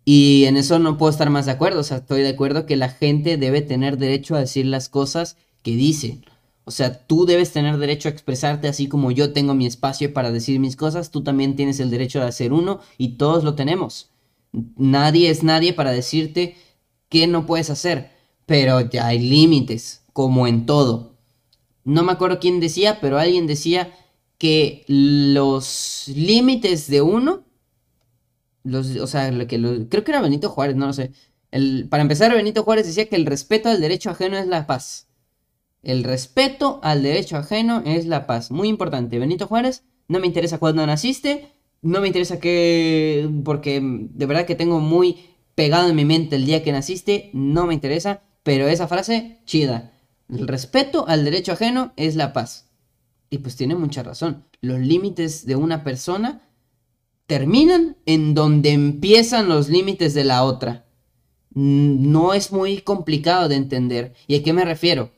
Y 0.03 0.45
en 0.45 0.57
eso 0.57 0.79
no 0.79 0.97
puedo 0.97 1.11
estar 1.11 1.29
más 1.29 1.45
de 1.45 1.53
acuerdo, 1.53 1.79
o 1.79 1.83
sea, 1.83 1.97
estoy 1.97 2.23
de 2.23 2.29
acuerdo 2.29 2.65
que 2.65 2.75
la 2.75 2.89
gente 2.89 3.37
debe 3.37 3.61
tener 3.61 3.97
derecho 3.97 4.35
a 4.35 4.39
decir 4.39 4.65
las 4.65 4.89
cosas 4.89 5.37
que 5.61 5.75
dice. 5.75 6.21
O 6.71 6.73
sea, 6.73 7.05
tú 7.05 7.25
debes 7.25 7.51
tener 7.51 7.77
derecho 7.77 8.07
a 8.07 8.13
expresarte 8.13 8.69
así 8.69 8.87
como 8.87 9.11
yo 9.11 9.33
tengo 9.33 9.53
mi 9.53 9.65
espacio 9.65 10.13
para 10.13 10.31
decir 10.31 10.57
mis 10.57 10.77
cosas, 10.77 11.11
tú 11.11 11.21
también 11.21 11.57
tienes 11.57 11.81
el 11.81 11.89
derecho 11.89 12.21
de 12.21 12.27
hacer 12.27 12.53
uno 12.53 12.79
y 12.97 13.17
todos 13.17 13.43
lo 13.43 13.55
tenemos. 13.55 14.09
Nadie 14.53 15.29
es 15.29 15.43
nadie 15.43 15.73
para 15.73 15.91
decirte 15.91 16.55
qué 17.09 17.27
no 17.27 17.45
puedes 17.45 17.69
hacer, 17.69 18.11
pero 18.45 18.89
ya 18.89 19.07
hay 19.07 19.19
límites, 19.19 20.03
como 20.13 20.47
en 20.47 20.65
todo. 20.65 21.17
No 21.83 22.03
me 22.03 22.13
acuerdo 22.13 22.39
quién 22.39 22.61
decía, 22.61 23.01
pero 23.01 23.19
alguien 23.19 23.47
decía 23.47 23.93
que 24.37 24.85
los 24.87 26.05
límites 26.07 26.87
de 26.87 27.01
uno, 27.01 27.43
los, 28.63 28.95
o 28.95 29.07
sea, 29.07 29.29
lo 29.31 29.45
que 29.45 29.59
creo 29.89 30.03
que 30.05 30.11
era 30.11 30.21
Benito 30.21 30.49
Juárez, 30.49 30.77
no 30.77 30.87
lo 30.87 30.93
sé. 30.93 31.11
El, 31.51 31.89
para 31.89 32.03
empezar, 32.03 32.33
Benito 32.33 32.63
Juárez 32.63 32.87
decía 32.87 33.09
que 33.09 33.17
el 33.17 33.25
respeto 33.25 33.67
al 33.67 33.81
derecho 33.81 34.09
ajeno 34.09 34.37
es 34.37 34.47
la 34.47 34.65
paz. 34.67 35.10
El 35.83 36.03
respeto 36.03 36.79
al 36.83 37.01
derecho 37.01 37.37
ajeno 37.37 37.81
es 37.85 38.05
la 38.05 38.27
paz. 38.27 38.51
Muy 38.51 38.67
importante. 38.67 39.17
Benito 39.19 39.47
Juárez, 39.47 39.83
no 40.07 40.19
me 40.19 40.27
interesa 40.27 40.59
cuándo 40.59 40.85
naciste, 40.85 41.51
no 41.81 42.01
me 42.01 42.07
interesa 42.07 42.39
qué, 42.39 43.29
porque 43.43 43.81
de 43.81 44.25
verdad 44.25 44.45
que 44.45 44.55
tengo 44.55 44.79
muy 44.79 45.17
pegado 45.55 45.89
en 45.89 45.95
mi 45.95 46.05
mente 46.05 46.35
el 46.35 46.45
día 46.45 46.63
que 46.63 46.71
naciste, 46.71 47.31
no 47.33 47.65
me 47.65 47.73
interesa, 47.73 48.21
pero 48.43 48.67
esa 48.67 48.87
frase, 48.87 49.39
chida. 49.45 49.91
El 50.29 50.47
respeto 50.47 51.05
al 51.07 51.25
derecho 51.25 51.53
ajeno 51.53 51.93
es 51.97 52.15
la 52.15 52.33
paz. 52.33 52.69
Y 53.29 53.39
pues 53.39 53.55
tiene 53.55 53.75
mucha 53.75 54.03
razón. 54.03 54.45
Los 54.61 54.79
límites 54.79 55.45
de 55.45 55.55
una 55.55 55.83
persona 55.83 56.41
terminan 57.25 57.97
en 58.05 58.33
donde 58.33 58.71
empiezan 58.71 59.49
los 59.49 59.69
límites 59.69 60.13
de 60.13 60.25
la 60.25 60.43
otra. 60.43 60.85
No 61.53 62.33
es 62.33 62.51
muy 62.51 62.81
complicado 62.81 63.49
de 63.49 63.55
entender. 63.55 64.13
¿Y 64.27 64.35
a 64.35 64.43
qué 64.43 64.53
me 64.53 64.65
refiero? 64.65 65.11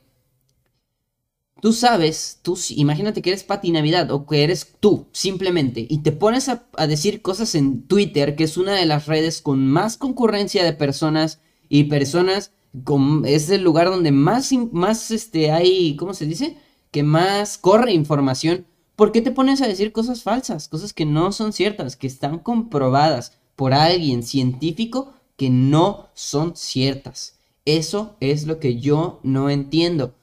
Tú 1.63 1.71
sabes, 1.71 2.39
tú 2.41 2.59
imagínate 2.71 3.21
que 3.21 3.29
eres 3.29 3.45
Pati 3.45 3.71
Navidad 3.71 4.11
o 4.11 4.25
que 4.25 4.43
eres 4.43 4.75
tú, 4.81 5.07
simplemente, 5.13 5.87
y 5.89 5.99
te 5.99 6.11
pones 6.11 6.49
a, 6.49 6.65
decir 6.89 7.21
cosas 7.21 7.55
en 7.55 7.83
Twitter, 7.83 8.35
que 8.35 8.43
es 8.43 8.57
una 8.57 8.73
de 8.73 8.85
las 8.85 9.05
redes 9.05 9.41
con 9.41 9.65
más 9.65 9.95
concurrencia 9.95 10.65
de 10.65 10.73
personas 10.73 11.39
y 11.69 11.85
personas, 11.85 12.51
con, 12.83 13.23
es 13.25 13.49
el 13.49 13.63
lugar 13.63 13.87
donde 13.87 14.11
más, 14.11 14.51
más 14.73 15.09
este, 15.09 15.51
hay, 15.51 15.95
¿cómo 15.95 16.13
se 16.13 16.25
dice? 16.25 16.57
Que 16.91 17.01
más 17.01 17.57
corre 17.57 17.93
información. 17.93 18.65
¿Por 18.97 19.13
qué 19.13 19.21
te 19.21 19.31
pones 19.31 19.61
a 19.61 19.67
decir 19.69 19.93
cosas 19.93 20.21
falsas? 20.21 20.67
Cosas 20.67 20.91
que 20.91 21.05
no 21.05 21.31
son 21.31 21.53
ciertas, 21.53 21.95
que 21.95 22.07
están 22.07 22.39
comprobadas 22.39 23.37
por 23.55 23.73
alguien 23.73 24.23
científico 24.23 25.13
que 25.37 25.49
no 25.49 26.09
son 26.13 26.57
ciertas. 26.57 27.37
Eso 27.63 28.17
es 28.19 28.47
lo 28.47 28.59
que 28.59 28.81
yo 28.81 29.21
no 29.23 29.49
entiendo. 29.49 30.13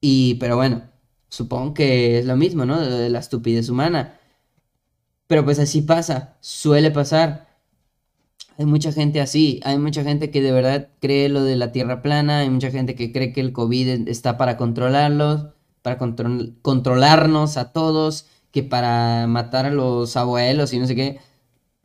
Y, 0.00 0.34
pero 0.36 0.56
bueno, 0.56 0.82
supongo 1.28 1.74
que 1.74 2.18
es 2.18 2.26
lo 2.26 2.36
mismo, 2.36 2.64
¿no? 2.64 2.80
De, 2.80 3.08
la 3.10 3.18
estupidez 3.20 3.68
humana. 3.68 4.18
Pero 5.26 5.44
pues 5.44 5.58
así 5.58 5.82
pasa, 5.82 6.36
suele 6.40 6.90
pasar. 6.90 7.48
Hay 8.58 8.66
mucha 8.66 8.92
gente 8.92 9.20
así, 9.20 9.60
hay 9.64 9.78
mucha 9.78 10.02
gente 10.04 10.30
que 10.30 10.42
de 10.42 10.52
verdad 10.52 10.88
cree 11.00 11.28
lo 11.28 11.44
de 11.44 11.56
la 11.56 11.72
tierra 11.72 12.02
plana, 12.02 12.40
hay 12.40 12.50
mucha 12.50 12.70
gente 12.70 12.94
que 12.96 13.12
cree 13.12 13.32
que 13.32 13.40
el 13.40 13.52
COVID 13.52 14.08
está 14.08 14.36
para 14.36 14.56
controlarlos, 14.56 15.48
para 15.82 15.98
controlarnos 15.98 17.56
a 17.56 17.72
todos, 17.72 18.26
que 18.50 18.64
para 18.64 19.26
matar 19.28 19.66
a 19.66 19.70
los 19.70 20.16
abuelos 20.16 20.72
y 20.72 20.78
no 20.80 20.86
sé 20.86 20.96
qué. 20.96 21.20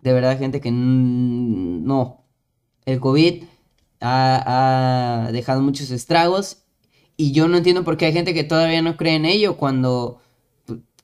De 0.01 0.13
verdad, 0.13 0.39
gente 0.39 0.61
que 0.61 0.71
no. 0.71 2.25
El 2.85 2.99
COVID 2.99 3.43
ha, 4.01 5.25
ha 5.27 5.31
dejado 5.31 5.61
muchos 5.61 5.91
estragos 5.91 6.62
y 7.17 7.31
yo 7.31 7.47
no 7.47 7.57
entiendo 7.57 7.83
por 7.83 7.97
qué 7.97 8.05
hay 8.05 8.13
gente 8.13 8.33
que 8.33 8.43
todavía 8.43 8.81
no 8.81 8.97
cree 8.97 9.15
en 9.15 9.25
ello 9.25 9.57
cuando, 9.57 10.19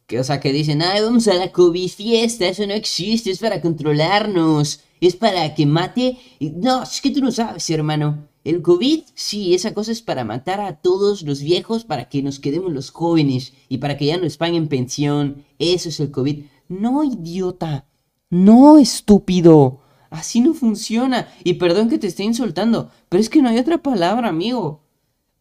que, 0.07 0.19
o 0.19 0.23
sea, 0.23 0.39
que 0.39 0.51
dicen, 0.51 0.81
ay, 0.81 1.01
vamos 1.01 1.27
a 1.27 1.35
la 1.35 1.51
COVID 1.51 1.89
fiesta, 1.89 2.47
eso 2.47 2.65
no 2.65 2.73
existe, 2.73 3.31
es 3.31 3.39
para 3.39 3.61
controlarnos, 3.61 4.81
es 5.01 5.15
para 5.15 5.53
que 5.53 5.65
mate. 5.65 6.17
No, 6.39 6.83
es 6.83 7.01
que 7.01 7.11
tú 7.11 7.21
no 7.21 7.31
sabes, 7.31 7.69
hermano. 7.69 8.27
El 8.43 8.61
COVID, 8.61 9.03
sí, 9.13 9.53
esa 9.53 9.73
cosa 9.73 9.91
es 9.91 10.01
para 10.01 10.23
matar 10.23 10.61
a 10.61 10.77
todos 10.77 11.21
los 11.21 11.41
viejos, 11.41 11.83
para 11.83 12.09
que 12.09 12.23
nos 12.23 12.39
quedemos 12.39 12.73
los 12.73 12.89
jóvenes 12.89 13.53
y 13.67 13.77
para 13.77 13.97
que 13.97 14.07
ya 14.07 14.17
nos 14.17 14.37
paguen 14.37 14.67
pensión. 14.67 15.43
Eso 15.59 15.89
es 15.89 15.99
el 15.99 16.09
COVID. 16.09 16.45
No, 16.69 17.03
idiota. 17.03 17.85
No, 18.29 18.79
estúpido. 18.79 19.81
Así 20.09 20.41
no 20.41 20.53
funciona. 20.53 21.27
Y 21.43 21.55
perdón 21.55 21.89
que 21.89 21.99
te 21.99 22.07
esté 22.07 22.23
insultando, 22.23 22.89
pero 23.09 23.21
es 23.21 23.29
que 23.29 23.41
no 23.41 23.49
hay 23.49 23.59
otra 23.59 23.77
palabra, 23.77 24.29
amigo. 24.29 24.81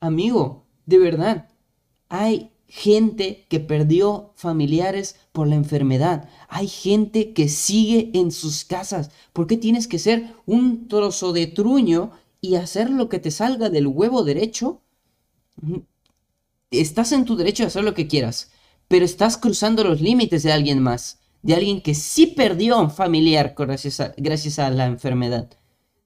Amigo, 0.01 0.65
de 0.87 0.99
verdad, 0.99 1.49
hay 2.09 2.53
gente 2.69 3.47
que 3.49 3.61
perdió 3.61 4.33
familiares 4.37 5.17
por 5.33 5.49
la 5.49 5.57
enfermedad. 5.57 6.29
Hay 6.49 6.69
gente 6.69 7.33
que 7.33 7.49
sigue 7.49 8.11
en 8.15 8.31
sus 8.31 8.65
casas. 8.65 9.11
¿Por 9.33 9.47
qué 9.47 9.57
tienes 9.57 9.89
que 9.89 9.99
ser 9.99 10.35
un 10.47 10.87
trozo 10.89 11.33
de 11.33 11.47
truño 11.47 12.13
y 12.41 12.55
hacer 12.55 12.91
lo 12.91 13.09
que 13.09 13.19
te 13.19 13.31
salga 13.31 13.71
del 13.71 13.87
huevo 13.87 14.23
derecho? 14.23 14.83
Estás 16.71 17.13
en 17.13 17.25
tu 17.25 17.37
derecho 17.37 17.65
de 17.65 17.69
hacer 17.69 17.83
lo 17.83 17.95
que 17.95 18.07
quieras, 18.07 18.53
pero 18.87 19.05
estás 19.05 19.37
cruzando 19.37 19.83
los 19.83 20.01
límites 20.01 20.43
de 20.43 20.53
alguien 20.53 20.81
más, 20.81 21.19
de 21.43 21.55
alguien 21.55 21.81
que 21.81 21.95
sí 21.95 22.27
perdió 22.27 22.77
a 22.77 22.83
un 22.83 22.91
familiar 22.91 23.55
gracias 23.57 24.59
a 24.59 24.71
la 24.71 24.87
enfermedad 24.87 25.59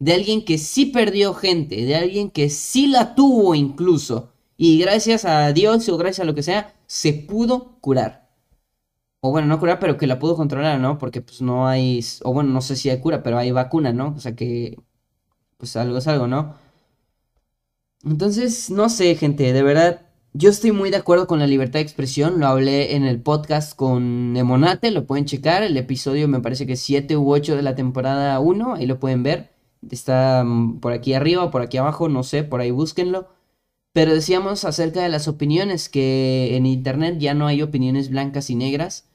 de 0.03 0.15
alguien 0.15 0.45
que 0.45 0.59
sí 0.59 0.87
perdió 0.87 1.33
gente, 1.33 1.85
de 1.85 1.95
alguien 1.95 2.31
que 2.33 2.51
sí 2.51 2.89
la 2.89 3.15
tuvo 3.15 3.55
incluso, 3.55 4.33
y 4.57 4.81
gracias 4.81 5.25
a 5.25 5.53
Dios 5.53 5.89
o 5.89 5.97
gracias 5.97 6.21
a 6.21 6.25
lo 6.25 6.35
que 6.35 6.43
sea, 6.43 6.75
se 6.87 7.13
pudo 7.13 7.79
curar. 7.81 8.29
O 9.21 9.31
bueno, 9.31 9.47
no 9.47 9.61
curar, 9.61 9.79
pero 9.79 9.97
que 9.99 10.09
la 10.09 10.19
pudo 10.19 10.35
controlar, 10.35 10.81
¿no? 10.81 10.99
Porque 10.99 11.21
pues 11.21 11.41
no 11.41 11.69
hay, 11.69 12.05
o 12.25 12.33
bueno, 12.33 12.51
no 12.51 12.61
sé 12.63 12.75
si 12.75 12.91
hay 12.91 12.99
cura, 13.01 13.23
pero 13.23 13.39
hay 13.39 13.53
vacuna, 13.53 13.93
¿no? 13.93 14.15
O 14.17 14.21
sea 14.21 14.35
que, 14.35 14.77
pues 15.59 15.77
algo 15.77 15.99
es 15.99 16.09
algo, 16.09 16.27
¿no? 16.27 16.57
Entonces, 18.05 18.71
no 18.71 18.89
sé, 18.89 19.15
gente, 19.15 19.53
de 19.53 19.63
verdad, 19.63 20.03
yo 20.33 20.51
estoy 20.51 20.73
muy 20.73 20.91
de 20.91 20.97
acuerdo 20.97 21.29
con 21.29 21.39
la 21.39 21.47
libertad 21.47 21.75
de 21.75 21.83
expresión, 21.83 22.41
lo 22.41 22.49
hablé 22.49 22.97
en 22.97 23.05
el 23.05 23.23
podcast 23.23 23.77
con 23.77 24.37
Emonate, 24.37 24.91
lo 24.91 25.07
pueden 25.07 25.27
checar, 25.27 25.63
el 25.63 25.77
episodio 25.77 26.27
me 26.27 26.41
parece 26.41 26.67
que 26.67 26.73
es 26.73 26.81
7 26.81 27.17
u 27.17 27.33
8 27.33 27.55
de 27.55 27.63
la 27.63 27.77
temporada 27.77 28.41
1, 28.41 28.75
ahí 28.75 28.87
lo 28.87 28.99
pueden 28.99 29.23
ver. 29.23 29.52
Está 29.91 30.45
mm, 30.45 30.81
por 30.81 30.93
aquí 30.93 31.15
arriba, 31.15 31.51
por 31.51 31.63
aquí 31.63 31.77
abajo, 31.79 32.09
no 32.09 32.23
sé, 32.23 32.45
por 32.45 32.61
ahí 32.61 32.71
búsquenlo. 32.71 33.29
Pero 33.93 34.15
decíamos 34.15 34.65
acerca 34.65 35.03
de 35.03 35.09
las 35.09 35.29
opiniones, 35.29 35.89
que 35.89 36.57
en 36.57 36.67
Internet 36.67 37.19
ya 37.19 37.35
no 37.35 37.47
hay 37.47 37.63
opiniones 37.63 38.11
blancas 38.11 38.49
y 38.51 38.55
negras. 38.55 39.09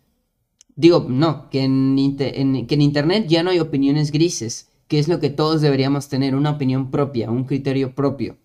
Digo, 0.76 1.06
no, 1.10 1.50
que 1.50 1.64
en, 1.64 2.18
que 2.18 2.76
en 2.76 2.82
Internet 2.82 3.26
ya 3.28 3.44
no 3.44 3.50
hay 3.50 3.60
opiniones 3.60 4.12
grises, 4.12 4.70
que 4.88 5.00
es 5.00 5.08
lo 5.08 5.20
que 5.20 5.32
todos 5.32 5.62
deberíamos 5.62 6.10
tener, 6.10 6.36
una 6.36 6.52
opinión 6.52 6.92
propia, 6.92 7.32
un 7.32 7.46
criterio 7.46 7.96
propio. 7.96 8.38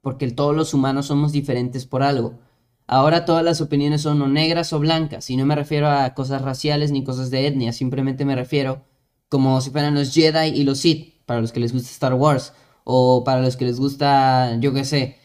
Porque 0.00 0.30
todos 0.30 0.54
los 0.54 0.74
humanos 0.74 1.06
somos 1.06 1.32
diferentes 1.32 1.86
por 1.86 2.02
algo. 2.02 2.38
Ahora 2.86 3.24
todas 3.24 3.44
las 3.44 3.60
opiniones 3.60 4.02
son 4.02 4.22
o 4.22 4.28
negras 4.28 4.72
o 4.72 4.78
blancas, 4.78 5.30
y 5.30 5.36
no 5.36 5.46
me 5.46 5.56
refiero 5.56 5.88
a 5.88 6.14
cosas 6.14 6.42
raciales 6.42 6.92
ni 6.92 7.04
cosas 7.04 7.30
de 7.30 7.46
etnia, 7.46 7.72
simplemente 7.72 8.24
me 8.24 8.36
refiero 8.36 8.84
como 9.28 9.60
si 9.62 9.70
fueran 9.70 9.94
los 9.94 10.12
Jedi 10.12 10.48
y 10.48 10.64
los 10.64 10.78
Sith 10.80 11.11
para 11.32 11.40
los 11.40 11.52
que 11.52 11.60
les 11.60 11.72
gusta 11.72 11.88
Star 11.88 12.12
Wars, 12.12 12.52
o 12.84 13.24
para 13.24 13.40
los 13.40 13.56
que 13.56 13.64
les 13.64 13.80
gusta, 13.80 14.54
yo 14.60 14.74
qué 14.74 14.84
sé, 14.84 15.16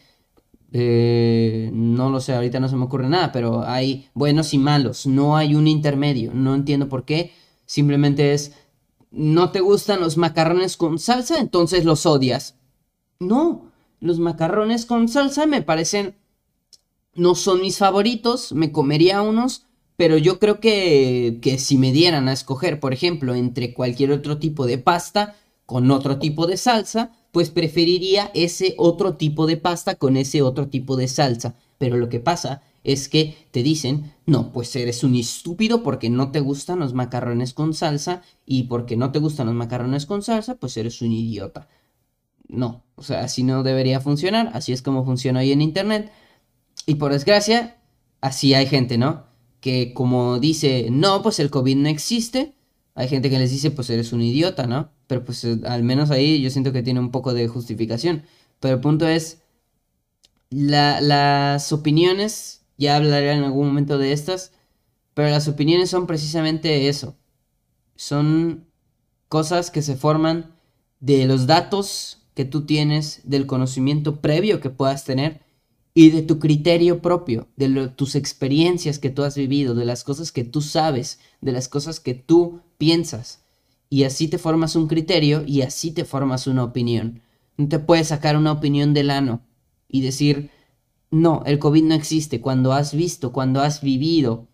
eh, 0.72 1.68
no 1.74 2.08
lo 2.08 2.22
sé, 2.22 2.32
ahorita 2.32 2.60
no 2.60 2.68
se 2.70 2.76
me 2.76 2.86
ocurre 2.86 3.10
nada, 3.10 3.30
pero 3.30 3.62
hay 3.62 4.08
buenos 4.14 4.54
y 4.54 4.58
malos, 4.58 5.06
no 5.06 5.36
hay 5.36 5.54
un 5.54 5.66
intermedio, 5.66 6.32
no 6.32 6.54
entiendo 6.54 6.88
por 6.88 7.04
qué, 7.04 7.32
simplemente 7.66 8.32
es, 8.32 8.54
no 9.10 9.50
te 9.50 9.60
gustan 9.60 10.00
los 10.00 10.16
macarrones 10.16 10.78
con 10.78 10.98
salsa, 10.98 11.40
entonces 11.40 11.84
los 11.84 12.06
odias. 12.06 12.56
No, 13.20 13.70
los 14.00 14.18
macarrones 14.18 14.86
con 14.86 15.08
salsa 15.08 15.44
me 15.44 15.60
parecen, 15.60 16.16
no 17.14 17.34
son 17.34 17.60
mis 17.60 17.76
favoritos, 17.76 18.52
me 18.52 18.72
comería 18.72 19.20
unos, 19.20 19.66
pero 19.98 20.16
yo 20.16 20.38
creo 20.38 20.58
que, 20.58 21.38
que 21.42 21.58
si 21.58 21.76
me 21.76 21.92
dieran 21.92 22.28
a 22.28 22.32
escoger, 22.32 22.80
por 22.80 22.94
ejemplo, 22.94 23.34
entre 23.34 23.74
cualquier 23.74 24.12
otro 24.12 24.38
tipo 24.38 24.64
de 24.64 24.78
pasta, 24.78 25.36
con 25.68 25.90
otro 25.90 26.18
tipo 26.18 26.46
de 26.46 26.56
salsa, 26.56 27.12
pues 27.30 27.50
preferiría 27.50 28.30
ese 28.32 28.74
otro 28.78 29.16
tipo 29.16 29.46
de 29.46 29.58
pasta 29.58 29.96
con 29.96 30.16
ese 30.16 30.40
otro 30.40 30.68
tipo 30.68 30.96
de 30.96 31.08
salsa. 31.08 31.56
Pero 31.76 31.98
lo 31.98 32.08
que 32.08 32.20
pasa 32.20 32.62
es 32.84 33.10
que 33.10 33.36
te 33.50 33.62
dicen, 33.62 34.14
no, 34.24 34.50
pues 34.50 34.74
eres 34.76 35.04
un 35.04 35.14
estúpido 35.14 35.82
porque 35.82 36.08
no 36.08 36.30
te 36.30 36.40
gustan 36.40 36.78
los 36.78 36.94
macarrones 36.94 37.52
con 37.52 37.74
salsa 37.74 38.22
y 38.46 38.62
porque 38.62 38.96
no 38.96 39.12
te 39.12 39.18
gustan 39.18 39.48
los 39.48 39.54
macarrones 39.54 40.06
con 40.06 40.22
salsa, 40.22 40.54
pues 40.54 40.74
eres 40.78 41.02
un 41.02 41.12
idiota. 41.12 41.68
No, 42.48 42.82
o 42.94 43.02
sea, 43.02 43.20
así 43.20 43.42
no 43.42 43.62
debería 43.62 44.00
funcionar, 44.00 44.50
así 44.54 44.72
es 44.72 44.80
como 44.80 45.04
funciona 45.04 45.40
hoy 45.40 45.52
en 45.52 45.60
Internet. 45.60 46.10
Y 46.86 46.94
por 46.94 47.12
desgracia, 47.12 47.76
así 48.22 48.54
hay 48.54 48.64
gente, 48.64 48.96
¿no? 48.96 49.26
Que 49.60 49.92
como 49.92 50.38
dice, 50.38 50.88
no, 50.90 51.20
pues 51.20 51.40
el 51.40 51.50
COVID 51.50 51.76
no 51.76 51.90
existe, 51.90 52.54
hay 52.94 53.08
gente 53.08 53.28
que 53.28 53.38
les 53.38 53.50
dice, 53.50 53.70
pues 53.70 53.90
eres 53.90 54.14
un 54.14 54.22
idiota, 54.22 54.66
¿no? 54.66 54.96
Pero 55.08 55.24
pues 55.24 55.42
eh, 55.42 55.58
al 55.66 55.82
menos 55.82 56.12
ahí 56.12 56.40
yo 56.40 56.50
siento 56.50 56.72
que 56.72 56.84
tiene 56.84 57.00
un 57.00 57.10
poco 57.10 57.34
de 57.34 57.48
justificación. 57.48 58.22
Pero 58.60 58.74
el 58.76 58.80
punto 58.80 59.08
es, 59.08 59.42
las 60.50 61.72
opiniones, 61.72 62.62
ya 62.76 62.96
hablaré 62.96 63.32
en 63.32 63.42
algún 63.42 63.66
momento 63.66 63.98
de 63.98 64.12
estas, 64.12 64.52
pero 65.14 65.30
las 65.30 65.48
opiniones 65.48 65.90
son 65.90 66.06
precisamente 66.06 66.88
eso. 66.88 67.16
Son 67.96 68.68
cosas 69.28 69.72
que 69.72 69.82
se 69.82 69.96
forman 69.96 70.54
de 71.00 71.26
los 71.26 71.46
datos 71.46 72.22
que 72.34 72.44
tú 72.44 72.66
tienes, 72.66 73.22
del 73.24 73.46
conocimiento 73.46 74.20
previo 74.20 74.60
que 74.60 74.70
puedas 74.70 75.04
tener 75.04 75.42
y 75.92 76.10
de 76.10 76.22
tu 76.22 76.38
criterio 76.38 77.02
propio, 77.02 77.48
de 77.56 77.88
tus 77.88 78.14
experiencias 78.14 79.00
que 79.00 79.10
tú 79.10 79.24
has 79.24 79.36
vivido, 79.36 79.74
de 79.74 79.84
las 79.84 80.04
cosas 80.04 80.30
que 80.30 80.44
tú 80.44 80.62
sabes, 80.62 81.18
de 81.40 81.50
las 81.50 81.68
cosas 81.68 81.98
que 81.98 82.14
tú 82.14 82.60
piensas. 82.78 83.40
Y 83.90 84.04
así 84.04 84.28
te 84.28 84.38
formas 84.38 84.76
un 84.76 84.86
criterio 84.86 85.42
y 85.46 85.62
así 85.62 85.90
te 85.90 86.04
formas 86.04 86.46
una 86.46 86.64
opinión. 86.64 87.22
No 87.56 87.68
te 87.68 87.78
puedes 87.78 88.08
sacar 88.08 88.36
una 88.36 88.52
opinión 88.52 88.94
del 88.94 89.10
ano 89.10 89.42
y 89.88 90.02
decir, 90.02 90.50
no, 91.10 91.42
el 91.46 91.58
COVID 91.58 91.84
no 91.84 91.94
existe. 91.94 92.40
Cuando 92.40 92.72
has 92.72 92.94
visto, 92.94 93.32
cuando 93.32 93.60
has 93.60 93.80
vivido 93.80 94.48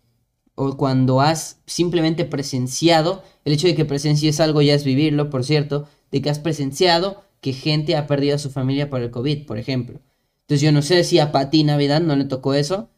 o 0.55 0.77
cuando 0.77 1.19
has 1.21 1.59
simplemente 1.65 2.25
presenciado, 2.25 3.23
el 3.43 3.53
hecho 3.53 3.67
de 3.67 3.75
que 3.75 3.85
presencies 3.85 4.39
algo 4.39 4.61
ya 4.61 4.73
es 4.73 4.85
vivirlo, 4.85 5.29
por 5.29 5.43
cierto, 5.43 5.87
de 6.11 6.21
que 6.21 6.29
has 6.29 6.39
presenciado 6.39 7.23
que 7.41 7.53
gente 7.53 7.95
ha 7.95 8.07
perdido 8.07 8.35
a 8.35 8.39
su 8.39 8.49
familia 8.49 8.89
por 8.89 9.01
el 9.01 9.11
COVID, 9.11 9.45
por 9.45 9.57
ejemplo. 9.57 9.99
Entonces 10.41 10.61
yo 10.61 10.71
no 10.71 10.81
sé 10.81 11.03
si 11.03 11.19
a 11.19 11.31
Pati 11.31 11.63
Navidad 11.63 12.01
no 12.01 12.15
le 12.15 12.25
tocó 12.25 12.53
eso, 12.53 12.89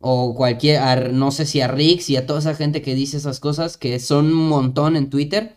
o 0.00 0.34
cualquier, 0.34 1.12
no 1.12 1.30
sé 1.30 1.46
si 1.46 1.60
a 1.60 1.68
Rix 1.68 2.10
y 2.10 2.16
a 2.16 2.26
toda 2.26 2.40
esa 2.40 2.54
gente 2.54 2.82
que 2.82 2.94
dice 2.94 3.16
esas 3.16 3.40
cosas, 3.40 3.76
que 3.76 3.98
son 4.00 4.26
un 4.26 4.48
montón 4.48 4.96
en 4.96 5.10
Twitter, 5.10 5.56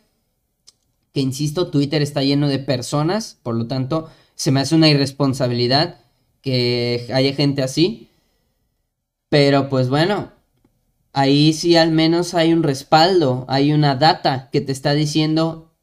que 1.18 1.22
insisto, 1.22 1.72
Twitter 1.72 2.04
está 2.04 2.22
lleno 2.22 2.48
de 2.48 2.60
personas, 2.60 3.40
por 3.42 3.56
lo 3.56 3.66
tanto, 3.66 4.08
se 4.36 4.52
me 4.52 4.60
hace 4.60 4.76
una 4.76 4.88
irresponsabilidad 4.88 6.00
que 6.44 7.08
haya 7.12 7.34
gente 7.34 7.64
así. 7.64 8.10
Pero 9.28 9.68
pues 9.68 9.90
bueno, 9.90 10.32
ahí 11.14 11.54
sí 11.54 11.76
al 11.76 11.90
menos 11.90 12.36
hay 12.36 12.54
un 12.54 12.62
respaldo, 12.62 13.46
hay 13.50 13.74
una 13.74 13.96
data 13.96 14.50
que 14.52 14.62
te 14.62 14.72
está 14.72 14.94
diciendo 14.94 15.74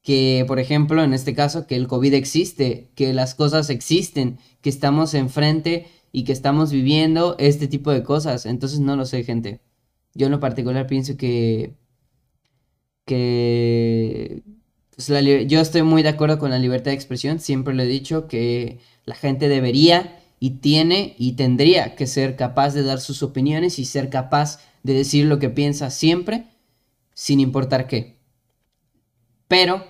que, 0.00 0.46
por 0.48 0.58
ejemplo, 0.58 1.04
en 1.04 1.12
este 1.12 1.34
caso, 1.34 1.66
que 1.66 1.76
el 1.76 1.86
COVID 1.86 2.14
existe, 2.14 2.90
que 2.94 3.12
las 3.12 3.34
cosas 3.34 3.68
existen, 3.68 4.38
que 4.62 4.70
estamos 4.70 5.12
enfrente 5.12 5.86
y 6.12 6.24
que 6.24 6.32
estamos 6.32 6.72
viviendo 6.72 7.36
este 7.38 7.68
tipo 7.68 7.90
de 7.90 8.02
cosas. 8.02 8.46
Entonces 8.46 8.80
no 8.80 8.96
lo 8.96 9.04
sé, 9.04 9.22
gente. 9.22 9.60
Yo 10.14 10.28
en 10.28 10.32
lo 10.32 10.40
particular 10.40 10.86
pienso 10.86 11.18
que... 11.18 11.74
que... 13.04 14.57
Yo 14.98 15.60
estoy 15.60 15.82
muy 15.82 16.02
de 16.02 16.08
acuerdo 16.08 16.38
con 16.38 16.50
la 16.50 16.58
libertad 16.58 16.90
de 16.90 16.96
expresión. 16.96 17.38
Siempre 17.38 17.72
lo 17.72 17.82
he 17.84 17.86
dicho 17.86 18.26
que 18.26 18.80
la 19.04 19.14
gente 19.14 19.48
debería 19.48 20.18
y 20.40 20.50
tiene 20.58 21.14
y 21.18 21.32
tendría 21.32 21.94
que 21.94 22.06
ser 22.06 22.34
capaz 22.34 22.74
de 22.74 22.82
dar 22.82 23.00
sus 23.00 23.22
opiniones 23.22 23.78
y 23.78 23.84
ser 23.84 24.10
capaz 24.10 24.60
de 24.82 24.94
decir 24.94 25.26
lo 25.26 25.38
que 25.38 25.50
piensa 25.50 25.90
siempre, 25.90 26.46
sin 27.14 27.38
importar 27.38 27.86
qué. 27.86 28.18
Pero 29.46 29.84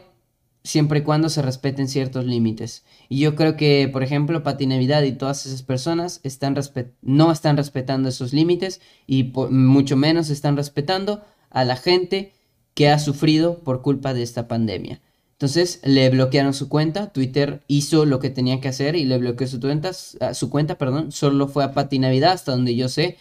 siempre 0.63 0.99
y 0.99 1.03
cuando 1.03 1.31
se 1.31 1.41
respeten 1.41 1.89
ciertos 1.89 2.27
límites. 2.27 2.85
Y 3.09 3.21
yo 3.21 3.35
creo 3.35 3.57
que, 3.57 3.89
por 3.91 4.03
ejemplo, 4.03 4.43
Pati 4.43 4.67
Navidad 4.67 5.03
y 5.03 5.13
todas 5.13 5.47
esas 5.47 5.63
personas 5.63 6.21
están 6.23 6.55
no 7.01 7.33
están 7.33 7.57
respetando 7.57 8.11
esos 8.11 8.35
límites 8.35 8.83
y 9.07 9.33
mucho 9.51 9.97
menos 9.97 10.29
están 10.29 10.57
respetando 10.57 11.25
a 11.49 11.65
la 11.65 11.77
gente 11.77 12.35
que 12.79 12.89
ha 12.89 13.01
sufrido 13.01 13.59
por 13.59 13.83
culpa 13.83 14.15
de 14.15 14.23
esta 14.23 14.47
pandemia. 14.47 15.01
Entonces 15.33 15.81
le 15.83 16.11
bloquearon 16.11 16.55
su 16.55 16.69
cuenta, 16.69 17.13
Twitter 17.13 17.65
hizo 17.67 18.05
lo 18.05 18.21
que 18.21 18.31
tenía 18.31 18.61
que 18.61 18.69
hacer 18.69 18.95
y 18.95 19.05
le 19.05 19.19
bloqueó 19.19 19.49
su 19.49 19.59
cuenta, 19.59 19.93
su 19.93 20.49
cuenta, 20.49 20.79
perdón, 20.79 21.11
solo 21.11 21.49
fue 21.49 21.65
a 21.65 21.73
Pati 21.73 21.99
Navidad 21.99 22.35
hasta 22.35 22.53
donde 22.53 22.77
yo 22.77 22.89
sé. 22.89 23.17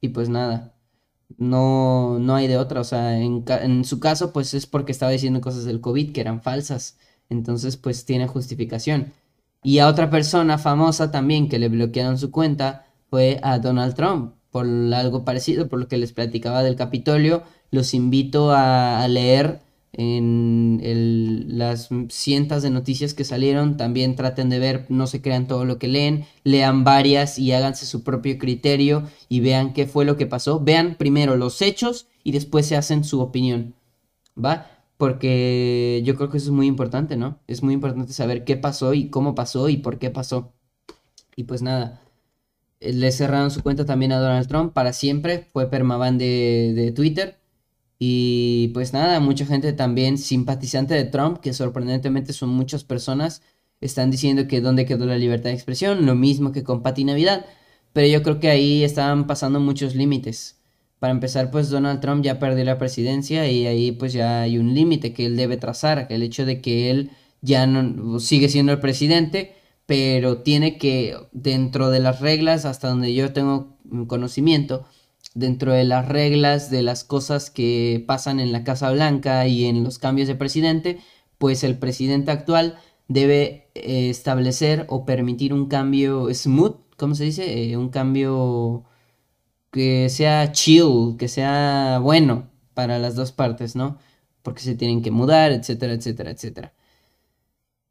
y 0.00 0.08
pues 0.08 0.30
nada, 0.30 0.74
no, 1.36 2.18
no 2.18 2.34
hay 2.34 2.48
de 2.48 2.56
otra, 2.56 2.80
o 2.80 2.84
sea, 2.84 3.18
en, 3.20 3.84
su 3.84 4.00
caso 4.00 4.32
pues 4.32 4.54
es 4.54 4.66
porque 4.66 4.92
estaba 4.92 5.12
diciendo 5.12 5.42
cosas 5.42 5.66
del 5.66 5.82
COVID 5.82 6.12
que 6.12 6.22
eran 6.22 6.40
falsas, 6.40 6.96
entonces 7.28 7.76
pues 7.76 8.06
tiene 8.06 8.26
justificación. 8.26 9.12
Y 9.62 9.80
a 9.80 9.88
otra 9.88 10.08
persona 10.08 10.56
famosa 10.56 11.10
también 11.10 11.50
que 11.50 11.58
le 11.58 11.68
bloquearon 11.68 12.16
su 12.16 12.30
cuenta 12.30 12.86
fue 13.10 13.38
a 13.42 13.58
Donald 13.58 13.94
Trump, 13.94 14.37
por 14.50 14.66
algo 14.66 15.24
parecido, 15.24 15.68
por 15.68 15.78
lo 15.78 15.88
que 15.88 15.98
les 15.98 16.12
platicaba 16.12 16.62
del 16.62 16.76
Capitolio, 16.76 17.42
los 17.70 17.94
invito 17.94 18.52
a 18.52 19.06
leer 19.08 19.60
en 19.92 20.80
las 21.48 21.88
cientos 22.08 22.62
de 22.62 22.70
noticias 22.70 23.14
que 23.14 23.24
salieron, 23.24 23.76
también 23.76 24.16
traten 24.16 24.48
de 24.48 24.58
ver, 24.58 24.86
no 24.88 25.06
se 25.06 25.22
crean 25.22 25.48
todo 25.48 25.64
lo 25.64 25.78
que 25.78 25.88
leen, 25.88 26.26
lean 26.44 26.84
varias 26.84 27.38
y 27.38 27.52
háganse 27.52 27.86
su 27.86 28.04
propio 28.04 28.38
criterio 28.38 29.04
y 29.28 29.40
vean 29.40 29.72
qué 29.72 29.86
fue 29.86 30.04
lo 30.04 30.16
que 30.16 30.26
pasó. 30.26 30.60
Vean 30.60 30.96
primero 30.96 31.36
los 31.36 31.62
hechos 31.62 32.06
y 32.22 32.32
después 32.32 32.66
se 32.66 32.76
hacen 32.76 33.02
su 33.04 33.20
opinión, 33.20 33.74
¿va? 34.36 34.70
Porque 34.98 36.02
yo 36.04 36.16
creo 36.16 36.30
que 36.30 36.38
eso 36.38 36.48
es 36.50 36.52
muy 36.52 36.66
importante, 36.66 37.16
¿no? 37.16 37.38
Es 37.46 37.62
muy 37.62 37.74
importante 37.74 38.12
saber 38.12 38.44
qué 38.44 38.56
pasó 38.56 38.94
y 38.94 39.08
cómo 39.10 39.34
pasó 39.34 39.68
y 39.68 39.78
por 39.78 39.98
qué 39.98 40.10
pasó. 40.10 40.52
Y 41.34 41.44
pues 41.44 41.62
nada, 41.62 42.02
le 42.80 43.12
cerraron 43.12 43.50
su 43.50 43.62
cuenta 43.62 43.84
también 43.84 44.12
a 44.12 44.18
Donald 44.18 44.48
Trump 44.48 44.72
para 44.72 44.92
siempre, 44.92 45.46
fue 45.52 45.70
permaban 45.70 46.18
de, 46.18 46.72
de 46.74 46.92
Twitter. 46.92 47.38
Y 47.98 48.68
pues 48.74 48.92
nada, 48.92 49.18
mucha 49.20 49.44
gente 49.44 49.72
también 49.72 50.18
simpatizante 50.18 50.94
de 50.94 51.04
Trump, 51.04 51.38
que 51.40 51.52
sorprendentemente 51.52 52.32
son 52.32 52.50
muchas 52.50 52.84
personas, 52.84 53.42
están 53.80 54.10
diciendo 54.10 54.46
que 54.46 54.60
dónde 54.60 54.86
quedó 54.86 55.06
la 55.06 55.18
libertad 55.18 55.50
de 55.50 55.56
expresión, 55.56 56.06
lo 56.06 56.14
mismo 56.14 56.52
que 56.52 56.62
con 56.64 56.82
Pati 56.82 57.04
Navidad, 57.04 57.46
pero 57.92 58.06
yo 58.06 58.22
creo 58.22 58.40
que 58.40 58.50
ahí 58.50 58.84
estaban 58.84 59.26
pasando 59.26 59.60
muchos 59.60 59.94
límites. 59.94 60.60
Para 60.98 61.12
empezar, 61.12 61.50
pues 61.50 61.70
Donald 61.70 62.00
Trump 62.00 62.24
ya 62.24 62.38
perdió 62.38 62.64
la 62.64 62.78
presidencia 62.78 63.48
y 63.50 63.66
ahí 63.66 63.92
pues 63.92 64.12
ya 64.12 64.42
hay 64.42 64.58
un 64.58 64.74
límite 64.74 65.12
que 65.12 65.26
él 65.26 65.36
debe 65.36 65.56
trazar, 65.56 66.06
el 66.10 66.22
hecho 66.22 66.44
de 66.44 66.60
que 66.60 66.90
él 66.90 67.10
ya 67.40 67.66
no 67.66 68.18
sigue 68.20 68.48
siendo 68.48 68.72
el 68.72 68.80
presidente, 68.80 69.54
pero 69.88 70.42
tiene 70.42 70.76
que 70.76 71.16
dentro 71.32 71.88
de 71.88 71.98
las 72.00 72.20
reglas 72.20 72.66
hasta 72.66 72.88
donde 72.90 73.14
yo 73.14 73.32
tengo 73.32 73.78
conocimiento, 74.06 74.84
dentro 75.34 75.72
de 75.72 75.84
las 75.84 76.06
reglas 76.06 76.70
de 76.70 76.82
las 76.82 77.04
cosas 77.04 77.50
que 77.50 78.04
pasan 78.06 78.38
en 78.38 78.52
la 78.52 78.64
Casa 78.64 78.90
Blanca 78.92 79.46
y 79.46 79.64
en 79.64 79.84
los 79.84 79.98
cambios 79.98 80.28
de 80.28 80.34
presidente, 80.34 80.98
pues 81.38 81.64
el 81.64 81.78
presidente 81.78 82.30
actual 82.30 82.78
debe 83.08 83.70
eh, 83.74 84.10
establecer 84.10 84.84
o 84.90 85.06
permitir 85.06 85.54
un 85.54 85.68
cambio 85.68 86.28
smooth, 86.34 86.76
¿cómo 86.98 87.14
se 87.14 87.24
dice? 87.24 87.70
Eh, 87.72 87.78
un 87.78 87.88
cambio 87.88 88.84
que 89.70 90.10
sea 90.10 90.52
chill, 90.52 91.16
que 91.18 91.28
sea 91.28 91.98
bueno 92.02 92.50
para 92.74 92.98
las 92.98 93.14
dos 93.14 93.32
partes, 93.32 93.74
¿no? 93.74 93.98
Porque 94.42 94.60
se 94.60 94.74
tienen 94.74 95.00
que 95.02 95.10
mudar, 95.12 95.50
etcétera, 95.52 95.94
etcétera, 95.94 96.30
etcétera. 96.32 96.74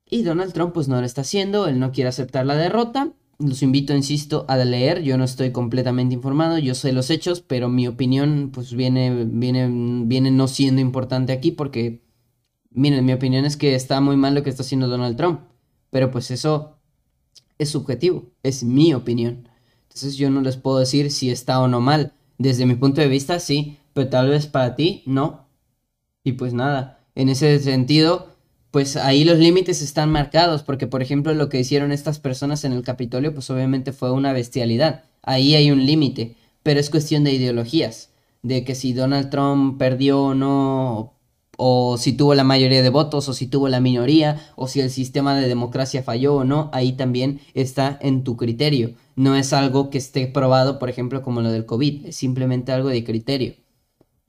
Y 0.10 0.24
Donald 0.24 0.54
Trump 0.54 0.74
pues 0.74 0.88
no 0.88 1.00
lo 1.00 1.06
está 1.06 1.22
haciendo, 1.22 1.68
él 1.68 1.80
no 1.80 1.92
quiere 1.92 2.10
aceptar 2.10 2.46
la 2.46 2.56
derrota 2.56 3.14
los 3.40 3.62
invito, 3.62 3.94
insisto, 3.94 4.46
a 4.48 4.58
leer. 4.58 5.04
Yo 5.04 5.18
no 5.18 5.24
estoy 5.24 5.52
completamente 5.52 6.16
informado, 6.16 6.58
yo 6.58 6.74
sé 6.74 6.92
los 6.92 7.10
hechos, 7.10 7.42
pero 7.42 7.70
mi 7.70 7.88
opinión 7.88 8.50
pues 8.54 8.74
viene, 8.74 9.26
viene, 9.26 9.70
viene 10.06 10.32
no 10.32 10.48
siendo 10.48 10.82
importante 10.82 11.34
aquí 11.34 11.52
porque, 11.52 12.04
miren, 12.72 13.06
mi 13.06 13.14
opinión 13.14 13.46
es 13.46 13.58
que 13.58 13.76
está 13.76 14.02
muy 14.02 14.18
mal 14.18 14.34
lo 14.34 14.44
que 14.44 14.50
está 14.50 14.64
haciendo 14.64 14.88
Donald 14.88 15.18
Trump. 15.18 15.42
Pero 15.92 16.12
pues 16.12 16.32
eso 16.32 16.80
es 17.58 17.70
subjetivo, 17.70 18.32
es 18.44 18.64
mi 18.64 18.94
opinión. 18.94 19.50
Entonces 19.84 20.18
yo 20.18 20.30
no 20.30 20.42
les 20.42 20.58
puedo 20.58 20.80
decir 20.80 21.12
si 21.12 21.30
está 21.30 21.60
o 21.62 21.68
no 21.68 21.80
mal. 21.80 22.14
Desde 22.38 22.66
mi 22.66 22.76
punto 22.76 23.02
de 23.02 23.08
vista, 23.08 23.40
sí, 23.40 23.78
pero 23.94 24.10
tal 24.10 24.30
vez 24.30 24.48
para 24.48 24.76
ti, 24.76 25.04
no. 25.06 25.48
Y 26.24 26.34
pues 26.34 26.54
nada, 26.54 27.08
en 27.16 27.30
ese 27.30 27.60
sentido, 27.60 28.37
pues 28.78 28.96
ahí 28.96 29.24
los 29.24 29.40
límites 29.40 29.82
están 29.82 30.12
marcados, 30.12 30.62
porque 30.62 30.86
por 30.86 31.02
ejemplo 31.02 31.34
lo 31.34 31.50
que 31.50 31.60
hicieron 31.60 31.92
estas 31.92 32.20
personas 32.20 32.64
en 32.64 32.74
el 32.74 32.84
Capitolio, 32.84 33.34
pues 33.34 33.50
obviamente 33.50 33.92
fue 33.92 34.12
una 34.12 34.34
bestialidad. 34.34 35.04
Ahí 35.24 35.56
hay 35.56 35.72
un 35.72 35.84
límite, 35.88 36.36
pero 36.62 36.80
es 36.80 36.92
cuestión 36.92 37.24
de 37.24 37.34
ideologías, 37.34 38.12
de 38.44 38.64
que 38.64 38.76
si 38.76 38.94
Donald 38.94 39.32
Trump 39.32 39.80
perdió 39.80 40.22
o 40.22 40.36
no, 40.36 41.16
o 41.58 41.98
si 41.98 42.14
tuvo 42.14 42.36
la 42.36 42.44
mayoría 42.44 42.84
de 42.84 42.90
votos, 42.92 43.28
o 43.28 43.34
si 43.34 43.48
tuvo 43.48 43.68
la 43.68 43.80
minoría, 43.80 44.48
o 44.56 44.68
si 44.68 44.80
el 44.80 44.92
sistema 44.92 45.36
de 45.36 45.48
democracia 45.48 46.04
falló 46.04 46.36
o 46.36 46.44
no, 46.44 46.70
ahí 46.72 46.92
también 46.92 47.42
está 47.56 47.98
en 48.00 48.24
tu 48.24 48.38
criterio. 48.38 48.92
No 49.16 49.36
es 49.36 49.54
algo 49.54 49.90
que 49.90 49.98
esté 49.98 50.28
probado, 50.28 50.78
por 50.78 50.92
ejemplo, 50.92 51.24
como 51.24 51.42
lo 51.42 51.50
del 51.52 51.66
COVID, 51.66 52.06
es 52.06 52.16
simplemente 52.16 52.72
algo 52.72 52.90
de 52.90 53.04
criterio. 53.04 53.56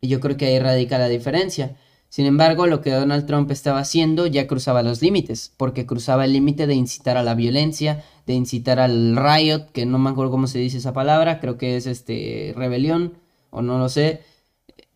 Y 0.01 0.09
yo 0.09 0.21
creo 0.21 0.39
que 0.39 0.47
ahí 0.47 0.59
radica 0.59 0.97
la 0.97 1.09
diferencia. 1.09 1.77
Sin 2.09 2.25
embargo, 2.25 2.67
lo 2.67 2.81
que 2.81 2.91
Donald 2.91 3.27
Trump 3.27 3.51
estaba 3.51 3.81
haciendo 3.81 4.27
ya 4.27 4.47
cruzaba 4.47 4.83
los 4.83 5.03
límites, 5.03 5.53
porque 5.57 5.87
cruzaba 5.87 6.25
el 6.25 6.33
límite 6.33 6.67
de 6.67 6.75
incitar 6.75 7.17
a 7.19 7.23
la 7.23 7.35
violencia, 7.35 8.03
de 8.27 8.35
incitar 8.35 8.81
al 8.81 9.17
riot, 9.17 9.71
que 9.73 9.85
no 9.85 9.99
me 9.99 10.11
acuerdo 10.11 10.31
cómo 10.31 10.47
se 10.47 10.59
dice 10.59 10.79
esa 10.79 10.95
palabra, 10.95 11.39
creo 11.41 11.59
que 11.59 11.77
es 11.77 11.87
este 11.87 12.55
rebelión, 12.57 13.15
o 13.51 13.61
no 13.61 13.79
lo 13.79 13.89
sé, 13.89 14.23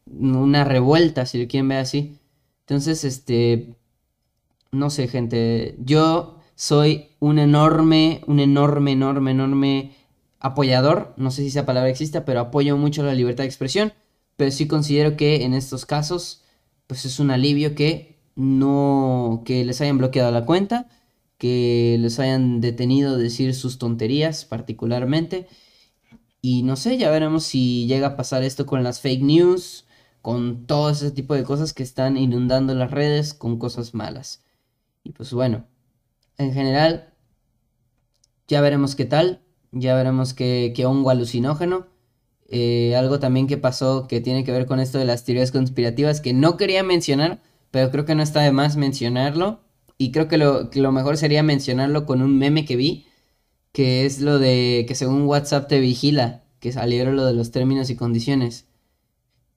una 0.07 0.65
revuelta, 0.65 1.27
si 1.27 1.43
lo 1.43 1.49
quieren 1.49 1.69
ver 1.69 1.79
así. 1.79 2.17
Entonces, 2.61 3.05
este, 3.05 3.75
no 4.71 4.89
sé, 4.89 5.07
gente, 5.09 5.77
yo 5.79 6.39
soy 6.55 7.09
un 7.21 7.39
enorme, 7.39 8.23
un 8.27 8.41
enorme, 8.41 8.93
enorme, 8.93 9.31
enorme 9.33 9.93
apoyador, 10.41 11.15
no 11.17 11.31
sé 11.31 11.43
si 11.43 11.49
esa 11.49 11.67
palabra 11.67 11.91
exista, 11.91 12.25
pero 12.25 12.41
apoyo 12.41 12.77
mucho 12.77 13.03
la 13.03 13.15
libertad 13.15 13.45
de 13.45 13.49
expresión, 13.49 13.93
pero 14.37 14.51
sí 14.51 14.67
considero 14.67 15.17
que 15.17 15.45
en 15.45 15.55
estos 15.55 15.87
casos 15.87 16.42
pues 16.93 17.07
es 17.07 17.21
un 17.21 17.31
alivio 17.31 17.75
que 17.75 18.19
no, 18.37 19.45
que 19.47 19.65
les 19.65 19.81
hayan 19.81 19.97
bloqueado 19.97 20.31
la 20.31 20.45
cuenta, 20.45 20.91
que 21.39 21.97
les 21.99 22.19
hayan 22.19 22.61
detenido 22.61 23.17
de 23.17 23.23
decir 23.23 23.55
sus 23.55 23.79
tonterías 23.79 24.45
particularmente. 24.45 25.49
Y 26.43 26.65
no 26.65 26.77
sé, 26.77 26.99
ya 26.99 27.11
veremos 27.11 27.45
si 27.45 27.87
llega 27.87 28.09
a 28.09 28.17
pasar 28.19 28.43
esto 28.43 28.67
con 28.67 28.83
las 28.83 29.01
fake 29.01 29.23
news, 29.23 29.87
con 30.21 30.67
todo 30.67 30.91
ese 30.91 31.11
tipo 31.13 31.33
de 31.35 31.45
cosas 31.45 31.73
que 31.73 31.83
están 31.83 32.19
inundando 32.19 32.75
las 32.75 32.91
redes 32.91 33.33
con 33.33 33.59
cosas 33.59 33.95
malas. 33.95 34.45
Y 35.03 35.13
pues 35.13 35.33
bueno, 35.33 35.65
en 36.37 36.53
general, 36.53 37.15
ya 38.49 38.61
veremos 38.61 38.97
qué 38.97 39.07
tal, 39.07 39.41
ya 39.71 39.95
veremos 39.95 40.35
qué, 40.35 40.75
qué 40.77 40.85
hongo 40.85 41.09
alucinógeno. 41.09 41.87
Eh, 42.55 42.95
algo 42.97 43.19
también 43.19 43.47
que 43.47 43.57
pasó 43.57 44.07
que 44.07 44.21
tiene 44.21 44.45
que 44.45 44.53
ver 44.53 44.67
con 44.67 44.79
esto 44.79 44.99
de 44.99 45.07
las 45.07 45.25
teorías 45.25 45.53
conspirativas 45.53 46.21
que 46.21 46.35
no 46.35 46.59
quería 46.59 46.83
mencionar, 46.83 47.41
pero 47.71 47.91
creo 47.91 48.05
que 48.05 48.15
no 48.15 48.23
está 48.23 48.43
de 48.43 48.53
más 48.53 48.77
mencionarlo. 48.77 49.61
Y 49.99 50.13
creo 50.13 50.29
que 50.29 50.37
lo, 50.39 50.71
que 50.71 50.81
lo 50.81 50.93
mejor 50.93 51.17
sería 51.17 51.43
mencionarlo 51.43 52.07
con 52.07 52.23
un 52.23 52.39
meme 52.39 52.67
que 52.67 52.77
vi, 52.77 53.07
que 53.73 54.07
es 54.07 54.21
lo 54.21 54.39
de 54.39 54.85
que 54.89 54.95
según 54.95 55.23
WhatsApp 55.27 55.69
te 55.69 55.81
vigila, 55.81 56.45
que 56.61 56.73
salieron 56.73 57.17
lo 57.17 57.25
de 57.27 57.35
los 57.35 57.53
términos 57.53 57.91
y 57.91 57.97
condiciones. 57.97 58.67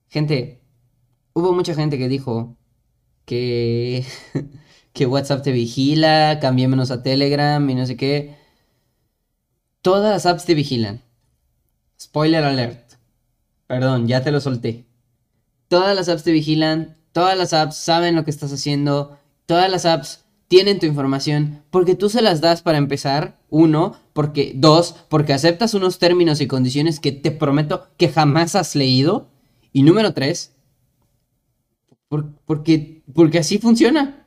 Gente, 0.08 0.62
hubo 1.34 1.52
mucha 1.52 1.74
gente 1.74 1.98
que 1.98 2.08
dijo 2.08 2.56
que, 3.26 4.04
que 4.94 5.06
WhatsApp 5.06 5.42
te 5.42 5.52
vigila, 5.52 6.38
cambiémonos 6.40 6.90
a 6.90 7.02
Telegram 7.02 7.68
y 7.68 7.74
no 7.74 7.86
sé 7.86 7.96
qué. 7.96 8.36
Todas 9.82 10.12
las 10.12 10.26
apps 10.26 10.46
te 10.46 10.54
vigilan. 10.54 11.02
Spoiler 12.00 12.44
alert. 12.44 12.85
Perdón, 13.66 14.06
ya 14.06 14.22
te 14.22 14.30
lo 14.30 14.40
solté. 14.40 14.86
Todas 15.68 15.96
las 15.96 16.08
apps 16.08 16.22
te 16.22 16.32
vigilan, 16.32 16.96
todas 17.12 17.36
las 17.36 17.52
apps 17.52 17.76
saben 17.76 18.14
lo 18.14 18.24
que 18.24 18.30
estás 18.30 18.52
haciendo, 18.52 19.18
todas 19.46 19.70
las 19.70 19.84
apps 19.84 20.24
tienen 20.48 20.78
tu 20.78 20.86
información 20.86 21.64
porque 21.70 21.96
tú 21.96 22.08
se 22.08 22.22
las 22.22 22.40
das 22.40 22.62
para 22.62 22.78
empezar, 22.78 23.40
uno, 23.50 23.96
porque 24.12 24.52
dos, 24.54 24.94
porque 25.08 25.32
aceptas 25.32 25.74
unos 25.74 25.98
términos 25.98 26.40
y 26.40 26.46
condiciones 26.46 27.00
que 27.00 27.10
te 27.12 27.32
prometo 27.32 27.88
que 27.96 28.08
jamás 28.08 28.54
has 28.54 28.76
leído, 28.76 29.28
y 29.72 29.82
número 29.82 30.14
tres, 30.14 30.56
porque, 32.44 33.02
porque 33.14 33.38
así 33.38 33.58
funciona. 33.58 34.26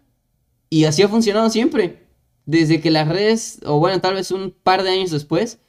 Y 0.69 0.85
así 0.85 1.01
ha 1.01 1.07
funcionado 1.07 1.49
siempre. 1.49 2.07
Desde 2.45 2.81
que 2.81 2.91
las 2.91 3.07
redes, 3.07 3.59
o 3.65 3.79
bueno, 3.79 4.01
tal 4.01 4.15
vez 4.15 4.31
un 4.31 4.51
par 4.51 4.83
de 4.83 4.91
años 4.91 5.11
después. 5.11 5.59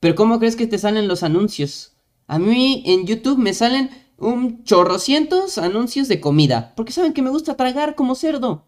Pero 0.00 0.14
¿cómo 0.14 0.38
crees 0.38 0.56
que 0.56 0.66
te 0.66 0.78
salen 0.78 1.08
los 1.08 1.22
anuncios? 1.22 1.96
A 2.30 2.38
mí 2.38 2.84
en 2.86 3.06
YouTube 3.06 3.38
me 3.38 3.52
salen 3.52 3.90
un 4.16 4.62
chorrocientos 4.62 5.58
anuncios 5.58 6.06
de 6.06 6.20
comida. 6.20 6.74
Porque 6.76 6.92
saben 6.92 7.12
que 7.12 7.22
me 7.22 7.30
gusta 7.30 7.56
tragar 7.56 7.96
como 7.96 8.14
cerdo. 8.14 8.66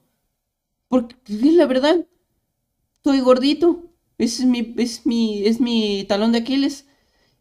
Porque 0.89 1.15
es 1.29 1.55
la 1.55 1.67
verdad. 1.67 2.05
Estoy 2.97 3.21
gordito. 3.21 3.85
es 4.19 4.45
mi, 4.45 4.75
es 4.79 5.07
mi, 5.07 5.47
es 5.47 5.61
mi 5.61 6.05
talón 6.09 6.33
de 6.33 6.39
Aquiles. 6.39 6.87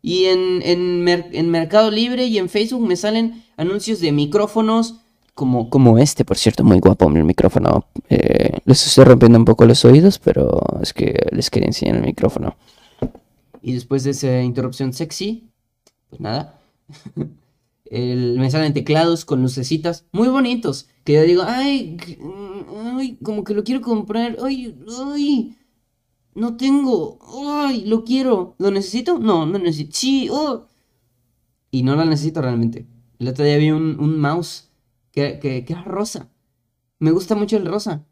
Y 0.03 0.25
en, 0.25 0.61
en, 0.61 1.07
en 1.07 1.49
Mercado 1.49 1.89
Libre 1.89 2.25
y 2.25 2.37
en 2.37 2.49
Facebook 2.49 2.85
me 2.85 2.97
salen 2.97 3.43
anuncios 3.57 3.99
de 3.99 4.11
micrófonos, 4.11 5.01
como, 5.33 5.71
como 5.71 5.97
este, 5.97 6.23
por 6.23 6.37
cierto, 6.37 6.63
muy 6.63 6.79
guapo 6.79 7.09
el 7.09 7.23
micrófono. 7.23 7.87
Eh, 8.09 8.59
les 8.65 8.85
estoy 8.85 9.05
rompiendo 9.05 9.39
un 9.39 9.45
poco 9.45 9.65
los 9.65 9.83
oídos, 9.85 10.19
pero 10.19 10.61
es 10.83 10.93
que 10.93 11.19
les 11.31 11.49
quería 11.49 11.69
enseñar 11.69 11.95
el 11.95 12.03
micrófono. 12.03 12.55
Y 13.63 13.73
después 13.73 14.03
de 14.03 14.11
esa 14.11 14.41
interrupción 14.43 14.93
sexy, 14.93 15.50
pues 16.11 16.21
nada. 16.21 16.61
el, 17.85 18.37
me 18.37 18.51
salen 18.51 18.73
teclados 18.73 19.25
con 19.25 19.41
lucecitas 19.41 20.05
muy 20.11 20.27
bonitos. 20.27 20.87
Que 21.03 21.13
yo 21.13 21.23
digo, 21.23 21.43
ay, 21.45 21.97
ay, 22.95 23.17
como 23.23 23.43
que 23.43 23.55
lo 23.55 23.63
quiero 23.63 23.81
comprar. 23.81 24.37
Ay, 24.43 24.77
ay, 25.07 25.57
no 26.35 26.57
tengo. 26.57 27.17
Ay, 27.47 27.85
lo 27.85 28.03
quiero. 28.03 28.55
¿Lo 28.59 28.69
necesito? 28.69 29.17
No, 29.17 29.45
no 29.45 29.57
necesito. 29.57 29.91
Sí, 29.93 30.27
oh. 30.29 30.67
Y 31.71 31.83
no 31.83 31.95
lo 31.95 32.05
necesito 32.05 32.41
realmente. 32.41 32.85
El 33.17 33.29
otro 33.29 33.45
día 33.45 33.57
vi 33.57 33.71
un, 33.71 33.99
un 33.99 34.19
mouse 34.19 34.69
que, 35.11 35.39
que, 35.39 35.65
era 35.67 35.83
rosa. 35.83 36.29
Me 36.99 37.11
gusta 37.11 37.35
mucho 37.35 37.57
el 37.57 37.65
rosa. 37.65 38.05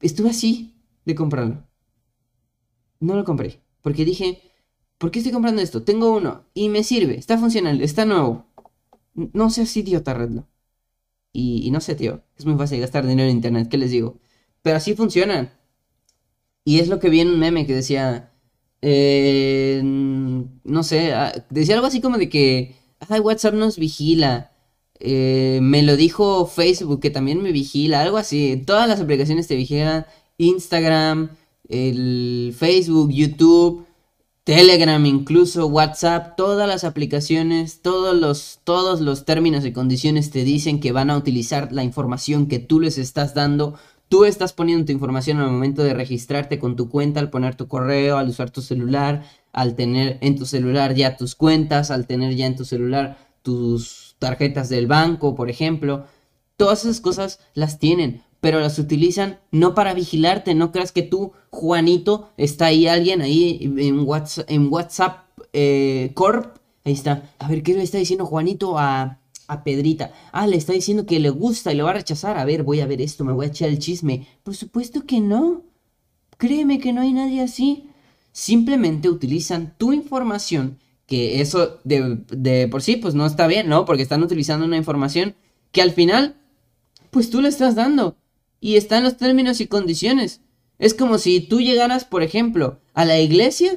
Estuve 0.00 0.30
así 0.30 0.74
de 1.04 1.14
comprarlo. 1.14 1.62
No 3.00 3.14
lo 3.14 3.24
compré. 3.24 3.60
Porque 3.82 4.04
dije, 4.04 4.51
¿por 5.02 5.10
qué 5.10 5.18
estoy 5.18 5.32
comprando 5.32 5.60
esto? 5.60 5.82
Tengo 5.82 6.14
uno 6.16 6.44
y 6.54 6.68
me 6.68 6.84
sirve, 6.84 7.18
está 7.18 7.36
funcional, 7.36 7.82
está 7.82 8.04
nuevo. 8.04 8.46
No 9.14 9.50
seas 9.50 9.76
idiota, 9.76 10.14
Redlo. 10.14 10.46
Y, 11.32 11.66
y 11.66 11.72
no 11.72 11.80
sé, 11.80 11.96
tío. 11.96 12.22
Es 12.38 12.46
muy 12.46 12.56
fácil 12.56 12.78
gastar 12.78 13.04
dinero 13.04 13.28
en 13.28 13.34
internet, 13.34 13.68
¿qué 13.68 13.78
les 13.78 13.90
digo? 13.90 14.20
Pero 14.62 14.76
así 14.76 14.94
funcionan. 14.94 15.50
Y 16.64 16.78
es 16.78 16.86
lo 16.86 17.00
que 17.00 17.10
vi 17.10 17.18
en 17.18 17.30
un 17.30 17.40
meme 17.40 17.66
que 17.66 17.74
decía. 17.74 18.32
Eh, 18.80 19.80
no 19.82 20.82
sé, 20.84 21.12
ah, 21.14 21.32
decía 21.50 21.74
algo 21.74 21.88
así 21.88 22.00
como 22.00 22.16
de 22.16 22.28
que. 22.28 22.76
Ay, 23.08 23.18
WhatsApp 23.18 23.54
nos 23.54 23.78
vigila. 23.78 24.52
Eh, 25.00 25.58
me 25.62 25.82
lo 25.82 25.96
dijo 25.96 26.46
Facebook 26.46 27.00
que 27.00 27.10
también 27.10 27.42
me 27.42 27.50
vigila, 27.50 28.02
algo 28.02 28.18
así. 28.18 28.62
Todas 28.64 28.88
las 28.88 29.00
aplicaciones 29.00 29.48
te 29.48 29.56
vigilan. 29.56 30.06
Instagram, 30.38 31.30
el 31.68 32.54
Facebook, 32.56 33.10
YouTube, 33.10 33.84
Telegram, 34.44 35.06
incluso 35.06 35.68
WhatsApp, 35.68 36.34
todas 36.36 36.66
las 36.66 36.82
aplicaciones, 36.82 37.80
todos 37.80 38.16
los, 38.16 38.58
todos 38.64 39.00
los 39.00 39.24
términos 39.24 39.64
y 39.64 39.72
condiciones 39.72 40.32
te 40.32 40.42
dicen 40.42 40.80
que 40.80 40.90
van 40.90 41.10
a 41.10 41.16
utilizar 41.16 41.70
la 41.70 41.84
información 41.84 42.48
que 42.48 42.58
tú 42.58 42.80
les 42.80 42.98
estás 42.98 43.34
dando. 43.34 43.74
Tú 44.08 44.24
estás 44.24 44.52
poniendo 44.52 44.84
tu 44.84 44.90
información 44.90 45.38
al 45.38 45.52
momento 45.52 45.84
de 45.84 45.94
registrarte 45.94 46.58
con 46.58 46.74
tu 46.74 46.88
cuenta, 46.88 47.20
al 47.20 47.30
poner 47.30 47.54
tu 47.54 47.68
correo, 47.68 48.18
al 48.18 48.30
usar 48.30 48.50
tu 48.50 48.62
celular, 48.62 49.22
al 49.52 49.76
tener 49.76 50.18
en 50.22 50.36
tu 50.36 50.44
celular 50.44 50.94
ya 50.96 51.16
tus 51.16 51.36
cuentas, 51.36 51.92
al 51.92 52.08
tener 52.08 52.34
ya 52.34 52.46
en 52.46 52.56
tu 52.56 52.64
celular 52.64 53.18
tus 53.42 54.16
tarjetas 54.18 54.68
del 54.68 54.88
banco, 54.88 55.36
por 55.36 55.50
ejemplo. 55.50 56.06
Todas 56.56 56.84
esas 56.84 57.00
cosas 57.00 57.38
las 57.54 57.78
tienen, 57.78 58.24
pero 58.42 58.58
las 58.58 58.80
utilizan 58.80 59.38
no 59.52 59.72
para 59.72 59.94
vigilarte. 59.94 60.56
No 60.56 60.72
creas 60.72 60.90
que 60.90 61.02
tú, 61.02 61.30
Juanito, 61.50 62.32
está 62.36 62.66
ahí 62.66 62.88
alguien 62.88 63.22
ahí 63.22 63.72
en 63.78 64.00
WhatsApp, 64.00 64.50
en 64.50 64.66
WhatsApp 64.72 65.28
eh, 65.52 66.10
Corp. 66.14 66.56
Ahí 66.84 66.92
está. 66.92 67.30
A 67.38 67.46
ver, 67.46 67.62
¿qué 67.62 67.72
le 67.72 67.84
está 67.84 67.98
diciendo 67.98 68.26
Juanito 68.26 68.80
a, 68.80 69.20
a 69.46 69.62
Pedrita? 69.62 70.10
Ah, 70.32 70.48
le 70.48 70.56
está 70.56 70.72
diciendo 70.72 71.06
que 71.06 71.20
le 71.20 71.30
gusta 71.30 71.72
y 71.72 71.76
le 71.76 71.84
va 71.84 71.90
a 71.90 71.94
rechazar. 71.94 72.36
A 72.36 72.44
ver, 72.44 72.64
voy 72.64 72.80
a 72.80 72.86
ver 72.86 73.00
esto, 73.00 73.22
me 73.24 73.32
voy 73.32 73.46
a 73.46 73.50
echar 73.50 73.68
el 73.68 73.78
chisme. 73.78 74.26
Por 74.42 74.56
supuesto 74.56 75.06
que 75.06 75.20
no. 75.20 75.62
Créeme 76.36 76.80
que 76.80 76.92
no 76.92 77.02
hay 77.02 77.12
nadie 77.12 77.42
así. 77.42 77.90
Simplemente 78.32 79.08
utilizan 79.08 79.76
tu 79.78 79.92
información 79.92 80.78
que 81.06 81.40
eso 81.40 81.78
de, 81.84 82.66
por 82.72 82.82
sí 82.82 82.96
pues 82.96 83.14
no 83.14 83.24
está 83.24 83.46
bien, 83.46 83.68
¿no? 83.68 83.84
Porque 83.84 84.02
están 84.02 84.24
utilizando 84.24 84.66
una 84.66 84.78
información 84.78 85.36
que 85.70 85.80
al 85.80 85.92
final 85.92 86.34
pues 87.10 87.30
tú 87.30 87.40
le 87.40 87.48
estás 87.48 87.76
dando 87.76 88.16
y 88.62 88.76
está 88.76 88.98
en 88.98 89.04
los 89.04 89.16
términos 89.16 89.60
y 89.60 89.66
condiciones. 89.66 90.40
Es 90.78 90.94
como 90.94 91.18
si 91.18 91.40
tú 91.40 91.60
llegaras, 91.60 92.04
por 92.04 92.22
ejemplo, 92.22 92.80
a 92.94 93.04
la 93.04 93.18
iglesia, 93.18 93.76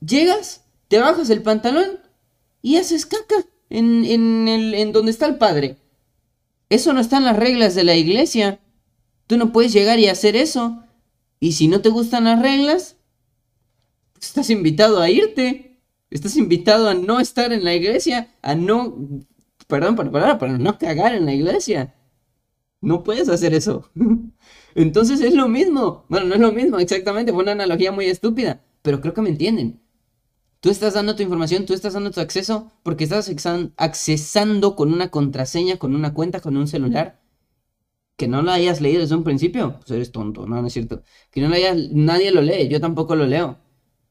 llegas, 0.00 0.64
te 0.88 0.98
bajas 0.98 1.28
el 1.28 1.42
pantalón 1.42 2.00
y 2.62 2.76
haces 2.76 3.04
caca 3.04 3.44
en, 3.68 4.06
en, 4.06 4.48
el, 4.48 4.74
en 4.74 4.92
donde 4.92 5.10
está 5.10 5.26
el 5.26 5.36
padre. 5.36 5.76
Eso 6.70 6.94
no 6.94 7.00
está 7.00 7.18
en 7.18 7.26
las 7.26 7.36
reglas 7.36 7.74
de 7.74 7.84
la 7.84 7.96
iglesia. 7.96 8.60
Tú 9.26 9.36
no 9.36 9.52
puedes 9.52 9.74
llegar 9.74 9.98
y 9.98 10.08
hacer 10.08 10.36
eso. 10.36 10.82
Y 11.38 11.52
si 11.52 11.68
no 11.68 11.82
te 11.82 11.90
gustan 11.90 12.24
las 12.24 12.40
reglas, 12.40 12.96
estás 14.18 14.48
invitado 14.48 15.02
a 15.02 15.10
irte. 15.10 15.78
Estás 16.10 16.38
invitado 16.38 16.88
a 16.88 16.94
no 16.94 17.20
estar 17.20 17.52
en 17.52 17.62
la 17.62 17.74
iglesia, 17.74 18.34
a 18.40 18.54
no, 18.54 18.96
perdón 19.66 19.94
por 19.96 20.06
la 20.06 20.12
palabra, 20.12 20.38
pero 20.38 20.56
no 20.56 20.78
cagar 20.78 21.14
en 21.14 21.26
la 21.26 21.34
iglesia. 21.34 21.94
No 22.80 23.02
puedes 23.02 23.28
hacer 23.28 23.54
eso. 23.54 23.90
Entonces 24.74 25.20
es 25.20 25.34
lo 25.34 25.48
mismo. 25.48 26.04
Bueno, 26.08 26.26
no 26.26 26.34
es 26.34 26.40
lo 26.40 26.52
mismo 26.52 26.78
exactamente, 26.78 27.32
fue 27.32 27.42
una 27.42 27.52
analogía 27.52 27.92
muy 27.92 28.06
estúpida, 28.06 28.62
pero 28.82 29.00
creo 29.00 29.14
que 29.14 29.22
me 29.22 29.30
entienden. 29.30 29.80
Tú 30.60 30.70
estás 30.70 30.94
dando 30.94 31.16
tu 31.16 31.22
información, 31.22 31.66
tú 31.66 31.74
estás 31.74 31.94
dando 31.94 32.10
tu 32.10 32.20
acceso 32.20 32.72
porque 32.82 33.04
estás 33.04 33.30
accesando 33.76 34.76
con 34.76 34.92
una 34.92 35.10
contraseña, 35.10 35.78
con 35.78 35.94
una 35.94 36.14
cuenta, 36.14 36.40
con 36.40 36.56
un 36.56 36.68
celular 36.68 37.20
que 38.16 38.28
no 38.28 38.42
lo 38.42 38.50
hayas 38.50 38.80
leído 38.80 39.00
desde 39.00 39.14
un 39.14 39.24
principio. 39.24 39.76
Pues 39.78 39.90
eres 39.92 40.12
tonto, 40.12 40.46
no, 40.46 40.60
no 40.60 40.66
es 40.66 40.72
cierto. 40.72 41.02
Que 41.30 41.40
no 41.40 41.48
lo 41.48 41.54
hayas, 41.54 41.76
nadie 41.92 42.32
lo 42.32 42.42
lee, 42.42 42.68
yo 42.68 42.80
tampoco 42.80 43.14
lo 43.16 43.26
leo. 43.26 43.58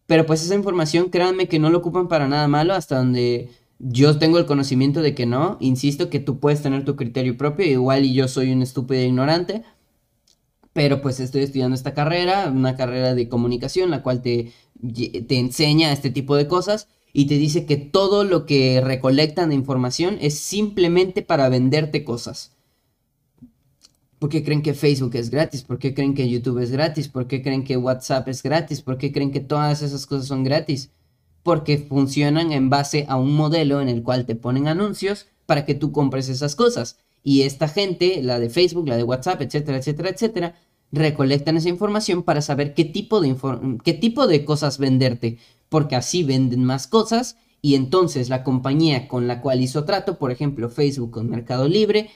Pero 0.07 0.25
pues 0.25 0.43
esa 0.43 0.55
información, 0.55 1.09
créanme 1.09 1.47
que 1.49 1.59
no 1.59 1.69
lo 1.69 1.79
ocupan 1.79 2.07
para 2.07 2.27
nada 2.29 2.47
malo 2.47 2.73
hasta 2.73 2.97
donde 2.97 3.49
yo 3.79 4.17
tengo 4.17 4.39
el 4.39 4.45
conocimiento 4.45 5.01
de 5.01 5.15
que 5.15 5.25
no. 5.25 5.57
Insisto 5.59 6.09
que 6.09 6.19
tú 6.19 6.39
puedes 6.39 6.61
tener 6.61 6.85
tu 6.85 6.95
criterio 6.95 7.37
propio, 7.37 7.65
igual 7.65 8.05
y 8.05 8.13
yo 8.13 8.27
soy 8.27 8.51
un 8.51 8.61
estúpido 8.61 9.01
e 9.01 9.05
ignorante. 9.05 9.63
Pero 10.73 11.01
pues 11.01 11.19
estoy 11.19 11.41
estudiando 11.41 11.75
esta 11.75 11.93
carrera, 11.93 12.51
una 12.53 12.75
carrera 12.75 13.15
de 13.15 13.29
comunicación, 13.29 13.89
la 13.89 14.03
cual 14.03 14.21
te, 14.21 14.51
te 15.27 15.37
enseña 15.37 15.91
este 15.91 16.11
tipo 16.11 16.35
de 16.35 16.47
cosas 16.47 16.87
y 17.13 17.25
te 17.25 17.35
dice 17.35 17.65
que 17.65 17.77
todo 17.77 18.23
lo 18.23 18.45
que 18.45 18.79
recolectan 18.81 19.49
de 19.49 19.55
información 19.55 20.17
es 20.21 20.39
simplemente 20.39 21.23
para 21.23 21.49
venderte 21.49 22.03
cosas. 22.03 22.51
¿Por 24.19 24.29
qué 24.29 24.43
creen 24.43 24.61
que 24.61 24.73
Facebook 24.73 25.15
es 25.15 25.29
gratis? 25.29 25.63
¿Por 25.63 25.79
qué 25.79 25.93
creen 25.93 26.15
que 26.15 26.29
YouTube 26.29 26.59
es 26.59 26.71
gratis? 26.71 27.07
¿Por 27.07 27.27
qué 27.27 27.41
creen 27.41 27.63
que 27.63 27.77
WhatsApp 27.77 28.27
es 28.27 28.41
gratis? 28.41 28.81
¿Por 28.81 28.97
qué 28.97 29.11
creen 29.11 29.31
que 29.31 29.39
todas 29.39 29.81
esas 29.81 30.05
cosas 30.05 30.27
son 30.27 30.43
gratis? 30.43 30.91
Porque 31.47 31.77
funcionan 31.77 32.51
en 32.51 32.69
base 32.69 33.05
a 33.07 33.15
un 33.15 33.33
modelo 33.33 33.79
en 33.79 33.87
el 33.87 34.03
cual 34.03 34.25
te 34.25 34.35
ponen 34.35 34.67
anuncios 34.67 35.27
para 35.45 35.63
que 35.63 35.75
tú 35.75 35.93
compres 35.93 36.27
esas 36.27 36.57
cosas. 36.57 36.99
Y 37.23 37.43
esta 37.43 37.69
gente, 37.69 38.21
la 38.21 38.37
de 38.37 38.49
Facebook, 38.49 38.89
la 38.89 38.97
de 38.97 39.03
WhatsApp, 39.03 39.41
etcétera, 39.41 39.77
etcétera, 39.77 40.09
etcétera, 40.09 40.55
recolectan 40.91 41.55
esa 41.55 41.69
información 41.69 42.23
para 42.23 42.41
saber 42.41 42.73
qué 42.73 42.83
tipo 42.83 43.21
de, 43.21 43.33
qué 43.85 43.93
tipo 43.93 44.27
de 44.27 44.43
cosas 44.43 44.77
venderte, 44.77 45.37
porque 45.69 45.95
así 45.95 46.21
venden 46.21 46.65
más 46.65 46.85
cosas 46.85 47.37
y 47.61 47.75
entonces 47.75 48.27
la 48.27 48.43
compañía 48.43 49.07
con 49.07 49.25
la 49.27 49.39
cual 49.39 49.61
hizo 49.61 49.85
trato, 49.85 50.17
por 50.17 50.31
ejemplo 50.31 50.67
Facebook 50.67 51.11
con 51.11 51.29
Mercado 51.29 51.69
Libre, 51.69 52.09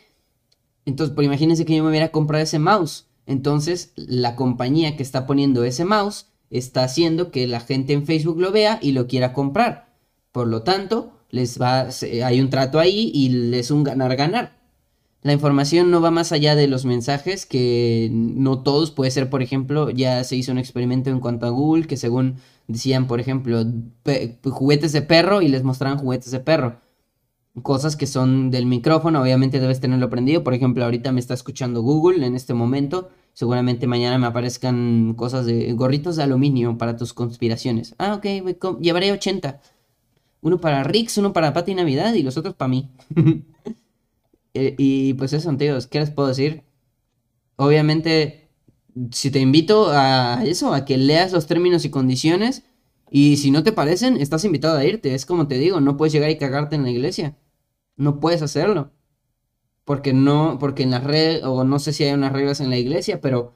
entonces 0.86 1.16
imagínense 1.18 1.64
que 1.64 1.78
yo 1.78 1.84
me 1.86 1.90
hubiera 1.90 2.12
comprado 2.12 2.44
ese 2.44 2.60
mouse, 2.60 3.08
entonces 3.26 3.94
la 3.96 4.36
compañía 4.36 4.98
que 4.98 5.04
está 5.04 5.26
poniendo 5.26 5.64
ese 5.64 5.86
mouse 5.86 6.28
está 6.52 6.84
haciendo 6.84 7.32
que 7.32 7.48
la 7.48 7.62
gente 7.62 7.94
en 7.94 8.06
Facebook 8.06 8.40
lo 8.40 8.52
vea 8.52 8.78
y 8.82 8.92
lo 8.92 9.08
quiera 9.08 9.34
comprar. 9.34 9.96
Por 10.32 10.48
lo 10.48 10.62
tanto, 10.64 11.14
les 11.30 11.60
va, 11.60 11.88
hay 12.26 12.42
un 12.42 12.50
trato 12.50 12.80
ahí 12.80 13.12
y 13.14 13.56
es 13.56 13.72
un 13.72 13.84
ganar-ganar. 13.84 14.62
La 15.24 15.34
información 15.34 15.92
no 15.92 16.02
va 16.02 16.10
más 16.10 16.32
allá 16.32 16.56
de 16.56 16.68
los 16.68 16.84
mensajes, 16.84 17.46
que 17.46 18.10
no 18.12 18.64
todos, 18.64 18.90
puede 18.90 19.12
ser, 19.12 19.30
por 19.30 19.44
ejemplo, 19.44 19.92
ya 19.92 20.24
se 20.24 20.36
hizo 20.36 20.52
un 20.52 20.58
experimento 20.58 21.12
en 21.12 21.20
cuanto 21.20 21.46
a 21.46 21.50
Google, 21.50 21.86
que 21.86 21.96
según 21.96 22.38
decían, 22.68 23.08
por 23.08 23.20
ejemplo, 23.20 23.64
juguetes 24.44 24.94
de 24.94 25.04
perro 25.04 25.44
y 25.44 25.48
les 25.48 25.64
mostraban 25.64 26.00
juguetes 26.00 26.32
de 26.32 26.40
perro. 26.40 26.82
Cosas 27.62 27.96
que 27.96 28.08
son 28.08 28.50
del 28.50 28.66
micrófono, 28.66 29.22
obviamente 29.22 29.60
debes 29.60 29.80
tenerlo 29.80 30.10
prendido. 30.10 30.44
Por 30.44 30.56
ejemplo, 30.56 30.84
ahorita 30.86 31.12
me 31.12 31.20
está 31.20 31.36
escuchando 31.36 31.82
Google 31.82 32.26
en 32.26 32.36
este 32.36 32.54
momento. 32.56 33.10
Seguramente 33.34 33.88
mañana 33.88 34.18
me 34.18 34.28
aparezcan 34.28 35.14
cosas 35.16 35.46
de 35.46 35.72
gorritos 35.74 36.16
de 36.16 36.24
aluminio 36.24 36.78
para 36.78 36.98
tus 36.98 37.14
conspiraciones. 37.14 37.96
Ah, 37.98 38.16
ok, 38.16 38.26
llevaré 38.80 39.12
80. 39.12 39.62
Uno 40.42 40.60
para 40.60 40.84
Rix, 40.84 41.18
uno 41.18 41.34
para 41.34 41.54
Pati 41.54 41.76
Navidad 41.76 42.14
y 42.14 42.24
los 42.24 42.38
otros 42.38 42.56
para 42.56 42.70
mí. 42.70 42.90
Eh, 44.54 44.76
y 44.78 45.14
pues 45.14 45.32
eso, 45.32 45.56
tíos, 45.56 45.88
¿qué 45.88 46.02
les 46.02 46.10
puedo 46.12 46.28
decir? 46.28 46.64
Obviamente, 47.56 48.50
si 49.12 49.32
te 49.32 49.40
invito 49.40 49.92
a 49.92 50.44
eso, 50.44 50.74
a 50.74 50.84
que 50.84 50.98
leas 50.98 51.32
los 51.32 51.48
términos 51.48 51.86
y 51.86 51.90
condiciones, 51.90 52.64
y 53.10 53.38
si 53.38 53.52
no 53.52 53.64
te 53.64 53.74
parecen, 53.74 54.18
estás 54.18 54.46
invitado 54.46 54.78
a 54.78 54.86
irte. 54.86 55.14
Es 55.14 55.26
como 55.26 55.48
te 55.48 55.58
digo, 55.58 55.82
no 55.82 55.98
puedes 55.98 56.14
llegar 56.14 56.30
y 56.32 56.38
cagarte 56.38 56.76
en 56.76 56.84
la 56.84 56.92
iglesia. 56.92 57.38
No 57.98 58.20
puedes 58.20 58.42
hacerlo. 58.42 58.92
Porque 59.86 60.14
no, 60.14 60.58
porque 60.60 60.84
en 60.84 60.92
las 60.92 61.04
redes, 61.04 61.44
o 61.44 61.64
no 61.64 61.80
sé 61.80 61.94
si 61.94 62.04
hay 62.04 62.14
unas 62.14 62.34
reglas 62.34 62.62
en 62.62 62.70
la 62.70 62.78
iglesia, 62.78 63.22
pero 63.22 63.56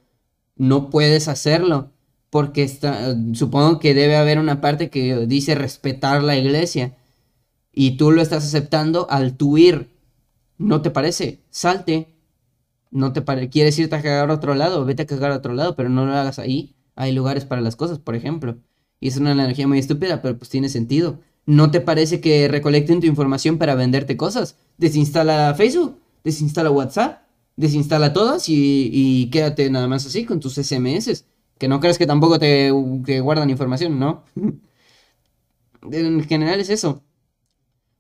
no 0.56 0.90
puedes 0.90 1.28
hacerlo. 1.28 1.92
Porque 2.30 2.64
está, 2.64 3.16
supongo 3.34 3.80
que 3.80 3.94
debe 3.94 4.18
haber 4.18 4.40
una 4.40 4.62
parte 4.62 4.90
que 4.90 5.26
dice 5.28 5.56
respetar 5.56 6.24
la 6.24 6.38
iglesia. 6.38 6.98
Y 7.74 7.98
tú 7.98 8.12
lo 8.12 8.22
estás 8.22 8.46
aceptando 8.46 9.08
al 9.10 9.38
tu 9.38 9.58
ir 9.58 9.96
¿No 10.58 10.82
te 10.82 10.92
parece? 10.92 11.44
Salte. 11.50 12.16
No 12.92 13.14
te 13.14 13.22
pare... 13.22 13.50
¿Quieres 13.50 13.78
irte 13.80 13.96
a 13.96 14.02
cagar 14.02 14.30
a 14.30 14.34
otro 14.34 14.56
lado? 14.56 14.86
Vete 14.86 15.04
a 15.04 15.06
cagar 15.06 15.32
a 15.32 15.38
otro 15.38 15.54
lado, 15.54 15.76
pero 15.76 15.90
no 15.90 16.06
lo 16.06 16.14
hagas 16.14 16.40
ahí. 16.40 16.76
Hay 16.96 17.12
lugares 17.12 17.46
para 17.46 17.62
las 17.62 17.76
cosas, 17.76 18.00
por 18.00 18.16
ejemplo. 18.16 18.58
Y 19.00 19.10
es 19.10 19.18
una 19.18 19.32
analogía 19.32 19.68
muy 19.68 19.80
estúpida, 19.80 20.22
pero 20.22 20.38
pues 20.38 20.50
tiene 20.50 20.70
sentido. 20.70 21.20
¿No 21.46 21.72
te 21.72 21.82
parece 21.82 22.22
que 22.22 22.48
recolecten 22.48 23.02
tu 23.02 23.08
información 23.08 23.58
para 23.58 23.76
venderte 23.76 24.18
cosas? 24.18 24.58
Desinstala 24.78 25.54
Facebook, 25.56 26.00
desinstala 26.26 26.70
WhatsApp, 26.72 27.22
desinstala 27.56 28.12
todas 28.12 28.50
y, 28.50 29.30
quédate 29.32 29.70
nada 29.70 29.88
más 29.88 30.06
así 30.06 30.26
con 30.26 30.42
tus 30.42 30.56
SMS. 30.56 31.24
Que 31.58 31.70
no 31.70 31.80
creas 31.80 31.98
que 31.98 32.06
tampoco 32.06 32.38
te, 32.38 32.70
te 33.06 33.22
guardan 33.22 33.50
información, 33.50 33.98
¿no? 33.98 34.26
en 35.90 36.24
general 36.26 36.60
es 36.60 36.70
eso 36.70 37.02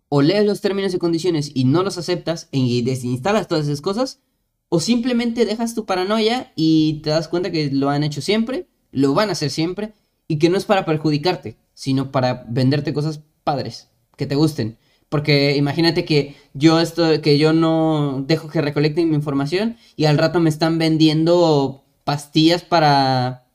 o 0.10 0.22
lees 0.22 0.46
los 0.46 0.62
términos 0.62 0.94
y 0.94 0.98
condiciones 0.98 1.52
y 1.54 1.66
no 1.66 1.84
los 1.84 1.98
aceptas 1.98 2.48
y 2.52 2.82
desinstalas 2.84 3.48
todas 3.48 3.66
esas 3.66 3.82
cosas, 3.82 4.22
o 4.70 4.80
simplemente 4.80 5.46
dejas 5.46 5.76
tu 5.76 5.86
paranoia 5.86 6.52
y 6.56 7.02
te 7.04 7.10
das 7.10 7.28
cuenta 7.28 7.52
que 7.52 7.70
lo 7.72 7.90
han 7.90 8.04
hecho 8.04 8.22
siempre, 8.22 8.68
lo 8.92 9.14
van 9.14 9.30
a 9.30 9.34
hacer 9.34 9.50
siempre, 9.50 9.94
y 10.28 10.38
que 10.40 10.50
no 10.50 10.58
es 10.58 10.66
para 10.66 10.86
perjudicarte, 10.86 11.58
sino 11.74 12.12
para 12.12 12.46
venderte 12.48 12.94
cosas 12.94 13.22
padres, 13.44 13.90
que 14.16 14.26
te 14.26 14.36
gusten. 14.36 14.78
Porque 15.10 15.56
imagínate 15.56 16.06
que 16.06 16.36
yo 16.54 16.80
esto, 16.80 17.22
que 17.22 17.38
yo 17.38 17.54
no 17.54 18.24
dejo 18.28 18.50
que 18.50 18.62
recolecten 18.62 19.10
mi 19.10 19.16
información 19.16 19.78
y 19.96 20.06
al 20.06 20.18
rato 20.18 20.40
me 20.40 20.50
están 20.50 20.78
vendiendo 20.78 21.84
pastillas 22.04 22.64
para, 22.64 23.48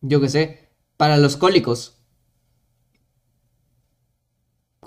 yo 0.00 0.20
qué 0.20 0.28
sé, 0.28 0.68
para 0.96 1.16
los 1.18 1.36
cólicos. 1.36 1.98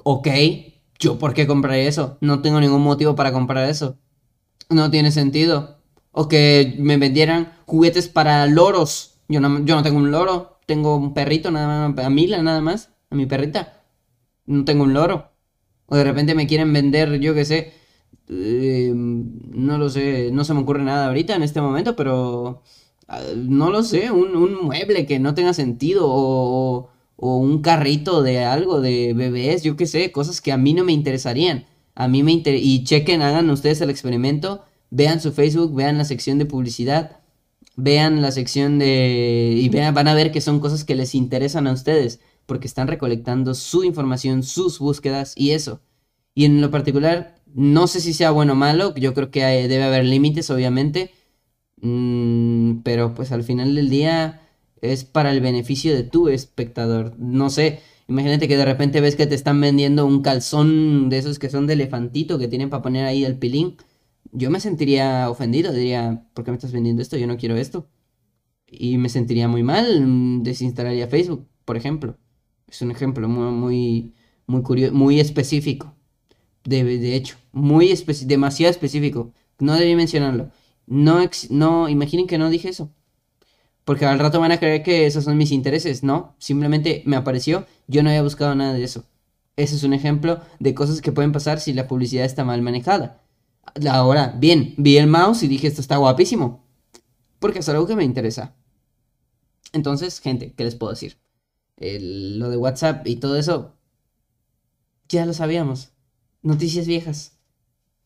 Ok, 0.03 0.27
¿Yo 0.99 1.19
por 1.19 1.33
qué 1.33 1.47
compré 1.47 1.87
eso? 1.87 2.17
No 2.21 2.41
tengo 2.41 2.59
ningún 2.59 2.81
motivo 2.81 3.15
para 3.15 3.31
comprar 3.31 3.69
eso. 3.69 3.97
No 4.69 4.91
tiene 4.91 5.11
sentido. 5.11 5.79
O 6.11 6.27
que 6.27 6.75
me 6.79 6.97
vendieran 6.97 7.53
juguetes 7.65 8.09
para 8.09 8.47
loros. 8.47 9.19
Yo 9.29 9.39
no, 9.39 9.63
yo 9.65 9.75
no 9.75 9.83
tengo 9.83 9.97
un 9.99 10.11
loro. 10.11 10.59
Tengo 10.65 10.97
un 10.97 11.13
perrito 11.13 11.51
nada 11.51 11.89
más. 11.89 12.05
A 12.05 12.09
Mila 12.09 12.41
nada 12.43 12.61
más. 12.61 12.91
A 13.11 13.15
mi 13.15 13.25
perrita. 13.27 13.83
No 14.45 14.65
tengo 14.65 14.83
un 14.83 14.93
loro. 14.93 15.31
O 15.87 15.95
de 15.95 16.03
repente 16.03 16.35
me 16.35 16.47
quieren 16.47 16.71
vender, 16.73 17.19
yo 17.19 17.33
qué 17.33 17.45
sé. 17.45 17.73
Eh, 18.29 18.91
no 18.93 19.77
lo 19.77 19.89
sé. 19.89 20.31
No 20.31 20.43
se 20.43 20.53
me 20.53 20.61
ocurre 20.61 20.83
nada 20.83 21.07
ahorita 21.07 21.35
en 21.35 21.43
este 21.43 21.61
momento, 21.61 21.95
pero... 21.95 22.63
Ah, 23.07 23.21
no 23.35 23.71
lo 23.71 23.83
sé. 23.83 24.11
Un, 24.11 24.35
un 24.35 24.65
mueble 24.65 25.05
que 25.05 25.19
no 25.19 25.33
tenga 25.33 25.53
sentido. 25.53 26.03
O 26.07 26.89
o 27.17 27.37
un 27.37 27.61
carrito 27.61 28.23
de 28.23 28.45
algo 28.45 28.79
de 28.79 29.13
bebés, 29.13 29.63
yo 29.63 29.75
qué 29.75 29.87
sé, 29.87 30.11
cosas 30.11 30.39
que 30.39 30.51
a 30.51 30.57
mí 30.57 30.73
no 30.73 30.83
me 30.85 30.93
interesarían. 30.93 31.65
A 31.95 32.07
mí 32.07 32.23
me 32.23 32.31
inter 32.31 32.55
y 32.55 32.83
chequen, 32.83 33.23
hagan 33.23 33.49
ustedes 33.49 33.81
el 33.81 33.89
experimento, 33.89 34.63
vean 34.91 35.19
su 35.19 35.31
Facebook, 35.33 35.75
vean 35.75 35.97
la 35.97 36.05
sección 36.05 36.37
de 36.37 36.45
publicidad, 36.45 37.19
vean 37.75 38.21
la 38.21 38.31
sección 38.31 38.77
de 38.79 39.55
y 39.57 39.67
vean, 39.69 39.95
van 39.95 40.07
a 40.07 40.13
ver 40.13 40.31
que 40.31 40.41
son 40.41 40.59
cosas 40.59 40.83
que 40.83 40.95
les 40.95 41.15
interesan 41.15 41.65
a 41.67 41.73
ustedes, 41.73 42.19
porque 42.47 42.67
están 42.67 42.87
recolectando 42.87 43.53
su 43.53 43.83
información, 43.83 44.41
sus 44.41 44.79
búsquedas 44.79 45.33
y 45.35 45.51
eso. 45.51 45.81
Y 46.33 46.45
en 46.45 46.61
lo 46.61 46.71
particular, 46.71 47.35
no 47.53 47.87
sé 47.87 48.01
si 48.01 48.13
sea 48.13 48.31
bueno 48.31 48.53
o 48.53 48.55
malo, 48.55 48.95
yo 48.95 49.13
creo 49.13 49.31
que 49.31 49.41
debe 49.67 49.83
haber 49.83 50.05
límites, 50.05 50.49
obviamente, 50.49 51.11
mm, 51.81 52.81
pero 52.83 53.13
pues 53.13 53.31
al 53.31 53.43
final 53.43 53.75
del 53.75 53.89
día 53.89 54.41
es 54.81 55.03
para 55.05 55.31
el 55.31 55.41
beneficio 55.41 55.93
de 55.95 56.03
tu 56.03 56.29
espectador. 56.29 57.15
No 57.19 57.49
sé, 57.49 57.81
imagínate 58.07 58.47
que 58.47 58.57
de 58.57 58.65
repente 58.65 59.01
ves 59.01 59.15
que 59.15 59.27
te 59.27 59.35
están 59.35 59.59
vendiendo 59.61 60.05
un 60.05 60.21
calzón 60.21 61.09
de 61.09 61.17
esos 61.19 61.39
que 61.39 61.49
son 61.49 61.67
de 61.67 61.73
elefantito 61.73 62.39
que 62.39 62.47
tienen 62.47 62.69
para 62.69 62.83
poner 62.83 63.05
ahí 63.05 63.25
el 63.25 63.37
pilín. 63.37 63.77
Yo 64.31 64.51
me 64.51 64.59
sentiría 64.59 65.29
ofendido, 65.29 65.73
diría, 65.73 66.27
¿por 66.33 66.45
qué 66.45 66.51
me 66.51 66.57
estás 66.57 66.71
vendiendo 66.71 67.01
esto? 67.01 67.17
Yo 67.17 67.27
no 67.27 67.37
quiero 67.37 67.55
esto. 67.57 67.87
Y 68.67 68.97
me 68.97 69.09
sentiría 69.09 69.47
muy 69.47 69.63
mal, 69.63 70.01
mm, 70.05 70.43
desinstalaría 70.43 71.07
Facebook, 71.07 71.47
por 71.65 71.77
ejemplo. 71.77 72.17
Es 72.67 72.81
un 72.81 72.91
ejemplo 72.91 73.27
muy, 73.29 73.51
muy, 73.51 74.13
muy 74.45 74.61
curioso, 74.61 74.93
muy 74.93 75.19
específico. 75.19 75.95
De, 76.63 76.83
de 76.83 77.15
hecho, 77.15 77.37
muy 77.51 77.93
demasiado 78.25 78.71
específico. 78.71 79.33
No 79.59 79.75
debí 79.75 79.95
mencionarlo. 79.95 80.51
No, 80.85 81.19
no, 81.49 81.89
imaginen 81.89 82.27
que 82.27 82.37
no 82.37 82.49
dije 82.49 82.69
eso. 82.69 82.91
Porque 83.85 84.05
al 84.05 84.19
rato 84.19 84.39
van 84.41 84.51
a 84.51 84.59
creer 84.59 84.83
que 84.83 85.05
esos 85.05 85.23
son 85.23 85.37
mis 85.37 85.51
intereses. 85.51 86.03
No, 86.03 86.35
simplemente 86.39 87.03
me 87.05 87.15
apareció. 87.15 87.65
Yo 87.87 88.03
no 88.03 88.09
había 88.09 88.21
buscado 88.21 88.53
nada 88.53 88.73
de 88.73 88.83
eso. 88.83 89.05
Ese 89.55 89.75
es 89.75 89.83
un 89.83 89.93
ejemplo 89.93 90.41
de 90.59 90.75
cosas 90.75 91.01
que 91.01 91.11
pueden 91.11 91.31
pasar 91.31 91.59
si 91.59 91.73
la 91.73 91.87
publicidad 91.87 92.25
está 92.25 92.43
mal 92.43 92.61
manejada. 92.61 93.23
Ahora, 93.89 94.35
bien, 94.37 94.73
vi 94.77 94.97
el 94.97 95.07
mouse 95.07 95.43
y 95.43 95.47
dije, 95.47 95.67
esto 95.67 95.81
está 95.81 95.97
guapísimo. 95.97 96.63
Porque 97.39 97.59
es 97.59 97.69
algo 97.69 97.87
que 97.87 97.95
me 97.95 98.03
interesa. 98.03 98.55
Entonces, 99.73 100.19
gente, 100.19 100.53
¿qué 100.53 100.63
les 100.63 100.75
puedo 100.75 100.91
decir? 100.91 101.17
Lo 101.77 102.49
de 102.49 102.57
WhatsApp 102.57 103.05
y 103.07 103.17
todo 103.17 103.37
eso, 103.37 103.73
ya 105.09 105.25
lo 105.25 105.33
sabíamos. 105.33 105.91
Noticias 106.41 106.87
viejas. 106.87 107.37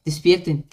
Despierten. 0.05 0.65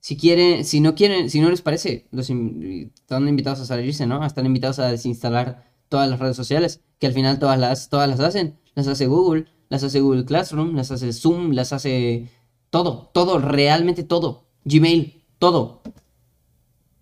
Si 0.00 0.16
quieren, 0.16 0.64
si 0.64 0.80
no 0.80 0.94
quieren, 0.94 1.30
si 1.30 1.40
no 1.40 1.50
les 1.50 1.62
parece, 1.62 2.06
los 2.10 2.28
están 2.28 3.26
invitados 3.28 3.60
a 3.60 3.66
salirse, 3.66 4.06
¿no? 4.06 4.24
Están 4.24 4.44
invitados 4.46 4.78
a 4.78 4.90
desinstalar 4.90 5.70
todas 5.88 6.10
las 6.10 6.20
redes 6.20 6.36
sociales, 6.36 6.82
que 6.98 7.06
al 7.06 7.14
final 7.14 7.38
todas 7.38 7.58
las, 7.58 7.88
todas 7.88 8.08
las 8.08 8.20
hacen. 8.20 8.58
Las 8.74 8.86
hace 8.86 9.06
Google, 9.06 9.46
las 9.68 9.82
hace 9.82 10.00
Google 10.00 10.24
Classroom, 10.24 10.74
las 10.74 10.90
hace 10.90 11.12
Zoom, 11.12 11.52
las 11.52 11.72
hace 11.72 12.28
todo, 12.70 13.10
todo, 13.14 13.38
realmente 13.38 14.02
todo. 14.02 14.46
Gmail, 14.64 15.22
todo. 15.38 15.82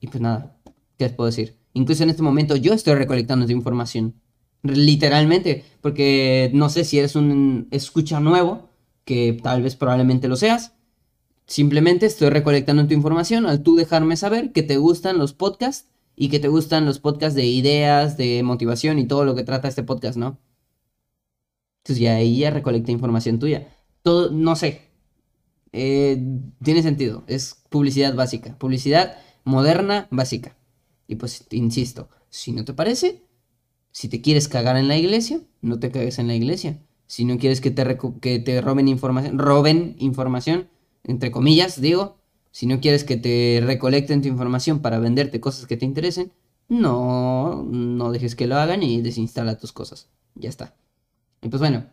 Y 0.00 0.08
pues 0.08 0.20
nada, 0.20 0.56
¿qué 0.98 1.06
les 1.06 1.14
puedo 1.14 1.26
decir? 1.26 1.56
Incluso 1.74 2.02
en 2.02 2.10
este 2.10 2.22
momento 2.22 2.56
yo 2.56 2.74
estoy 2.74 2.94
recolectando 2.94 3.44
esa 3.44 3.52
información. 3.52 4.21
Literalmente, 4.62 5.64
porque 5.80 6.50
no 6.54 6.68
sé 6.68 6.84
si 6.84 6.98
eres 6.98 7.16
un 7.16 7.68
escucha 7.70 8.20
nuevo, 8.20 8.70
que 9.04 9.38
tal 9.42 9.62
vez 9.62 9.74
probablemente 9.76 10.28
lo 10.28 10.36
seas 10.36 10.72
Simplemente 11.46 12.06
estoy 12.06 12.30
recolectando 12.30 12.86
tu 12.86 12.94
información 12.94 13.46
al 13.46 13.62
tú 13.62 13.76
dejarme 13.76 14.16
saber 14.16 14.52
que 14.52 14.62
te 14.62 14.76
gustan 14.78 15.18
los 15.18 15.34
podcasts 15.34 15.88
y 16.16 16.28
que 16.28 16.38
te 16.38 16.48
gustan 16.48 16.86
los 16.86 16.98
podcasts 16.98 17.34
de 17.34 17.44
ideas, 17.44 18.16
de 18.16 18.42
motivación 18.42 18.98
y 18.98 19.06
todo 19.06 19.24
lo 19.24 19.34
que 19.34 19.44
trata 19.44 19.68
este 19.68 19.82
podcast, 19.82 20.16
¿no? 20.16 20.38
Entonces 21.82 22.02
ya 22.02 22.14
ahí 22.14 22.38
ya 22.38 22.50
recolecté 22.50 22.92
información 22.92 23.38
tuya. 23.38 23.68
Todo, 24.02 24.30
no 24.30 24.56
sé. 24.56 24.88
Eh, 25.72 26.22
tiene 26.62 26.82
sentido. 26.82 27.24
Es 27.26 27.62
publicidad 27.68 28.14
básica. 28.14 28.56
Publicidad 28.58 29.18
moderna 29.44 30.06
básica. 30.10 30.56
Y 31.08 31.16
pues, 31.16 31.46
insisto, 31.50 32.08
si 32.30 32.52
no 32.52 32.64
te 32.64 32.72
parece, 32.72 33.24
si 33.92 34.08
te 34.08 34.20
quieres 34.20 34.48
cagar 34.48 34.76
en 34.76 34.88
la 34.88 34.96
iglesia, 34.96 35.40
no 35.60 35.78
te 35.78 35.90
cagues 35.90 36.18
en 36.18 36.26
la 36.26 36.34
iglesia. 36.34 36.78
Si 37.06 37.24
no 37.24 37.38
quieres 37.38 37.60
que 37.60 37.70
te, 37.70 37.98
que 38.20 38.38
te 38.38 38.60
roben 38.60 38.88
información, 38.88 39.38
roben 39.38 39.96
información, 39.98 40.68
entre 41.04 41.30
comillas, 41.30 41.80
digo, 41.80 42.16
si 42.50 42.66
no 42.66 42.80
quieres 42.80 43.04
que 43.04 43.16
te 43.16 43.62
recolecten 43.64 44.22
tu 44.22 44.28
información 44.28 44.80
para 44.80 44.98
venderte 44.98 45.40
cosas 45.40 45.66
que 45.66 45.76
te 45.76 45.84
interesen, 45.84 46.32
no, 46.68 47.64
no 47.64 48.12
dejes 48.12 48.34
que 48.34 48.46
lo 48.46 48.56
hagan 48.56 48.82
y 48.82 49.02
desinstala 49.02 49.58
tus 49.58 49.72
cosas. 49.72 50.08
Ya 50.34 50.48
está. 50.48 50.74
Y 51.42 51.48
pues 51.48 51.60
bueno, 51.60 51.84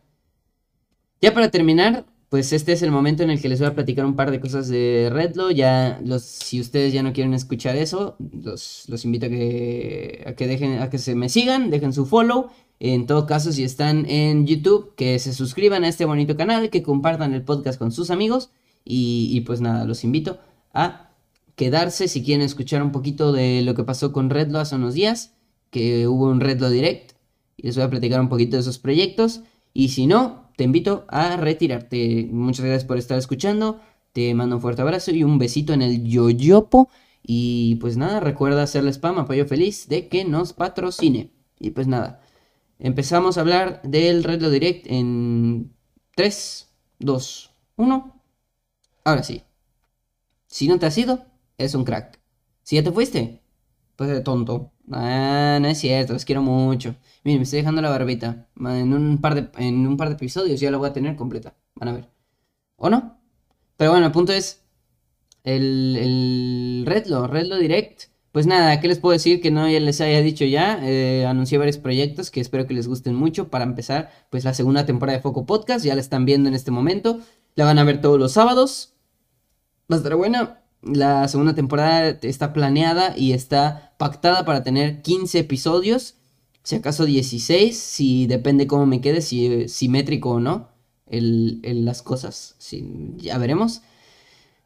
ya 1.22 1.34
para 1.34 1.52
terminar, 1.52 2.06
pues 2.30 2.54
este 2.54 2.74
es 2.74 2.84
el 2.84 2.92
momento 2.92 3.24
en 3.24 3.32
el 3.32 3.42
que 3.42 3.50
les 3.50 3.60
voy 3.60 3.68
a 3.68 3.74
platicar 3.74 4.06
un 4.06 4.16
par 4.16 4.30
de 4.30 4.40
cosas 4.40 4.68
de 4.68 5.10
Redlo. 5.12 5.50
Ya, 5.50 6.00
los, 6.06 6.22
si 6.22 6.62
ustedes 6.62 6.94
ya 6.94 7.02
no 7.02 7.12
quieren 7.12 7.34
escuchar 7.34 7.76
eso, 7.76 8.18
los, 8.20 8.86
los 8.88 9.04
invito 9.04 9.26
a 9.26 9.30
que, 9.30 10.24
a 10.28 10.34
que 10.34 10.46
dejen, 10.46 10.80
a 10.80 10.92
que 10.92 11.00
se 11.00 11.16
me 11.16 11.28
sigan, 11.28 11.72
dejen 11.72 11.92
su 11.92 12.06
follow. 12.06 12.50
En 12.80 13.08
todo 13.08 13.26
caso, 13.26 13.52
si 13.52 13.64
están 13.64 14.06
en 14.08 14.46
YouTube, 14.46 14.94
que 14.96 15.18
se 15.18 15.34
suscriban 15.34 15.84
a 15.84 15.88
este 15.88 16.06
bonito 16.06 16.38
canal, 16.38 16.70
que 16.70 16.84
compartan 16.84 17.34
el 17.34 17.42
podcast 17.42 17.80
con 17.80 17.92
sus 17.92 18.12
amigos. 18.12 18.52
Y, 18.86 19.30
y 19.32 19.42
pues 19.42 19.60
nada, 19.60 19.86
los 19.86 20.04
invito 20.04 20.38
a 20.72 21.12
quedarse 21.56 22.08
si 22.08 22.24
quieren 22.24 22.46
escuchar 22.46 22.84
un 22.84 22.92
poquito 22.92 23.34
de 23.34 23.64
lo 23.64 23.74
que 23.74 23.84
pasó 23.84 24.14
con 24.14 24.30
Redlo 24.30 24.60
hace 24.60 24.76
unos 24.76 24.94
días, 24.94 25.34
que 25.72 26.08
hubo 26.08 26.28
un 26.28 26.42
Redlo 26.42 26.70
Direct. 26.70 27.14
Y 27.58 27.64
les 27.64 27.76
voy 27.76 27.86
a 27.86 27.90
platicar 27.90 28.22
un 28.22 28.30
poquito 28.30 28.56
de 28.56 28.62
esos 28.62 28.78
proyectos. 28.78 29.42
Y 29.74 29.90
si 29.90 30.06
no, 30.06 30.49
te 30.60 30.66
invito 30.66 31.06
a 31.08 31.38
retirarte. 31.38 32.28
Muchas 32.30 32.66
gracias 32.66 32.84
por 32.84 32.98
estar 32.98 33.18
escuchando. 33.18 33.80
Te 34.12 34.34
mando 34.34 34.58
un 34.58 34.62
fuerte 34.62 34.82
abrazo 34.82 35.12
y 35.12 35.24
un 35.24 35.38
besito 35.38 35.72
en 35.72 35.82
el 35.82 36.04
yoyopo. 36.04 36.90
Y 37.24 37.76
pues 37.76 37.96
nada, 37.96 38.20
recuerda 38.20 38.64
hacerle 38.64 38.92
spam, 38.92 39.20
apoyo 39.20 39.46
feliz 39.46 39.88
de 39.88 40.10
que 40.10 40.26
nos 40.26 40.52
patrocine. 40.52 41.32
Y 41.62 41.70
pues 41.70 41.88
nada, 41.88 42.20
empezamos 42.78 43.38
a 43.38 43.40
hablar 43.40 43.82
del 43.84 44.22
Redlo 44.26 44.50
Direct 44.50 44.88
en 44.88 45.72
3, 46.16 46.68
2, 47.00 47.52
1. 47.78 48.22
Ahora 49.06 49.24
sí. 49.24 49.44
Si 50.48 50.68
no 50.68 50.78
te 50.78 50.88
has 50.88 50.98
ido, 50.98 51.26
es 51.58 51.74
un 51.74 51.86
crack. 51.86 52.20
Si 52.64 52.76
ya 52.76 52.84
te 52.84 52.92
fuiste, 52.92 53.42
pues 53.96 54.10
de 54.10 54.20
tonto. 54.20 54.74
Ah, 54.92 55.60
no 55.62 55.68
es 55.68 55.78
cierto, 55.80 56.14
los 56.14 56.26
quiero 56.26 56.42
mucho. 56.42 56.96
Miren, 57.24 57.40
me 57.40 57.44
estoy 57.44 57.60
dejando 57.60 57.82
la 57.82 57.90
barbita. 57.90 58.48
En 58.60 58.94
un 58.94 59.20
par 59.20 59.36
de, 59.36 59.50
en 59.64 59.86
un 59.88 59.98
par 59.98 60.10
de 60.10 60.16
episodios 60.16 60.60
ya 60.60 60.72
la 60.72 60.78
voy 60.78 60.90
a 60.90 60.94
tener 60.94 61.16
completa. 61.16 61.56
Van 61.76 61.90
a 61.90 61.94
ver. 61.94 62.10
¿O 62.78 62.90
no? 62.90 63.20
Pero 63.78 63.92
bueno, 63.92 64.08
el 64.08 64.12
punto 64.12 64.34
es. 64.34 64.64
El, 65.44 65.96
el 65.98 66.84
Redlo, 66.86 67.28
Redlo 67.28 67.58
Direct. 67.58 68.10
Pues 68.32 68.46
nada, 68.46 68.80
¿qué 68.80 68.88
les 68.88 69.00
puedo 69.00 69.14
decir 69.14 69.42
que 69.42 69.52
no 69.52 69.70
ya 69.70 69.80
les 69.80 70.02
haya 70.02 70.22
dicho 70.22 70.46
ya? 70.46 70.80
Eh, 70.84 71.26
anuncié 71.26 71.58
varios 71.58 71.78
proyectos 71.78 72.30
que 72.30 72.42
espero 72.42 72.68
que 72.68 72.74
les 72.74 72.88
gusten 72.88 73.16
mucho. 73.16 73.50
Para 73.50 73.64
empezar, 73.64 74.12
pues 74.30 74.44
la 74.44 74.54
segunda 74.54 74.86
temporada 74.86 75.18
de 75.18 75.22
Foco 75.22 75.46
Podcast. 75.46 75.86
Ya 75.86 75.96
la 75.96 76.02
están 76.02 76.26
viendo 76.26 76.50
en 76.50 76.56
este 76.56 76.72
momento. 76.72 77.20
La 77.56 77.66
van 77.66 77.80
a 77.80 77.84
ver 77.84 78.02
todos 78.02 78.20
los 78.20 78.34
sábados. 78.34 78.94
Va 79.92 79.96
a 79.96 80.00
estar 80.00 80.16
buena. 80.16 80.62
La 80.82 81.28
segunda 81.28 81.56
temporada 81.56 82.18
está 82.22 82.54
planeada 82.54 83.18
y 83.18 83.34
está 83.34 83.94
pactada 83.98 84.46
para 84.46 84.64
tener 84.64 85.02
15 85.02 85.40
episodios 85.40 86.16
si 86.70 86.76
acaso 86.76 87.06
16, 87.06 87.76
si 87.78 88.28
depende 88.28 88.68
cómo 88.68 88.86
me 88.86 89.02
quede, 89.02 89.22
si 89.22 89.48
es 89.48 89.74
simétrico 89.74 90.32
o 90.32 90.40
no, 90.40 90.70
el, 91.08 91.62
las 91.86 92.04
cosas, 92.04 92.56
ya 93.18 93.38
veremos. 93.40 93.82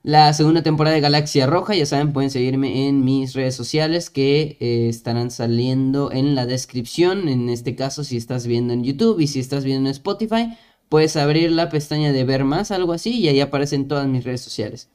La 0.02 0.34
segunda 0.34 0.64
temporada 0.64 0.96
de 0.96 1.02
Galaxia 1.02 1.46
Roja, 1.46 1.76
ya 1.76 1.86
saben, 1.86 2.12
pueden 2.12 2.30
seguirme 2.30 2.90
en 2.90 3.06
mis 3.06 3.34
redes 3.34 3.56
sociales 3.56 4.10
que 4.10 4.58
eh, 4.60 4.90
estarán 4.90 5.32
saliendo 5.32 6.12
en 6.12 6.36
la 6.36 6.46
descripción. 6.46 7.30
En 7.30 7.48
este 7.48 7.76
caso, 7.78 8.04
si 8.04 8.18
estás 8.18 8.48
viendo 8.48 8.74
en 8.74 8.84
YouTube 8.84 9.22
y 9.22 9.28
si 9.28 9.40
estás 9.40 9.64
viendo 9.64 9.88
en 9.88 9.94
Spotify, 9.94 10.58
puedes 10.90 11.16
abrir 11.16 11.54
la 11.54 11.70
pestaña 11.70 12.12
de 12.12 12.26
ver 12.26 12.44
más, 12.44 12.72
algo 12.72 12.92
así, 12.92 13.18
y 13.18 13.30
ahí 13.30 13.40
aparecen 13.40 13.88
todas 13.88 14.08
mis 14.10 14.26
redes 14.26 14.42
sociales. 14.42 14.90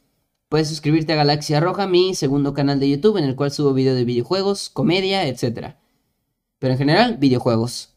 Puedes 0.48 0.68
suscribirte 0.68 1.12
a 1.12 1.16
Galaxia 1.16 1.60
Roja, 1.60 1.86
mi 1.86 2.14
segundo 2.14 2.54
canal 2.54 2.80
de 2.80 2.88
YouTube, 2.88 3.18
en 3.18 3.24
el 3.24 3.36
cual 3.36 3.50
subo 3.50 3.74
videos 3.74 3.96
de 3.96 4.06
videojuegos, 4.06 4.70
comedia, 4.70 5.28
etcétera. 5.28 5.78
Pero 6.58 6.72
en 6.72 6.78
general, 6.78 7.18
videojuegos. 7.18 7.90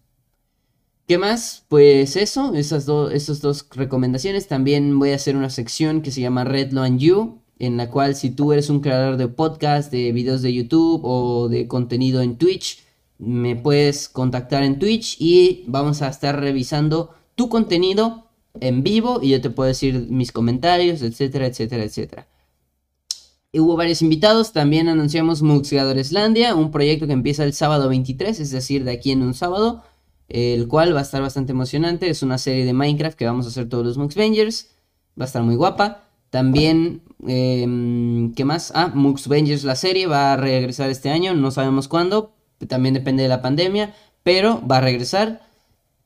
¿Qué 1.08 1.18
más? 1.18 1.64
Pues 1.70 2.18
eso, 2.18 2.54
esas, 2.54 2.90
esas 3.14 3.40
dos 3.40 3.68
recomendaciones. 3.72 4.50
También 4.50 5.00
voy 5.00 5.12
a 5.12 5.16
hacer 5.16 5.38
una 5.38 5.50
sección 5.50 6.02
que 6.02 6.12
se 6.12 6.20
llama 6.20 6.44
Redlo 6.44 6.84
and 6.84 7.00
You, 7.00 7.40
en 7.58 7.78
la 7.78 7.90
cual 7.90 8.16
si 8.16 8.32
tú 8.32 8.52
eres 8.52 8.70
un 8.70 8.82
creador 8.82 9.16
de 9.16 9.30
podcast, 9.30 9.90
de 9.90 10.12
videos 10.12 10.42
de 10.42 10.54
YouTube 10.54 11.02
o 11.06 11.48
de 11.48 11.70
contenido 11.70 12.22
en 12.22 12.38
Twitch, 12.38 12.84
me 13.18 13.56
puedes 13.56 14.10
contactar 14.10 14.64
en 14.64 14.78
Twitch 14.78 15.16
y 15.22 15.64
vamos 15.68 16.02
a 16.02 16.10
estar 16.10 16.38
revisando 16.38 17.12
tu 17.36 17.48
contenido 17.48 18.28
en 18.60 18.84
vivo 18.84 19.20
y 19.22 19.30
yo 19.30 19.40
te 19.40 19.50
puedo 19.50 19.70
decir 19.70 20.08
mis 20.10 20.34
comentarios, 20.34 21.02
etcétera, 21.02 21.46
etcétera, 21.46 21.86
etcétera. 21.86 22.28
Hubo 23.54 23.76
varios 23.76 24.02
invitados, 24.02 24.54
también 24.54 24.88
anunciamos 24.88 25.42
Islandia, 26.00 26.56
un 26.56 26.72
proyecto 26.72 27.06
que 27.06 27.12
empieza 27.12 27.44
el 27.44 27.52
sábado 27.52 27.90
23, 27.90 28.40
es 28.40 28.50
decir, 28.50 28.86
de 28.86 28.92
aquí 28.92 29.12
en 29.12 29.22
un 29.24 29.34
sábado, 29.34 29.84
el 30.30 30.70
cual 30.70 30.96
va 30.96 31.00
a 31.00 31.02
estar 31.02 31.22
bastante 31.22 31.52
emocionante. 31.52 32.10
Es 32.10 32.24
una 32.24 32.38
serie 32.38 32.64
de 32.64 32.72
Minecraft 32.72 33.18
que 33.18 33.26
vamos 33.26 33.46
a 33.46 33.50
hacer 33.50 33.68
todos 33.68 33.86
los 33.86 33.98
Muxvengers, 33.98 34.70
va 35.20 35.26
a 35.26 35.28
estar 35.28 35.44
muy 35.44 35.56
guapa. 35.56 36.06
También, 36.30 37.02
em, 37.28 38.34
¿qué 38.36 38.46
más? 38.46 38.72
Ah, 38.74 38.90
Muxvengers 38.96 39.66
la 39.66 39.76
serie 39.76 40.08
va 40.08 40.32
a 40.32 40.38
regresar 40.38 40.90
este 40.90 41.10
año, 41.10 41.34
no 41.34 41.52
sabemos 41.52 41.90
cuándo, 41.90 42.34
también 42.70 42.94
depende 42.94 43.24
de 43.24 43.30
la 43.30 43.42
pandemia, 43.42 43.94
pero 44.24 44.66
va 44.66 44.78
a 44.78 44.82
regresar. 44.82 45.42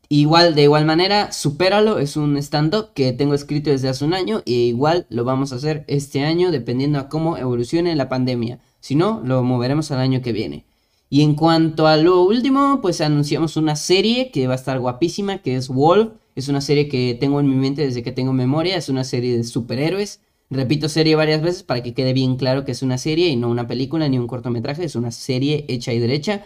Igual, 0.09 0.53
de 0.53 0.63
igual 0.63 0.85
manera, 0.85 1.31
Supéralo 1.31 1.97
es 1.97 2.15
un 2.15 2.37
stand-up 2.37 2.93
que 2.93 3.11
tengo 3.11 3.33
escrito 3.33 3.71
desde 3.71 3.89
hace 3.89 4.05
un 4.05 4.13
año 4.13 4.43
y 4.45 4.67
igual 4.67 5.07
lo 5.09 5.23
vamos 5.23 5.51
a 5.51 5.55
hacer 5.55 5.83
este 5.87 6.23
año 6.23 6.51
dependiendo 6.51 6.99
a 6.99 7.09
cómo 7.09 7.37
evolucione 7.37 7.95
la 7.95 8.07
pandemia. 8.07 8.59
Si 8.79 8.95
no, 8.95 9.21
lo 9.25 9.41
moveremos 9.43 9.89
al 9.91 9.99
año 9.99 10.21
que 10.21 10.31
viene. 10.31 10.65
Y 11.09 11.21
en 11.21 11.35
cuanto 11.35 11.87
a 11.87 11.97
lo 11.97 12.21
último, 12.21 12.79
pues 12.81 13.01
anunciamos 13.01 13.57
una 13.57 13.75
serie 13.75 14.31
que 14.31 14.47
va 14.47 14.53
a 14.53 14.57
estar 14.57 14.79
guapísima, 14.79 15.39
que 15.39 15.55
es 15.55 15.69
Wolf. 15.69 16.13
Es 16.35 16.49
una 16.49 16.61
serie 16.61 16.87
que 16.87 17.17
tengo 17.19 17.39
en 17.39 17.49
mi 17.49 17.55
mente 17.55 17.83
desde 17.83 18.03
que 18.03 18.11
tengo 18.11 18.33
memoria, 18.33 18.75
es 18.75 18.89
una 18.89 19.03
serie 19.03 19.37
de 19.37 19.43
superhéroes. 19.43 20.19
Repito 20.49 20.89
serie 20.89 21.15
varias 21.15 21.41
veces 21.41 21.63
para 21.63 21.81
que 21.81 21.93
quede 21.93 22.13
bien 22.13 22.35
claro 22.35 22.65
que 22.65 22.73
es 22.73 22.83
una 22.83 22.97
serie 22.99 23.29
y 23.29 23.35
no 23.35 23.49
una 23.49 23.65
película 23.65 24.07
ni 24.07 24.19
un 24.19 24.27
cortometraje, 24.27 24.83
es 24.83 24.95
una 24.95 25.11
serie 25.11 25.65
hecha 25.67 25.91
y 25.93 25.99
derecha 25.99 26.43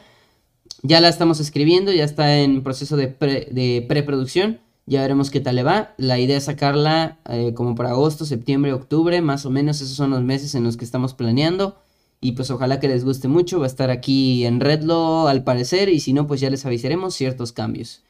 ya 0.81 1.01
la 1.01 1.09
estamos 1.09 1.39
escribiendo, 1.39 1.91
ya 1.91 2.03
está 2.03 2.39
en 2.39 2.63
proceso 2.63 2.95
de, 2.97 3.85
preproducción. 3.87 4.59
Ya 4.85 5.01
veremos 5.01 5.29
qué 5.29 5.39
tal 5.39 5.55
le 5.55 5.63
va. 5.63 5.93
La 5.97 6.17
idea 6.17 6.37
es 6.37 6.45
sacarla 6.45 7.19
eh, 7.29 7.53
como 7.53 7.75
para 7.75 7.91
agosto, 7.91 8.25
septiembre, 8.25 8.73
octubre, 8.73 9.21
más 9.21 9.45
o 9.45 9.51
menos 9.51 9.81
esos 9.81 9.95
son 9.95 10.09
los 10.09 10.23
meses 10.23 10.55
en 10.55 10.63
los 10.63 10.77
que 10.77 10.85
estamos 10.85 11.13
planeando. 11.13 11.77
Y 12.21 12.33
pues 12.33 12.49
ojalá 12.51 12.79
que 12.79 12.87
les 12.87 13.05
guste 13.05 13.27
mucho. 13.27 13.59
Va 13.59 13.65
a 13.65 13.67
estar 13.67 13.91
aquí 13.91 14.45
en 14.45 14.59
Redlo 14.59 15.27
al 15.27 15.43
parecer. 15.43 15.89
Y 15.89 15.99
si 15.99 16.13
no, 16.13 16.27
pues 16.27 16.41
ya 16.41 16.49
les 16.49 16.65
avisaremos 16.65 17.13
ciertos 17.13 17.51
cambios. 17.51 18.03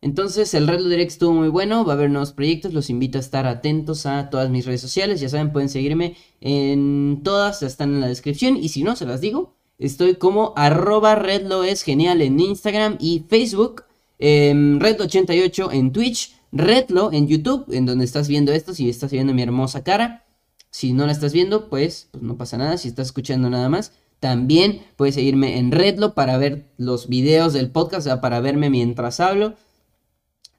Entonces 0.00 0.54
el 0.54 0.68
Redlo 0.68 0.88
Direct 0.88 1.12
estuvo 1.12 1.32
muy 1.32 1.48
bueno. 1.48 1.84
Va 1.84 1.94
a 1.94 1.96
haber 1.96 2.10
nuevos 2.10 2.32
proyectos. 2.32 2.74
Los 2.74 2.90
invito 2.90 3.18
a 3.18 3.20
estar 3.20 3.46
atentos 3.46 4.06
a 4.06 4.30
todas 4.30 4.50
mis 4.50 4.66
redes 4.66 4.82
sociales. 4.82 5.20
Ya 5.20 5.28
saben, 5.28 5.52
pueden 5.52 5.70
seguirme 5.70 6.16
en 6.40 7.22
todas. 7.24 7.62
Están 7.62 7.94
en 7.94 8.00
la 8.00 8.06
descripción. 8.08 8.56
Y 8.56 8.68
si 8.68 8.82
no, 8.82 8.96
se 8.96 9.06
las 9.06 9.20
digo. 9.20 9.57
Estoy 9.78 10.16
como 10.16 10.52
arroba 10.56 11.14
redlo 11.14 11.62
es 11.62 11.82
genial 11.82 12.20
en 12.20 12.40
Instagram 12.40 12.96
y 13.00 13.24
Facebook. 13.28 13.84
Em, 14.18 14.80
Redlo88 14.80 15.72
en 15.72 15.92
Twitch. 15.92 16.34
Redlo 16.50 17.12
en 17.12 17.28
YouTube, 17.28 17.66
en 17.72 17.86
donde 17.86 18.04
estás 18.04 18.26
viendo 18.26 18.52
esto, 18.52 18.74
si 18.74 18.88
estás 18.88 19.12
viendo 19.12 19.34
mi 19.34 19.42
hermosa 19.42 19.84
cara. 19.84 20.24
Si 20.70 20.92
no 20.92 21.06
la 21.06 21.12
estás 21.12 21.32
viendo, 21.32 21.68
pues, 21.68 22.08
pues 22.10 22.22
no 22.22 22.36
pasa 22.36 22.56
nada. 22.58 22.78
Si 22.78 22.88
estás 22.88 23.08
escuchando 23.08 23.50
nada 23.50 23.68
más, 23.68 23.92
también 24.20 24.82
puedes 24.96 25.14
seguirme 25.14 25.58
en 25.58 25.70
Redlo 25.70 26.14
para 26.14 26.38
ver 26.38 26.72
los 26.76 27.08
videos 27.08 27.52
del 27.52 27.70
podcast, 27.70 28.00
o 28.00 28.10
sea, 28.10 28.20
para 28.20 28.40
verme 28.40 28.70
mientras 28.70 29.20
hablo. 29.20 29.54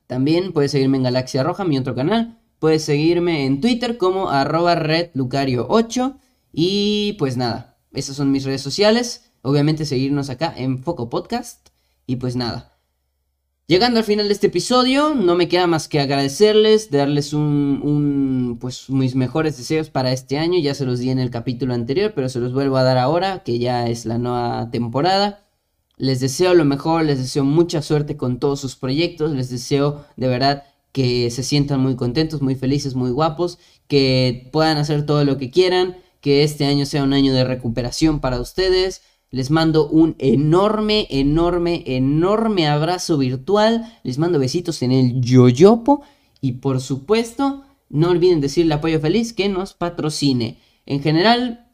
También 0.08 0.54
puedes 0.54 0.72
seguirme 0.72 0.98
en 0.98 1.04
Galaxia 1.04 1.44
Roja, 1.44 1.66
mi 1.66 1.78
otro 1.78 1.94
canal. 1.96 2.40
Puedes 2.60 2.84
seguirme 2.84 3.46
en 3.46 3.62
Twitter 3.62 3.98
como 3.98 4.30
arroba 4.30 4.76
redlucario8. 4.76 6.18
Y 6.52 7.14
pues 7.20 7.38
nada, 7.38 7.78
esas 7.94 8.16
son 8.16 8.32
mis 8.32 8.44
redes 8.44 8.62
sociales. 8.62 9.32
Obviamente 9.42 9.86
seguirnos 9.86 10.30
acá 10.30 10.54
en 10.56 10.84
Foco 10.84 11.10
Podcast. 11.10 11.70
Y 12.06 12.18
pues 12.18 12.36
nada. 12.36 12.80
Llegando 13.70 14.00
al 14.00 14.06
final 14.06 14.28
de 14.28 14.34
este 14.34 14.48
episodio, 14.48 15.14
no 15.14 15.36
me 15.36 15.48
queda 15.48 15.68
más 15.68 15.88
que 15.88 16.00
agradecerles, 16.00 16.90
darles 16.90 17.34
un, 17.34 18.58
pues 18.60 18.90
mis 18.90 19.14
mejores 19.14 19.58
deseos 19.58 19.92
para 19.92 20.12
este 20.12 20.40
año. 20.40 20.60
Ya 20.60 20.74
se 20.74 20.86
los 20.86 20.98
di 20.98 21.12
en 21.12 21.20
el 21.20 21.30
capítulo 21.30 21.76
anterior, 21.76 22.14
pero 22.16 22.30
se 22.30 22.40
los 22.40 22.52
vuelvo 22.52 22.78
a 22.78 22.84
dar 22.84 22.98
ahora, 22.98 23.44
que 23.44 23.60
ya 23.60 23.88
es 23.88 24.08
la 24.08 24.18
nueva 24.18 24.72
temporada. 24.72 25.46
Les 25.98 26.20
deseo 26.20 26.56
lo 26.56 26.66
mejor, 26.66 27.06
les 27.06 27.20
deseo 27.20 27.44
mucha 27.44 27.84
suerte 27.84 28.18
con 28.18 28.40
todos 28.40 28.60
sus 28.60 28.76
proyectos, 28.76 29.34
les 29.34 29.52
deseo 29.52 30.04
de 30.18 30.28
verdad 30.28 30.64
que 30.92 31.30
se 31.30 31.44
sientan 31.44 31.80
muy 31.80 31.96
contentos, 31.96 32.42
muy 32.42 32.56
felices, 32.56 32.96
muy 32.96 33.12
guapos, 33.12 33.60
que 33.88 34.50
puedan 34.52 34.78
hacer 34.78 35.06
todo 35.06 35.26
lo 35.26 35.38
que 35.38 35.52
quieran, 35.52 35.98
que 36.22 36.44
este 36.44 36.66
año 36.66 36.86
sea 36.86 37.04
un 37.04 37.14
año 37.14 37.34
de 37.34 37.44
recuperación 37.44 38.20
para 38.20 38.40
ustedes, 38.40 39.02
Les 39.32 39.52
mando 39.52 39.88
un 39.88 40.16
enorme, 40.18 41.06
enorme, 41.12 41.84
enorme 41.86 42.68
abrazo 42.68 43.16
virtual. 43.20 43.86
Les 44.04 44.18
mando 44.18 44.40
besitos 44.40 44.82
en 44.82 44.92
el 44.92 45.22
yoyopo. 45.22 46.02
Y 46.42 46.54
por 46.54 46.82
supuesto, 46.82 47.64
no 47.90 48.10
olviden 48.10 48.42
decirle 48.42 48.74
apoyo 48.74 49.00
feliz 49.00 49.34
que 49.34 49.48
nos 49.48 49.76
patrocine. 49.76 50.58
En 50.88 51.04
general, 51.04 51.68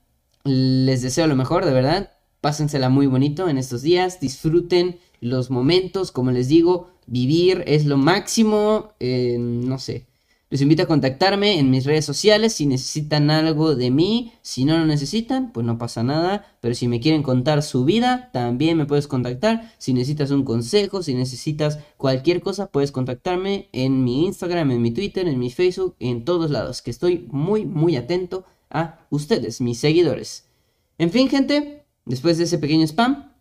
les 0.44 1.02
deseo 1.02 1.28
lo 1.28 1.38
mejor, 1.38 1.64
de 1.64 1.72
verdad. 1.72 2.12
Pásensela 2.42 2.90
muy 2.90 3.08
bonito 3.08 3.48
en 3.48 3.58
estos 3.58 3.82
días. 3.82 4.20
Disfruten 4.20 5.00
los 5.22 5.50
momentos. 5.50 6.12
Como 6.12 6.32
les 6.32 6.50
digo, 6.50 6.90
vivir 7.08 7.64
es 7.68 7.86
lo 7.86 7.96
máximo. 7.96 8.90
Eh, 9.00 9.38
no 9.40 9.80
sé. 9.80 10.08
Les 10.56 10.62
invito 10.62 10.84
a 10.84 10.86
contactarme 10.86 11.60
en 11.60 11.70
mis 11.70 11.84
redes 11.84 12.06
sociales 12.06 12.54
si 12.54 12.66
necesitan 12.66 13.30
algo 13.30 13.76
de 13.76 13.92
mí. 13.92 14.32
Si 14.42 14.64
no 14.64 14.78
lo 14.78 14.86
necesitan, 14.86 15.52
pues 15.52 15.66
no 15.66 15.78
pasa 15.78 16.02
nada. 16.02 16.46
Pero 16.62 16.74
si 16.74 16.88
me 16.88 17.02
quieren 17.02 17.24
contar 17.24 17.62
su 17.62 17.84
vida, 17.84 18.30
también 18.32 18.78
me 18.78 18.86
puedes 18.86 19.06
contactar. 19.10 19.74
Si 19.80 19.92
necesitas 19.94 20.32
un 20.32 20.46
consejo, 20.46 21.04
si 21.04 21.14
necesitas 21.14 21.80
cualquier 21.98 22.40
cosa, 22.40 22.68
puedes 22.68 22.94
contactarme 22.94 23.68
en 23.74 24.06
mi 24.06 24.28
Instagram, 24.28 24.72
en 24.72 24.82
mi 24.82 24.92
Twitter, 24.92 25.28
en 25.28 25.40
mi 25.40 25.52
Facebook, 25.52 25.98
en 26.00 26.24
todos 26.24 26.50
lados. 26.50 26.82
Que 26.82 26.92
estoy 26.92 27.28
muy, 27.32 27.66
muy 27.66 27.98
atento 27.98 28.46
a 28.70 29.06
ustedes, 29.10 29.60
mis 29.60 29.80
seguidores. 29.80 30.46
En 30.98 31.12
fin, 31.12 31.28
gente, 31.28 31.84
después 32.06 32.38
de 32.38 32.46
ese 32.46 32.60
pequeño 32.60 32.86
spam, 32.86 33.34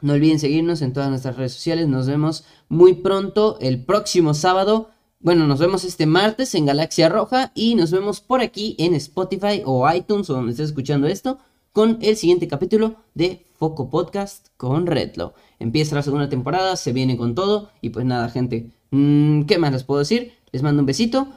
no 0.00 0.14
olviden 0.14 0.40
seguirnos 0.40 0.82
en 0.82 0.92
todas 0.92 1.08
nuestras 1.08 1.36
redes 1.36 1.52
sociales. 1.52 1.86
Nos 1.86 2.08
vemos 2.08 2.42
muy 2.68 2.94
pronto 2.94 3.58
el 3.60 3.84
próximo 3.84 4.34
sábado 4.34 4.90
bueno, 5.22 5.46
nos 5.46 5.60
vemos 5.60 5.84
este 5.84 6.04
martes 6.04 6.52
en 6.56 6.66
Galaxia 6.66 7.08
Roja 7.08 7.52
y 7.54 7.76
nos 7.76 7.92
vemos 7.92 8.20
por 8.20 8.40
aquí 8.40 8.74
en 8.78 8.94
Spotify 8.94 9.62
o 9.64 9.88
iTunes 9.90 10.28
o 10.28 10.34
donde 10.34 10.50
estés 10.50 10.70
escuchando 10.70 11.06
esto 11.06 11.38
con 11.70 11.98
el 12.02 12.16
siguiente 12.16 12.48
capítulo 12.48 12.96
de 13.14 13.46
Foco 13.56 13.88
Podcast 13.88 14.48
con 14.56 14.84
Redlo. 14.84 15.34
Empieza 15.60 15.94
la 15.94 16.02
segunda 16.02 16.28
temporada, 16.28 16.74
se 16.74 16.92
viene 16.92 17.16
con 17.16 17.36
todo 17.36 17.70
y 17.80 17.90
pues 17.90 18.04
nada, 18.04 18.30
gente, 18.30 18.70
mm, 18.90 19.42
¿qué 19.42 19.58
más 19.58 19.72
les 19.72 19.84
puedo 19.84 20.00
decir? 20.00 20.32
Les 20.50 20.62
mando 20.64 20.80
un 20.80 20.86
besito, 20.86 21.28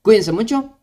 cuídense 0.00 0.32
mucho, 0.32 0.78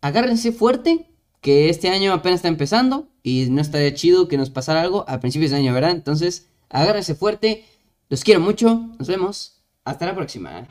agárrense 0.00 0.50
fuerte, 0.50 1.08
que 1.40 1.68
este 1.68 1.90
año 1.90 2.12
apenas 2.12 2.38
está 2.38 2.48
empezando 2.48 3.06
y 3.22 3.46
no 3.50 3.60
estaría 3.60 3.94
chido 3.94 4.26
que 4.26 4.36
nos 4.36 4.50
pasara 4.50 4.80
algo 4.80 5.04
a 5.06 5.20
principios 5.20 5.52
de 5.52 5.58
año, 5.58 5.72
¿verdad? 5.72 5.92
Entonces, 5.92 6.48
agárrense 6.70 7.14
fuerte, 7.14 7.64
los 8.08 8.24
quiero 8.24 8.40
mucho, 8.40 8.88
nos 8.98 9.06
vemos, 9.06 9.62
hasta 9.84 10.06
la 10.06 10.14
próxima. 10.16 10.66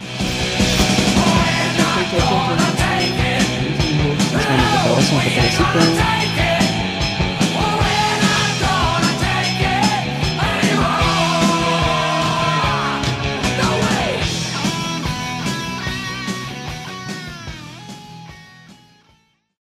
Gracias. 1.95 2.53